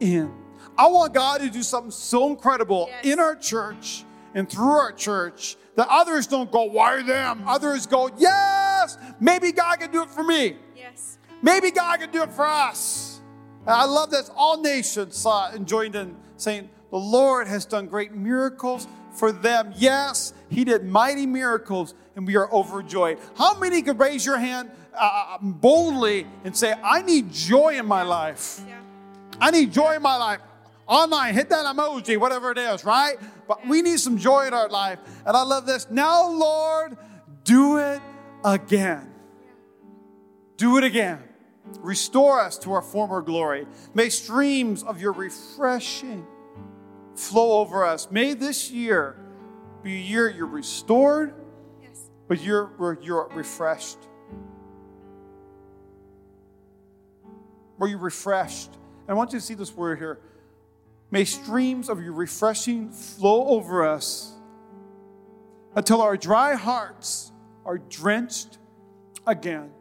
in. 0.00 0.32
I 0.78 0.86
want 0.86 1.12
God 1.12 1.40
to 1.42 1.50
do 1.50 1.62
something 1.62 1.90
so 1.90 2.30
incredible 2.30 2.86
yes. 2.88 3.04
in 3.04 3.20
our 3.20 3.36
church 3.36 4.04
and 4.34 4.48
through 4.48 4.70
our 4.70 4.92
church 4.92 5.56
that 5.76 5.88
others 5.90 6.26
don't 6.26 6.50
go, 6.50 6.64
why 6.64 7.02
them? 7.02 7.42
Others 7.46 7.86
go, 7.86 8.10
yes, 8.16 8.96
maybe 9.20 9.52
God 9.52 9.80
can 9.80 9.90
do 9.90 10.02
it 10.02 10.10
for 10.10 10.22
me. 10.22 10.56
Yes. 10.76 11.18
Maybe 11.42 11.70
God 11.70 12.00
can 12.00 12.10
do 12.10 12.22
it 12.22 12.32
for 12.32 12.46
us. 12.46 13.20
And 13.62 13.70
I 13.70 13.84
love 13.84 14.10
that 14.12 14.30
all 14.34 14.60
nations 14.60 15.16
saw 15.16 15.48
it 15.50 15.54
and 15.54 15.66
joined 15.66 15.94
in, 15.94 16.16
saying, 16.36 16.70
the 16.90 16.98
Lord 16.98 17.48
has 17.48 17.64
done 17.64 17.86
great 17.86 18.12
miracles 18.12 18.86
for 19.12 19.32
them. 19.32 19.72
Yes, 19.76 20.34
He 20.48 20.64
did 20.64 20.84
mighty 20.84 21.26
miracles, 21.26 21.94
and 22.16 22.26
we 22.26 22.36
are 22.36 22.52
overjoyed. 22.52 23.18
How 23.36 23.58
many 23.58 23.82
could 23.82 23.98
raise 23.98 24.24
your 24.26 24.38
hand 24.38 24.70
uh, 24.94 25.38
um, 25.40 25.52
boldly 25.52 26.26
and 26.44 26.56
say, 26.56 26.74
I 26.82 27.02
need 27.02 27.32
joy 27.32 27.78
in 27.78 27.86
my 27.86 28.02
life? 28.02 28.60
Yeah. 28.66 28.80
I 29.40 29.50
need 29.50 29.72
joy 29.72 29.96
in 29.96 30.02
my 30.02 30.16
life. 30.16 30.40
Online, 30.86 31.32
hit 31.32 31.48
that 31.48 31.64
emoji, 31.64 32.18
whatever 32.18 32.50
it 32.50 32.58
is, 32.58 32.84
right? 32.84 33.16
But 33.48 33.66
we 33.66 33.82
need 33.82 33.98
some 33.98 34.18
joy 34.18 34.46
in 34.46 34.54
our 34.54 34.68
life. 34.68 34.98
And 35.24 35.36
I 35.36 35.42
love 35.42 35.64
this. 35.64 35.88
Now, 35.90 36.28
Lord, 36.28 36.96
do 37.44 37.78
it 37.78 38.00
again. 38.44 39.12
Do 40.56 40.76
it 40.78 40.84
again. 40.84 41.22
Restore 41.80 42.40
us 42.40 42.58
to 42.58 42.72
our 42.72 42.82
former 42.82 43.22
glory. 43.22 43.66
May 43.94 44.08
streams 44.10 44.82
of 44.82 45.00
your 45.00 45.12
refreshing 45.12 46.26
flow 47.14 47.60
over 47.60 47.84
us. 47.84 48.10
May 48.10 48.34
this 48.34 48.70
year 48.70 49.16
be 49.82 49.94
a 49.94 50.00
year 50.00 50.28
you're 50.28 50.46
restored, 50.46 51.34
yes. 51.82 52.10
but 52.28 52.42
you're, 52.42 52.98
you're 53.02 53.28
refreshed. 53.34 53.98
Where 57.82 57.90
you're 57.90 57.98
refreshed. 57.98 58.70
And 58.72 59.10
I 59.10 59.14
want 59.14 59.32
you 59.32 59.40
to 59.40 59.44
see 59.44 59.54
this 59.54 59.74
word 59.74 59.98
here. 59.98 60.20
May 61.10 61.24
streams 61.24 61.88
of 61.88 62.00
your 62.00 62.12
refreshing 62.12 62.92
flow 62.92 63.48
over 63.48 63.84
us 63.84 64.32
until 65.74 66.00
our 66.00 66.16
dry 66.16 66.54
hearts 66.54 67.32
are 67.66 67.78
drenched 67.78 68.58
again. 69.26 69.72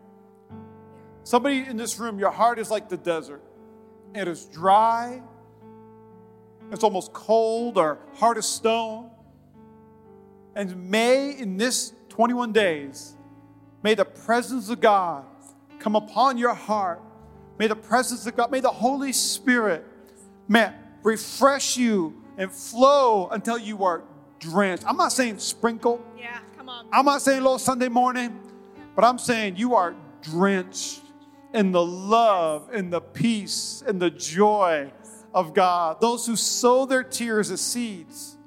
Somebody 1.23 1.59
in 1.59 1.77
this 1.77 1.99
room, 1.99 2.17
your 2.17 2.31
heart 2.31 2.57
is 2.57 2.71
like 2.71 2.89
the 2.89 2.97
desert. 2.97 3.43
It 4.15 4.27
is 4.27 4.45
dry 4.45 5.21
it's 6.71 6.85
almost 6.85 7.11
cold 7.11 7.77
or 7.77 7.99
hard 8.15 8.37
as 8.37 8.47
stone. 8.47 9.11
And 10.55 10.89
may, 10.89 11.37
in 11.37 11.57
this 11.57 11.93
21 12.09 12.53
days, 12.53 13.15
may 13.83 13.93
the 13.93 14.05
presence 14.05 14.69
of 14.69 14.79
God 14.79 15.25
come 15.79 15.95
upon 15.95 16.37
your 16.37 16.53
heart. 16.53 17.01
May 17.61 17.67
the 17.67 17.75
presence 17.75 18.25
of 18.25 18.35
God, 18.35 18.49
may 18.49 18.59
the 18.59 18.71
Holy 18.71 19.13
Spirit, 19.13 19.85
man, 20.47 20.73
refresh 21.03 21.77
you 21.77 22.19
and 22.35 22.51
flow 22.51 23.27
until 23.27 23.59
you 23.59 23.83
are 23.83 24.01
drenched. 24.39 24.83
I'm 24.87 24.97
not 24.97 25.11
saying 25.11 25.37
sprinkle. 25.37 26.03
Yeah, 26.17 26.39
come 26.57 26.69
on. 26.69 26.87
I'm 26.91 27.05
not 27.05 27.21
saying 27.21 27.43
little 27.43 27.59
Sunday 27.59 27.87
morning, 27.87 28.39
but 28.95 29.05
I'm 29.05 29.19
saying 29.19 29.57
you 29.57 29.75
are 29.75 29.93
drenched 30.23 31.01
in 31.53 31.71
the 31.71 31.85
love 31.85 32.67
and 32.73 32.91
the 32.91 32.99
peace 32.99 33.83
and 33.85 34.01
the 34.01 34.09
joy 34.09 34.91
of 35.31 35.53
God, 35.53 36.01
those 36.01 36.25
who 36.25 36.35
sow 36.35 36.87
their 36.87 37.03
tears 37.03 37.51
as 37.51 37.61
seeds. 37.61 38.37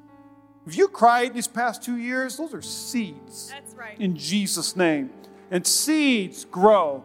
If 0.67 0.77
you 0.77 0.89
cried 0.89 1.35
these 1.35 1.47
past 1.47 1.85
two 1.85 1.99
years, 1.99 2.37
those 2.37 2.53
are 2.53 2.63
seeds. 2.63 3.51
That's 3.53 3.77
right. 3.77 3.97
In 4.01 4.17
Jesus' 4.17 4.75
name. 4.75 5.11
And 5.53 5.65
seeds 5.65 6.45
grow. 6.45 7.05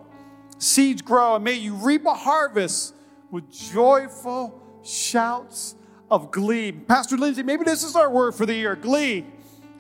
Seeds 0.60 1.02
grow, 1.02 1.36
and 1.36 1.44
may 1.44 1.54
you 1.54 1.74
reap 1.74 2.06
a 2.06 2.14
harvest 2.14 2.94
with 3.32 3.50
joyful 3.50 4.62
shouts 4.84 5.76
of 6.12 6.32
glee. 6.32 6.74
Pastor 6.74 7.18
Lindsay, 7.18 7.44
maybe 7.44 7.64
this 7.64 7.82
is 7.82 7.96
our 7.96 8.10
word 8.10 8.36
for 8.36 8.46
the 8.46 8.54
year 8.54 8.76
glee. 8.76 9.26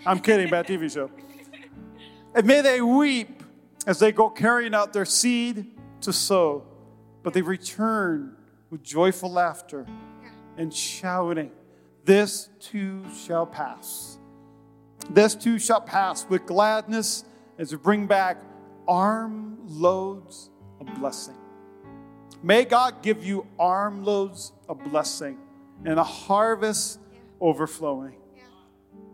I'm 0.05 0.19
kidding, 0.19 0.49
bad 0.49 0.67
TV 0.67 0.91
show. 0.91 1.11
And 2.33 2.47
may 2.47 2.61
they 2.61 2.79
weep 2.81 3.43
as 3.85 3.99
they 3.99 4.13
go 4.13 4.29
carrying 4.29 4.73
out 4.73 4.93
their 4.93 5.05
seed 5.05 5.65
to 6.01 6.13
sow, 6.13 6.63
but 7.23 7.33
they 7.33 7.41
return 7.41 8.37
with 8.69 8.81
joyful 8.81 9.29
laughter 9.29 9.85
and 10.57 10.73
shouting, 10.73 11.51
This 12.05 12.47
too 12.61 13.03
shall 13.25 13.45
pass. 13.45 14.17
This 15.09 15.35
too 15.35 15.59
shall 15.59 15.81
pass 15.81 16.25
with 16.29 16.45
gladness 16.45 17.25
as 17.57 17.71
we 17.73 17.77
bring 17.77 18.07
back 18.07 18.41
armloads 18.87 20.51
of 20.79 20.87
blessing. 20.99 21.35
May 22.41 22.65
God 22.65 23.01
give 23.01 23.25
you 23.25 23.45
armloads 23.59 24.53
of 24.67 24.83
blessing 24.83 25.37
and 25.85 25.99
a 25.99 26.03
harvest 26.03 26.99
overflowing. 27.41 28.15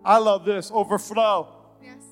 I 0.03 0.19
love 0.19 0.45
this 0.45 0.69
overflow. 0.71 1.47
Yes. 1.83 2.03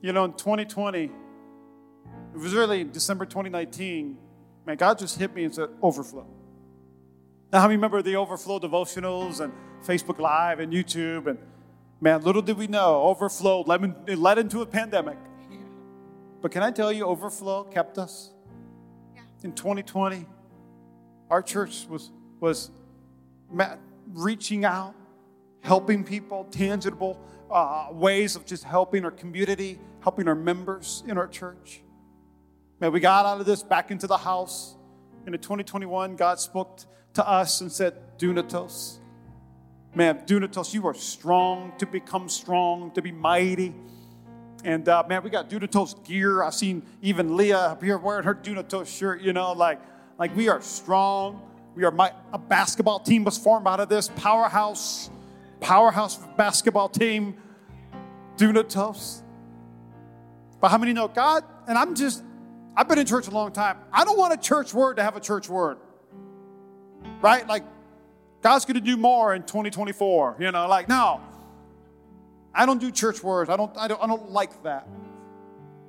You 0.00 0.12
know, 0.12 0.24
in 0.24 0.32
2020, 0.34 1.04
it 1.04 2.38
was 2.38 2.54
really 2.54 2.84
December 2.84 3.24
2019, 3.24 4.16
man, 4.66 4.76
God 4.76 4.98
just 4.98 5.18
hit 5.18 5.34
me 5.34 5.44
and 5.44 5.54
said, 5.54 5.70
overflow. 5.82 6.26
Now, 7.52 7.60
how 7.60 7.66
many 7.66 7.76
remember 7.76 8.02
the 8.02 8.16
overflow 8.16 8.60
devotionals 8.60 9.40
and 9.40 9.52
Facebook 9.84 10.18
Live 10.18 10.60
and 10.60 10.72
YouTube? 10.72 11.26
And 11.26 11.38
man, 12.00 12.22
little 12.22 12.42
did 12.42 12.58
we 12.58 12.66
know, 12.66 13.02
overflow 13.02 13.62
led, 13.62 14.18
led 14.18 14.38
into 14.38 14.60
a 14.60 14.66
pandemic. 14.66 15.18
But 16.40 16.52
can 16.52 16.62
I 16.62 16.70
tell 16.70 16.92
you, 16.92 17.06
overflow 17.06 17.64
kept 17.64 17.98
us? 17.98 18.30
In 19.42 19.52
2020, 19.52 20.26
our 21.30 21.42
church 21.42 21.86
was, 21.88 22.10
was 22.40 22.70
reaching 24.12 24.64
out, 24.64 24.94
helping 25.60 26.04
people, 26.04 26.44
tangible 26.50 27.20
uh, 27.50 27.88
ways 27.92 28.36
of 28.36 28.46
just 28.46 28.64
helping 28.64 29.04
our 29.04 29.10
community, 29.10 29.78
helping 30.00 30.28
our 30.28 30.34
members 30.34 31.02
in 31.06 31.18
our 31.18 31.28
church. 31.28 31.82
Man, 32.80 32.92
we 32.92 33.00
got 33.00 33.26
out 33.26 33.40
of 33.40 33.46
this 33.46 33.62
back 33.62 33.90
into 33.90 34.06
the 34.06 34.18
house. 34.18 34.76
And 35.24 35.34
in 35.34 35.40
2021, 35.40 36.16
God 36.16 36.38
spoke 36.38 36.80
to 37.14 37.28
us 37.28 37.60
and 37.60 37.70
said, 37.70 37.94
Dunatos. 38.18 38.98
Man, 39.94 40.20
Dunatos, 40.26 40.74
you 40.74 40.86
are 40.86 40.94
strong 40.94 41.72
to 41.78 41.86
become 41.86 42.28
strong, 42.28 42.92
to 42.92 43.02
be 43.02 43.12
mighty. 43.12 43.74
And 44.66 44.88
uh, 44.88 45.04
man, 45.08 45.22
we 45.22 45.30
got 45.30 45.48
Dunatos 45.48 46.04
gear. 46.04 46.42
I've 46.42 46.52
seen 46.52 46.82
even 47.00 47.36
Leah 47.36 47.56
up 47.56 47.84
here 47.84 47.96
wearing 47.98 48.24
her 48.24 48.34
Dunatos 48.34 48.88
shirt, 48.88 49.20
you 49.20 49.32
know, 49.32 49.52
like, 49.52 49.80
like 50.18 50.34
we 50.34 50.48
are 50.48 50.60
strong. 50.60 51.40
We 51.76 51.84
are 51.84 51.92
my, 51.92 52.12
a 52.32 52.38
basketball 52.38 52.98
team 52.98 53.22
was 53.22 53.38
formed 53.38 53.68
out 53.68 53.78
of 53.78 53.88
this 53.88 54.08
powerhouse, 54.16 55.08
powerhouse 55.60 56.18
basketball 56.36 56.88
team, 56.88 57.36
Dunatos. 58.36 59.22
But 60.60 60.70
how 60.70 60.78
many 60.78 60.92
know 60.92 61.06
God? 61.06 61.44
And 61.68 61.78
I'm 61.78 61.94
just, 61.94 62.24
I've 62.76 62.88
been 62.88 62.98
in 62.98 63.06
church 63.06 63.28
a 63.28 63.30
long 63.30 63.52
time. 63.52 63.78
I 63.92 64.04
don't 64.04 64.18
want 64.18 64.34
a 64.34 64.36
church 64.36 64.74
word 64.74 64.96
to 64.96 65.04
have 65.04 65.14
a 65.14 65.20
church 65.20 65.48
word. 65.48 65.78
Right? 67.22 67.46
Like, 67.46 67.62
God's 68.42 68.64
going 68.64 68.74
to 68.74 68.80
do 68.80 68.96
more 68.96 69.32
in 69.32 69.42
2024. 69.42 70.38
You 70.40 70.50
know, 70.50 70.66
like, 70.66 70.88
no. 70.88 71.20
I 72.56 72.64
don't 72.64 72.80
do 72.80 72.90
church 72.90 73.22
words. 73.22 73.50
I 73.50 73.56
don't, 73.56 73.76
I 73.76 73.86
don't, 73.86 74.02
I 74.02 74.06
don't 74.06 74.30
like 74.30 74.62
that. 74.62 74.88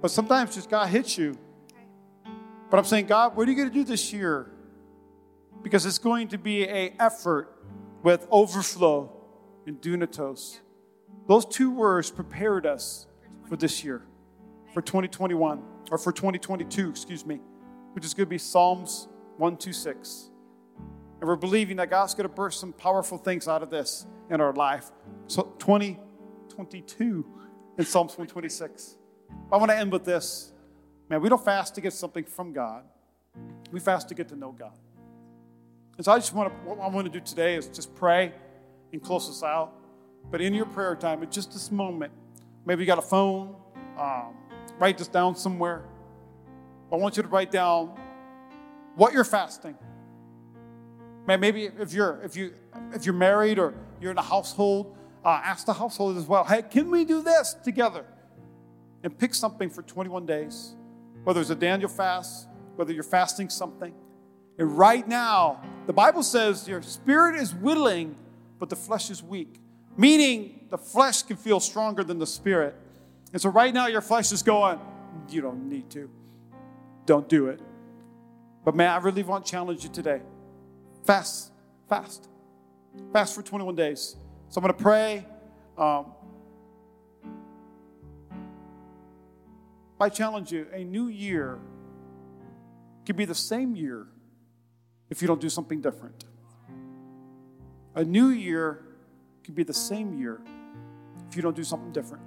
But 0.01 0.11
sometimes 0.11 0.53
just 0.53 0.69
God 0.69 0.89
hits 0.89 1.17
you. 1.17 1.37
But 2.69 2.77
I'm 2.77 2.83
saying, 2.83 3.07
God, 3.07 3.35
what 3.35 3.47
are 3.47 3.51
you 3.51 3.57
going 3.57 3.69
to 3.69 3.73
do 3.73 3.85
this 3.85 4.11
year? 4.11 4.51
Because 5.63 5.85
it's 5.85 5.97
going 5.97 6.27
to 6.29 6.37
be 6.37 6.63
a 6.63 6.93
effort 6.99 7.55
with 8.03 8.27
overflow 8.29 9.11
and 9.65 9.81
dunatos. 9.81 10.59
Those 11.27 11.45
two 11.45 11.71
words 11.71 12.11
prepared 12.11 12.65
us 12.65 13.07
for 13.47 13.55
this 13.55 13.83
year, 13.83 14.03
for 14.73 14.81
2021, 14.81 15.63
or 15.89 15.97
for 15.97 16.11
2022, 16.11 16.89
excuse 16.89 17.25
me, 17.25 17.39
which 17.93 18.05
is 18.05 18.13
going 18.13 18.25
to 18.25 18.29
be 18.29 18.37
Psalms 18.37 19.07
126. 19.37 20.29
And 21.19 21.27
we're 21.27 21.35
believing 21.35 21.77
that 21.77 21.89
God's 21.89 22.13
going 22.13 22.27
to 22.29 22.33
burst 22.33 22.59
some 22.59 22.73
powerful 22.73 23.17
things 23.17 23.47
out 23.47 23.63
of 23.63 23.69
this 23.69 24.05
in 24.29 24.41
our 24.41 24.53
life. 24.53 24.91
So 25.27 25.43
2022 26.57 27.23
in 27.77 27.85
Psalms 27.85 28.17
126. 28.17 28.95
I 29.51 29.57
want 29.57 29.69
to 29.69 29.77
end 29.77 29.91
with 29.91 30.03
this. 30.03 30.51
Man, 31.07 31.21
we 31.21 31.29
don't 31.29 31.43
fast 31.43 31.75
to 31.75 31.81
get 31.81 31.93
something 31.93 32.23
from 32.23 32.51
God. 32.51 32.83
We 33.71 33.79
fast 33.79 34.09
to 34.09 34.15
get 34.15 34.27
to 34.29 34.35
know 34.35 34.51
God. 34.51 34.73
And 35.97 36.05
so 36.05 36.11
I 36.11 36.17
just 36.17 36.33
want 36.33 36.49
to, 36.49 36.67
what 36.67 36.79
I 36.79 36.87
want 36.87 37.05
to 37.05 37.11
do 37.11 37.23
today 37.23 37.55
is 37.55 37.67
just 37.67 37.93
pray 37.93 38.33
and 38.91 39.01
close 39.01 39.29
us 39.29 39.43
out. 39.43 39.73
But 40.31 40.41
in 40.41 40.55
your 40.55 40.65
prayer 40.65 40.95
time, 40.95 41.21
at 41.21 41.31
just 41.31 41.53
this 41.53 41.71
moment, 41.71 42.11
maybe 42.65 42.81
you 42.81 42.87
got 42.87 42.97
a 42.97 43.03
phone, 43.03 43.55
um, 43.99 44.33
write 44.79 44.97
this 44.97 45.07
down 45.07 45.35
somewhere. 45.35 45.83
I 46.91 46.95
want 46.95 47.17
you 47.17 47.23
to 47.23 47.29
write 47.29 47.51
down 47.51 47.99
what 48.95 49.13
you're 49.13 49.23
fasting. 49.23 49.75
Man, 51.27 51.39
maybe 51.39 51.65
if 51.65 51.93
you're 51.93 52.19
if 52.23 52.35
you 52.35 52.53
if 52.93 53.05
you're 53.05 53.13
married 53.13 53.59
or 53.59 53.73
you're 53.99 54.11
in 54.11 54.17
a 54.17 54.21
household, 54.21 54.96
uh, 55.27 55.41
ask 55.43 55.65
the 55.65 55.73
household 55.73 56.15
as 56.15 56.25
well. 56.25 56.45
Hey, 56.45 56.61
can 56.61 56.89
we 56.89 57.03
do 57.03 57.21
this 57.21 57.53
together? 57.61 58.05
And 59.03 59.15
pick 59.19 59.35
something 59.35 59.69
for 59.69 59.81
21 59.81 60.25
days, 60.25 60.73
whether 61.25 61.41
it's 61.41 61.49
a 61.49 61.55
Daniel 61.55 61.89
fast, 61.89 62.47
whether 62.77 62.93
you're 62.93 63.03
fasting 63.03 63.49
something. 63.49 63.93
And 64.57 64.77
right 64.77 65.05
now, 65.05 65.61
the 65.85 65.91
Bible 65.91 66.23
says 66.23 66.65
your 66.65 66.81
spirit 66.81 67.35
is 67.35 67.53
willing, 67.53 68.15
but 68.57 68.69
the 68.69 68.77
flesh 68.77 69.09
is 69.09 69.21
weak. 69.21 69.59
Meaning 69.97 70.65
the 70.69 70.77
flesh 70.77 71.23
can 71.23 71.35
feel 71.35 71.59
stronger 71.59 72.05
than 72.05 72.19
the 72.19 72.25
spirit. 72.25 72.73
And 73.33 73.41
so 73.41 73.49
right 73.49 73.73
now 73.73 73.87
your 73.87 74.01
flesh 74.01 74.31
is 74.31 74.41
going, 74.41 74.79
you 75.27 75.41
don't 75.41 75.67
need 75.67 75.89
to. 75.89 76.09
Don't 77.05 77.27
do 77.27 77.47
it. 77.47 77.59
But 78.63 78.75
man, 78.75 78.91
I 78.91 78.97
really 78.99 79.23
want 79.23 79.45
to 79.45 79.51
challenge 79.51 79.83
you 79.83 79.89
today. 79.89 80.21
Fast, 81.03 81.51
fast. 81.89 82.29
Fast 83.11 83.35
for 83.35 83.41
21 83.41 83.75
days. 83.75 84.15
So 84.49 84.59
I'm 84.59 84.63
going 84.63 84.73
to 84.73 84.81
pray. 84.81 85.25
Um, 85.77 86.13
I 89.99 90.09
challenge 90.09 90.51
you 90.51 90.67
a 90.71 90.83
new 90.83 91.07
year 91.07 91.59
could 93.05 93.15
be 93.15 93.25
the 93.25 93.35
same 93.35 93.75
year 93.75 94.05
if 95.09 95.21
you 95.21 95.27
don't 95.27 95.41
do 95.41 95.49
something 95.49 95.81
different. 95.81 96.25
A 97.95 98.03
new 98.03 98.27
year 98.27 98.83
could 99.43 99.55
be 99.55 99.63
the 99.63 99.73
same 99.73 100.19
year 100.19 100.41
if 101.29 101.35
you 101.35 101.41
don't 101.41 101.55
do 101.55 101.63
something 101.63 101.91
different. 101.91 102.23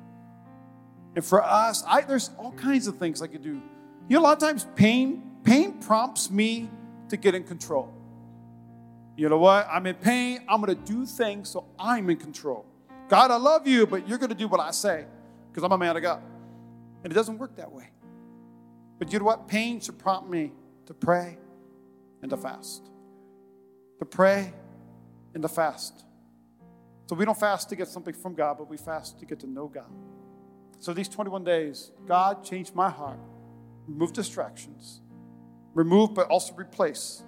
And 1.14 1.24
for 1.24 1.44
us, 1.44 1.84
I, 1.86 2.00
there's 2.02 2.30
all 2.38 2.52
kinds 2.52 2.86
of 2.86 2.96
things 2.96 3.22
I 3.22 3.26
could 3.26 3.42
do. 3.42 3.60
You 4.08 4.16
know, 4.16 4.20
a 4.20 4.24
lot 4.24 4.32
of 4.32 4.38
times 4.38 4.66
pain, 4.74 5.22
pain 5.44 5.74
prompts 5.74 6.30
me 6.30 6.70
to 7.08 7.16
get 7.16 7.34
in 7.34 7.44
control. 7.44 7.92
You 9.20 9.28
know 9.28 9.36
what? 9.36 9.68
I'm 9.70 9.86
in 9.86 9.96
pain. 9.96 10.40
I'm 10.48 10.62
going 10.62 10.74
to 10.74 10.92
do 10.92 11.04
things 11.04 11.50
so 11.50 11.66
I'm 11.78 12.08
in 12.08 12.16
control. 12.16 12.64
God, 13.10 13.30
I 13.30 13.36
love 13.36 13.68
you, 13.68 13.86
but 13.86 14.08
you're 14.08 14.16
going 14.16 14.30
to 14.30 14.34
do 14.34 14.48
what 14.48 14.60
I 14.60 14.70
say 14.70 15.04
because 15.50 15.62
I'm 15.62 15.72
a 15.72 15.76
man 15.76 15.94
of 15.94 16.00
God. 16.00 16.22
And 17.04 17.12
it 17.12 17.14
doesn't 17.14 17.36
work 17.36 17.54
that 17.56 17.70
way. 17.70 17.90
But 18.98 19.12
you 19.12 19.18
know 19.18 19.26
what? 19.26 19.46
Pain 19.46 19.78
should 19.78 19.98
prompt 19.98 20.30
me 20.30 20.52
to 20.86 20.94
pray 20.94 21.36
and 22.22 22.30
to 22.30 22.38
fast. 22.38 22.88
To 23.98 24.06
pray 24.06 24.54
and 25.34 25.42
to 25.42 25.50
fast. 25.50 26.02
So 27.04 27.14
we 27.14 27.26
don't 27.26 27.38
fast 27.38 27.68
to 27.68 27.76
get 27.76 27.88
something 27.88 28.14
from 28.14 28.34
God, 28.34 28.56
but 28.56 28.70
we 28.70 28.78
fast 28.78 29.18
to 29.20 29.26
get 29.26 29.38
to 29.40 29.46
know 29.46 29.68
God. 29.68 29.92
So 30.78 30.94
these 30.94 31.08
21 31.08 31.44
days, 31.44 31.92
God 32.06 32.42
changed 32.42 32.74
my 32.74 32.88
heart, 32.88 33.20
remove 33.86 34.14
distractions, 34.14 35.02
remove 35.74 36.14
but 36.14 36.28
also 36.28 36.54
replace 36.54 37.22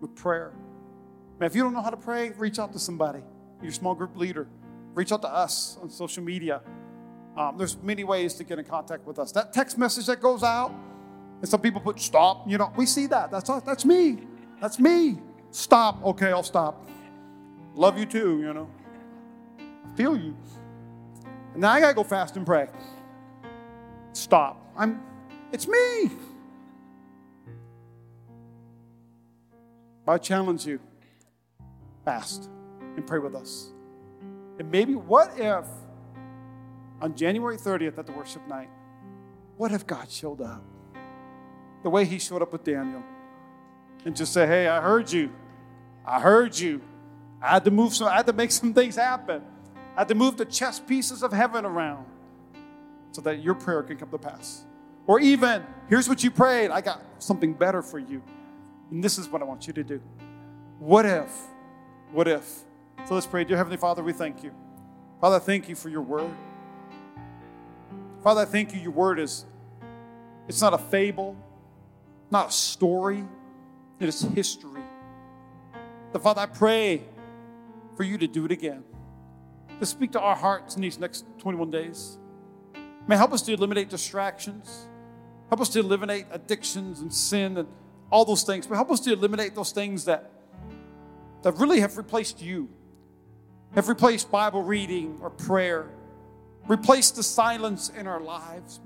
with 0.00 0.12
prayer. 0.16 0.52
Man, 1.38 1.46
if 1.46 1.54
you 1.54 1.62
don't 1.62 1.74
know 1.74 1.82
how 1.82 1.90
to 1.90 1.96
pray, 1.98 2.30
reach 2.30 2.58
out 2.58 2.72
to 2.72 2.78
somebody, 2.78 3.20
your 3.62 3.72
small 3.72 3.94
group 3.94 4.16
leader. 4.16 4.46
Reach 4.94 5.12
out 5.12 5.20
to 5.22 5.28
us 5.28 5.76
on 5.82 5.90
social 5.90 6.22
media. 6.22 6.62
Um, 7.36 7.58
there's 7.58 7.76
many 7.82 8.04
ways 8.04 8.32
to 8.34 8.44
get 8.44 8.58
in 8.58 8.64
contact 8.64 9.06
with 9.06 9.18
us. 9.18 9.32
That 9.32 9.52
text 9.52 9.76
message 9.76 10.06
that 10.06 10.22
goes 10.22 10.42
out, 10.42 10.72
and 11.40 11.48
some 11.48 11.60
people 11.60 11.82
put 11.82 12.00
stop. 12.00 12.48
You 12.48 12.56
know, 12.56 12.72
we 12.74 12.86
see 12.86 13.06
that. 13.08 13.30
That's 13.30 13.50
us. 13.50 13.62
That's 13.62 13.84
me. 13.84 14.20
That's 14.62 14.78
me. 14.78 15.18
Stop. 15.50 16.02
Okay, 16.02 16.28
I'll 16.28 16.42
stop. 16.42 16.88
Love 17.74 17.98
you 17.98 18.06
too. 18.06 18.40
You 18.40 18.54
know, 18.54 18.70
feel 19.94 20.16
you. 20.16 20.34
And 21.52 21.60
now 21.60 21.72
I 21.72 21.80
gotta 21.80 21.92
go 21.92 22.04
fast 22.04 22.36
and 22.38 22.46
pray. 22.46 22.68
Stop. 24.14 24.72
I'm. 24.74 25.02
It's 25.52 25.68
me. 25.68 26.10
I 30.08 30.16
challenge 30.16 30.64
you 30.64 30.80
fast 32.06 32.48
and 32.96 33.06
pray 33.06 33.18
with 33.18 33.34
us. 33.34 33.72
And 34.58 34.70
maybe 34.70 34.94
what 34.94 35.38
if 35.38 35.66
on 37.02 37.14
January 37.14 37.58
30th 37.58 37.98
at 37.98 38.06
the 38.06 38.12
worship 38.12 38.46
night, 38.48 38.70
what 39.58 39.72
if 39.72 39.86
God 39.86 40.10
showed 40.10 40.40
up? 40.40 40.64
The 41.82 41.90
way 41.90 42.06
he 42.06 42.18
showed 42.18 42.40
up 42.40 42.52
with 42.52 42.64
Daniel 42.64 43.02
and 44.06 44.16
just 44.16 44.32
say, 44.32 44.46
Hey, 44.46 44.68
I 44.68 44.80
heard 44.80 45.12
you. 45.12 45.30
I 46.06 46.20
heard 46.20 46.58
you. 46.58 46.80
I 47.42 47.48
had 47.50 47.64
to 47.64 47.70
move 47.70 47.94
some, 47.94 48.06
I 48.06 48.16
had 48.16 48.26
to 48.26 48.32
make 48.32 48.50
some 48.50 48.72
things 48.72 48.96
happen. 48.96 49.42
I 49.94 50.00
had 50.00 50.08
to 50.08 50.14
move 50.14 50.36
the 50.36 50.44
chess 50.46 50.80
pieces 50.80 51.22
of 51.22 51.32
heaven 51.32 51.66
around 51.66 52.06
so 53.10 53.20
that 53.22 53.42
your 53.42 53.54
prayer 53.54 53.82
can 53.82 53.96
come 53.98 54.10
to 54.10 54.18
pass. 54.18 54.64
Or 55.06 55.20
even, 55.20 55.64
here's 55.88 56.08
what 56.08 56.24
you 56.24 56.30
prayed, 56.30 56.70
I 56.70 56.80
got 56.80 57.02
something 57.18 57.52
better 57.52 57.82
for 57.82 57.98
you. 57.98 58.22
And 58.90 59.02
this 59.02 59.18
is 59.18 59.28
what 59.28 59.42
I 59.42 59.44
want 59.44 59.66
you 59.66 59.72
to 59.74 59.84
do. 59.84 60.00
What 60.78 61.06
if? 61.06 61.30
What 62.12 62.28
if? 62.28 62.62
So 63.06 63.14
let's 63.14 63.26
pray. 63.26 63.44
Dear 63.44 63.56
Heavenly 63.56 63.76
Father, 63.76 64.02
we 64.02 64.12
thank 64.12 64.42
you. 64.42 64.52
Father, 65.20 65.38
thank 65.38 65.68
you 65.68 65.74
for 65.74 65.88
your 65.88 66.02
word. 66.02 66.34
Father, 68.22 68.42
I 68.42 68.44
thank 68.44 68.74
you. 68.74 68.80
Your 68.80 68.92
word 68.92 69.18
is, 69.18 69.44
it's 70.48 70.60
not 70.60 70.74
a 70.74 70.78
fable, 70.78 71.36
not 72.30 72.48
a 72.48 72.52
story, 72.52 73.24
it 73.98 74.08
is 74.08 74.22
history. 74.22 74.82
The 76.12 76.20
Father, 76.20 76.42
I 76.42 76.46
pray 76.46 77.02
for 77.96 78.02
you 78.02 78.18
to 78.18 78.26
do 78.26 78.44
it 78.44 78.52
again. 78.52 78.84
To 79.80 79.86
speak 79.86 80.12
to 80.12 80.20
our 80.20 80.36
hearts 80.36 80.76
in 80.76 80.82
these 80.82 80.98
next 80.98 81.24
21 81.38 81.70
days. 81.70 82.18
May 83.06 83.16
help 83.16 83.32
us 83.32 83.42
to 83.42 83.52
eliminate 83.52 83.88
distractions. 83.88 84.88
Help 85.48 85.60
us 85.60 85.68
to 85.70 85.80
eliminate 85.80 86.26
addictions 86.32 87.00
and 87.00 87.12
sin 87.12 87.56
and 87.56 87.68
all 88.10 88.24
those 88.24 88.42
things. 88.42 88.66
But 88.66 88.76
help 88.76 88.90
us 88.90 89.00
to 89.00 89.12
eliminate 89.12 89.54
those 89.54 89.72
things 89.72 90.04
that, 90.06 90.30
that 91.46 91.58
really 91.58 91.78
have 91.78 91.96
replaced 91.96 92.42
you, 92.42 92.68
have 93.76 93.88
replaced 93.88 94.32
Bible 94.32 94.64
reading 94.64 95.16
or 95.22 95.30
prayer, 95.30 95.86
replaced 96.66 97.14
the 97.14 97.22
silence 97.22 97.88
in 97.96 98.08
our 98.08 98.18
lives. 98.18 98.80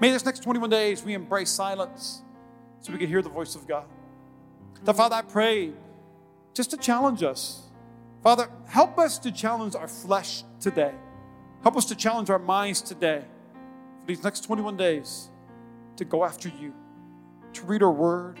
May 0.00 0.10
this 0.10 0.24
next 0.24 0.42
21 0.42 0.68
days 0.70 1.04
we 1.04 1.14
embrace 1.14 1.50
silence 1.50 2.22
so 2.80 2.92
we 2.92 2.98
can 2.98 3.06
hear 3.06 3.22
the 3.22 3.28
voice 3.28 3.54
of 3.54 3.68
God. 3.68 3.84
The 4.82 4.92
Father, 4.92 5.14
I 5.14 5.22
pray 5.22 5.70
just 6.52 6.72
to 6.72 6.76
challenge 6.76 7.22
us. 7.22 7.68
Father, 8.24 8.48
help 8.66 8.98
us 8.98 9.16
to 9.20 9.30
challenge 9.30 9.76
our 9.76 9.86
flesh 9.86 10.42
today. 10.58 10.94
Help 11.62 11.76
us 11.76 11.84
to 11.84 11.94
challenge 11.94 12.28
our 12.28 12.40
minds 12.40 12.82
today 12.82 13.22
for 14.00 14.06
these 14.08 14.24
next 14.24 14.40
21 14.40 14.76
days 14.76 15.28
to 15.94 16.04
go 16.04 16.24
after 16.24 16.48
you, 16.48 16.74
to 17.52 17.62
read 17.66 17.84
our 17.84 17.92
word. 17.92 18.40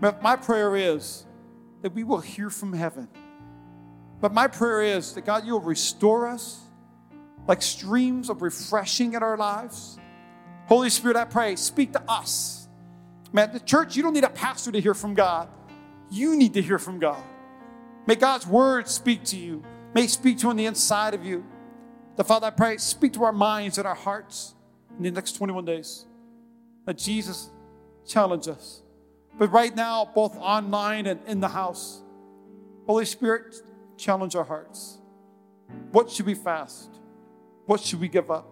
My 0.00 0.36
prayer 0.36 0.76
is 0.76 1.26
that 1.82 1.94
we 1.94 2.04
will 2.04 2.20
hear 2.20 2.48
from 2.48 2.72
heaven. 2.72 3.08
But 4.20 4.32
my 4.32 4.46
prayer 4.46 4.82
is 4.82 5.14
that 5.14 5.26
God, 5.26 5.44
you'll 5.44 5.60
restore 5.60 6.28
us 6.28 6.60
like 7.46 7.60
streams 7.60 8.30
of 8.30 8.40
refreshing 8.40 9.14
in 9.14 9.22
our 9.22 9.36
lives. 9.36 9.98
Holy 10.66 10.90
Spirit, 10.90 11.16
I 11.16 11.24
pray, 11.24 11.56
speak 11.56 11.92
to 11.92 12.02
us. 12.08 12.68
Man, 13.32 13.52
the 13.52 13.60
church, 13.60 13.96
you 13.96 14.02
don't 14.02 14.12
need 14.12 14.24
a 14.24 14.30
pastor 14.30 14.70
to 14.72 14.80
hear 14.80 14.94
from 14.94 15.14
God. 15.14 15.48
You 16.10 16.36
need 16.36 16.54
to 16.54 16.62
hear 16.62 16.78
from 16.78 16.98
God. 16.98 17.22
May 18.06 18.14
God's 18.14 18.46
word 18.46 18.88
speak 18.88 19.24
to 19.24 19.36
you. 19.36 19.64
May 19.94 20.04
it 20.04 20.10
speak 20.10 20.38
to 20.38 20.42
you 20.44 20.50
on 20.50 20.56
the 20.56 20.66
inside 20.66 21.14
of 21.14 21.24
you. 21.24 21.44
The 22.16 22.24
Father, 22.24 22.48
I 22.48 22.50
pray, 22.50 22.76
speak 22.76 23.14
to 23.14 23.24
our 23.24 23.32
minds 23.32 23.78
and 23.78 23.86
our 23.86 23.94
hearts 23.94 24.54
in 24.96 25.02
the 25.02 25.10
next 25.10 25.32
21 25.32 25.64
days. 25.64 26.06
That 26.84 26.98
Jesus 26.98 27.50
challenge 28.06 28.48
us. 28.48 28.82
But 29.38 29.48
right 29.50 29.74
now, 29.74 30.04
both 30.14 30.36
online 30.36 31.06
and 31.06 31.20
in 31.26 31.40
the 31.40 31.48
house, 31.48 32.02
Holy 32.86 33.04
Spirit, 33.04 33.56
challenge 33.96 34.36
our 34.36 34.44
hearts. 34.44 34.98
What 35.90 36.10
should 36.10 36.26
we 36.26 36.34
fast? 36.34 36.90
What 37.66 37.80
should 37.80 38.00
we 38.00 38.08
give 38.08 38.30
up? 38.30 38.48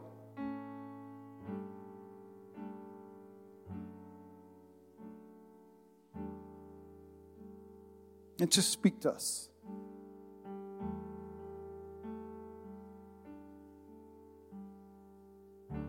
And 8.41 8.51
just 8.51 8.70
speak 8.70 9.01
to 9.01 9.11
us. 9.11 9.51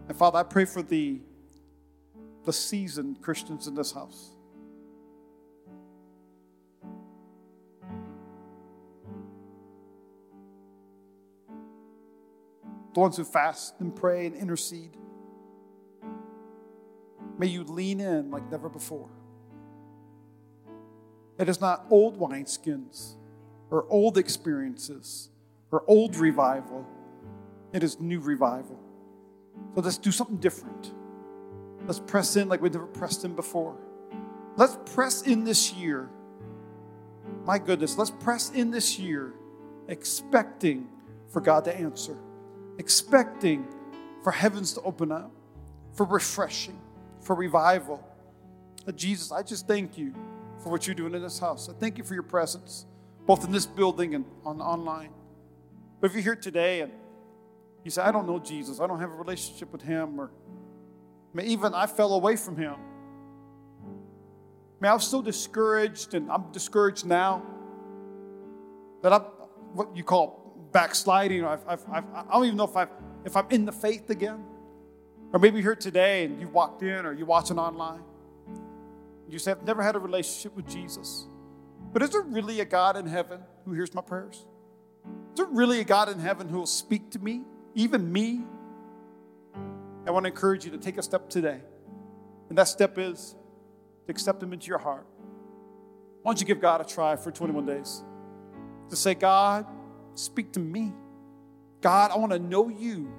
And 0.09 0.17
Father, 0.17 0.39
I 0.39 0.43
pray 0.43 0.65
for 0.65 0.81
the, 0.81 1.21
the 2.43 2.51
seasoned 2.51 3.21
Christians 3.21 3.67
in 3.67 3.75
this 3.75 3.93
house. 3.93 4.30
The 12.93 12.99
ones 12.99 13.17
who 13.17 13.23
fast 13.23 13.75
and 13.79 13.95
pray 13.95 14.25
and 14.25 14.35
intercede. 14.35 14.97
May 17.37 17.47
you 17.47 17.63
lean 17.63 17.99
in 17.99 18.29
like 18.31 18.49
never 18.51 18.69
before. 18.69 19.09
It 21.39 21.49
is 21.49 21.59
not 21.59 21.85
old 21.89 22.19
wineskins 22.19 23.15
or 23.71 23.85
old 23.89 24.17
experiences 24.17 25.29
or 25.71 25.83
old 25.87 26.17
revival, 26.17 26.85
it 27.71 27.81
is 27.81 27.99
new 27.99 28.19
revival. 28.19 28.77
So 29.73 29.81
let's 29.81 29.97
do 29.97 30.11
something 30.11 30.37
different. 30.37 30.93
Let's 31.85 31.99
press 31.99 32.35
in 32.35 32.49
like 32.49 32.61
we've 32.61 32.73
never 32.73 32.85
pressed 32.85 33.23
in 33.23 33.33
before. 33.33 33.77
Let's 34.57 34.77
press 34.93 35.21
in 35.21 35.45
this 35.45 35.73
year. 35.73 36.09
My 37.45 37.57
goodness, 37.57 37.97
let's 37.97 38.11
press 38.11 38.51
in 38.51 38.69
this 38.69 38.99
year 38.99 39.33
expecting 39.87 40.89
for 41.29 41.41
God 41.41 41.63
to 41.65 41.75
answer, 41.75 42.17
expecting 42.77 43.67
for 44.23 44.31
heavens 44.31 44.73
to 44.73 44.81
open 44.81 45.11
up, 45.11 45.31
for 45.93 46.05
refreshing, 46.05 46.79
for 47.21 47.35
revival. 47.35 48.03
But 48.85 48.95
Jesus, 48.95 49.31
I 49.31 49.43
just 49.43 49.67
thank 49.67 49.97
you 49.97 50.13
for 50.63 50.69
what 50.69 50.87
you're 50.87 50.95
doing 50.95 51.13
in 51.13 51.21
this 51.21 51.39
house. 51.39 51.69
I 51.69 51.73
thank 51.73 51.97
you 51.97 52.03
for 52.03 52.13
your 52.13 52.23
presence, 52.23 52.85
both 53.25 53.43
in 53.43 53.51
this 53.51 53.65
building 53.65 54.15
and 54.15 54.25
on 54.45 54.61
online. 54.61 55.09
But 55.99 56.07
if 56.07 56.13
you're 56.13 56.23
here 56.23 56.35
today 56.35 56.81
and 56.81 56.91
you 57.83 57.91
say, 57.91 58.01
I 58.01 58.11
don't 58.11 58.27
know 58.27 58.39
Jesus. 58.39 58.79
I 58.79 58.87
don't 58.87 58.99
have 58.99 59.11
a 59.11 59.15
relationship 59.15 59.71
with 59.71 59.81
him. 59.81 60.19
Or 60.19 60.31
even 61.41 61.73
I 61.73 61.87
fell 61.87 62.13
away 62.13 62.35
from 62.35 62.57
him. 62.57 62.73
I 62.73 64.83
mean, 64.83 64.91
I 64.91 64.93
was 64.93 65.07
so 65.07 65.21
discouraged, 65.21 66.15
and 66.15 66.31
I'm 66.31 66.51
discouraged 66.51 67.05
now 67.05 67.43
that 69.03 69.13
I'm 69.13 69.21
what 69.73 69.95
you 69.95 70.03
call 70.03 70.40
backsliding. 70.71 71.43
I've, 71.45 71.61
I've, 71.67 71.83
I've, 71.91 72.05
I 72.13 72.25
don't 72.31 72.45
even 72.45 72.57
know 72.57 72.65
if, 72.65 72.75
I've, 72.75 72.89
if 73.25 73.35
I'm 73.35 73.47
in 73.49 73.65
the 73.65 73.71
faith 73.71 74.09
again. 74.09 74.43
Or 75.33 75.39
maybe 75.39 75.55
you're 75.57 75.71
here 75.71 75.75
today 75.75 76.25
and 76.25 76.41
you 76.41 76.47
walked 76.47 76.83
in 76.83 77.05
or 77.05 77.13
you're 77.13 77.25
watching 77.25 77.57
online. 77.57 78.01
You 79.29 79.39
say, 79.39 79.51
I've 79.51 79.63
never 79.63 79.81
had 79.81 79.95
a 79.95 79.99
relationship 79.99 80.55
with 80.55 80.67
Jesus. 80.67 81.25
But 81.93 82.01
is 82.01 82.09
there 82.09 82.21
really 82.21 82.59
a 82.59 82.65
God 82.65 82.97
in 82.97 83.05
heaven 83.05 83.39
who 83.65 83.73
hears 83.73 83.93
my 83.93 84.01
prayers? 84.01 84.45
Is 85.05 85.37
there 85.37 85.45
really 85.45 85.79
a 85.79 85.85
God 85.85 86.09
in 86.09 86.19
heaven 86.19 86.49
who 86.49 86.57
will 86.57 86.65
speak 86.65 87.11
to 87.11 87.19
me? 87.19 87.43
even 87.75 88.11
me, 88.11 88.41
I 90.05 90.11
want 90.11 90.25
to 90.25 90.29
encourage 90.29 90.65
you 90.65 90.71
to 90.71 90.77
take 90.77 90.97
a 90.97 91.03
step 91.03 91.29
today. 91.29 91.59
And 92.49 92.57
that 92.57 92.67
step 92.67 92.97
is 92.97 93.35
to 94.05 94.11
accept 94.11 94.41
Him 94.43 94.53
into 94.53 94.67
your 94.67 94.79
heart. 94.79 95.05
Why 96.21 96.31
don't 96.31 96.39
you 96.39 96.45
give 96.45 96.59
God 96.59 96.81
a 96.81 96.83
try 96.83 97.15
for 97.15 97.31
21 97.31 97.65
days? 97.65 98.03
To 98.89 98.95
say, 98.95 99.13
God, 99.13 99.65
speak 100.15 100.51
to 100.53 100.59
me. 100.59 100.93
God, 101.81 102.11
I 102.11 102.17
want 102.17 102.31
to 102.31 102.39
know 102.39 102.69
you 102.69 103.11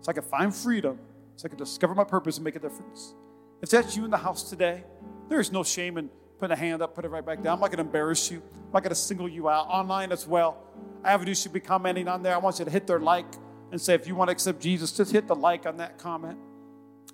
so 0.00 0.10
I 0.10 0.12
can 0.12 0.22
find 0.22 0.54
freedom, 0.54 0.98
so 1.36 1.46
I 1.46 1.48
can 1.48 1.58
discover 1.58 1.94
my 1.94 2.04
purpose 2.04 2.36
and 2.36 2.44
make 2.44 2.56
a 2.56 2.60
difference. 2.60 3.14
If 3.60 3.70
that's 3.70 3.96
you 3.96 4.04
in 4.04 4.10
the 4.10 4.18
house 4.18 4.48
today, 4.48 4.84
there 5.28 5.40
is 5.40 5.52
no 5.52 5.62
shame 5.62 5.98
in 5.98 6.08
putting 6.38 6.52
a 6.52 6.56
hand 6.56 6.82
up, 6.82 6.94
put 6.94 7.04
it 7.04 7.08
right 7.08 7.24
back 7.24 7.42
down. 7.42 7.54
I'm 7.54 7.60
not 7.60 7.66
going 7.66 7.78
to 7.78 7.84
embarrass 7.84 8.30
you. 8.30 8.42
I'm 8.54 8.72
not 8.72 8.82
going 8.82 8.90
to 8.90 8.94
single 8.94 9.28
you 9.28 9.48
out. 9.48 9.66
Online 9.68 10.12
as 10.12 10.26
well. 10.26 10.62
Avenue 11.04 11.34
should 11.34 11.52
be 11.52 11.60
commenting 11.60 12.08
on 12.08 12.22
there. 12.22 12.34
I 12.34 12.38
want 12.38 12.58
you 12.58 12.64
to 12.64 12.70
hit 12.70 12.86
their 12.86 13.00
like 13.00 13.26
and 13.72 13.80
say, 13.80 13.94
if 13.94 14.06
you 14.06 14.14
want 14.14 14.28
to 14.28 14.32
accept 14.32 14.60
Jesus, 14.60 14.92
just 14.92 15.12
hit 15.12 15.26
the 15.26 15.34
like 15.34 15.66
on 15.66 15.76
that 15.78 15.98
comment. 15.98 16.38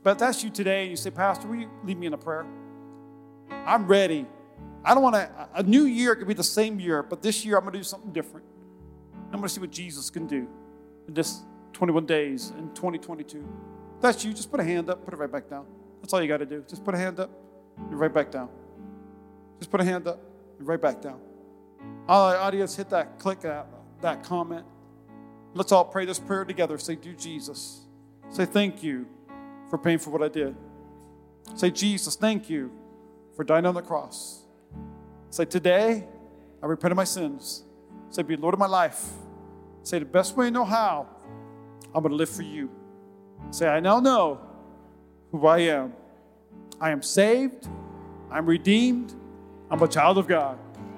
But 0.03 0.13
if 0.13 0.19
that's 0.19 0.45
you 0.45 0.51
today 0.51 0.83
and 0.83 0.91
you 0.91 0.97
say, 0.97 1.11
Pastor, 1.11 1.49
will 1.49 1.57
you 1.57 1.71
lead 1.85 1.99
me 1.99 2.07
in 2.07 2.13
a 2.13 2.19
prayer? 2.19 2.47
I'm 3.51 3.87
ready. 3.87 4.27
I 4.85 4.93
don't 4.93 5.03
want 5.03 5.15
to, 5.15 5.49
a 5.55 5.63
new 5.63 5.85
year 5.85 6.15
could 6.15 6.29
be 6.29 6.35
the 6.35 6.45
same 6.45 6.79
year, 6.79 7.03
but 7.03 7.23
this 7.23 7.45
year 7.45 7.57
I'm 7.57 7.63
going 7.63 7.73
to 7.73 7.79
do 7.79 7.85
something 7.85 8.13
different. 8.13 8.47
I'm 9.35 9.41
going 9.41 9.49
to 9.49 9.55
see 9.55 9.61
what 9.61 9.73
Jesus 9.73 10.11
can 10.11 10.29
do 10.29 10.47
in 11.09 11.15
this 11.15 11.43
21 11.73 12.07
days 12.07 12.53
in 12.57 12.69
2022. 12.69 13.39
If 13.97 14.01
that's 14.01 14.25
you, 14.25 14.33
just 14.33 14.49
put 14.49 14.61
a 14.61 14.65
hand 14.65 14.89
up, 14.89 15.05
put 15.05 15.13
it 15.13 15.17
right 15.17 15.31
back 15.31 15.51
down. 15.51 15.67
That's 16.01 16.13
all 16.13 16.23
you 16.23 16.29
got 16.29 16.37
to 16.37 16.47
do. 16.47 16.65
Just 16.69 16.85
put 16.85 16.95
a 16.95 16.99
hand 16.99 17.19
up, 17.19 17.31
you're 17.91 17.99
right 17.99 18.15
back 18.15 18.31
down. 18.31 18.49
Just 19.59 19.73
put 19.73 19.81
a 19.81 19.85
hand 19.85 20.07
up, 20.07 20.21
you're 20.57 20.69
right 20.69 20.81
back 20.81 21.03
down. 21.03 21.19
All 22.09 22.31
the 22.31 22.39
audience, 22.39 22.77
hit 22.77 22.91
that, 22.91 23.19
click 23.19 23.41
that, 23.41 23.67
that 24.03 24.23
comment. 24.23 24.65
Let's 25.53 25.73
all 25.73 25.85
pray 25.85 26.05
this 26.05 26.21
prayer 26.21 26.45
together. 26.45 26.79
Say, 26.79 26.95
Dear 26.95 27.15
Jesus, 27.15 27.81
say 28.31 28.45
thank 28.45 28.85
you 28.85 29.05
for 29.69 29.79
paying 29.79 29.99
for 29.99 30.11
what 30.11 30.23
I 30.23 30.29
did. 30.29 30.55
Say, 31.57 31.73
Jesus, 31.73 32.15
thank 32.15 32.49
you 32.49 32.71
for 33.35 33.43
dying 33.43 33.67
on 33.67 33.75
the 33.75 33.83
cross. 33.83 34.45
Say, 35.31 35.45
today, 35.45 36.05
I 36.63 36.67
repent 36.67 36.93
of 36.93 36.97
my 36.97 37.05
sins. 37.05 37.65
Say, 38.11 38.23
be 38.23 38.37
Lord 38.37 38.55
of 38.55 38.61
my 38.61 38.67
life. 38.67 39.11
Say, 39.85 39.99
the 39.99 40.07
best 40.07 40.37
way 40.37 40.47
I 40.47 40.51
know 40.51 40.65
how, 40.65 41.07
I'm 41.95 42.03
going 42.03 42.11
to 42.11 42.17
live 42.17 42.31
for 42.31 42.43
you. 42.43 42.71
Say, 43.51 43.69
I 43.69 43.81
now 43.81 44.01
know 44.01 44.41
who 45.31 45.47
I 45.47 45.59
am. 45.59 45.93
I 46.81 46.91
am 46.91 47.03
saved. 47.03 47.69
I'm 48.31 48.47
redeemed. 48.47 49.15
I'm 49.71 49.83
a 49.83 49.87
child 49.87 50.19
of 50.19 50.27
God. 50.27 50.59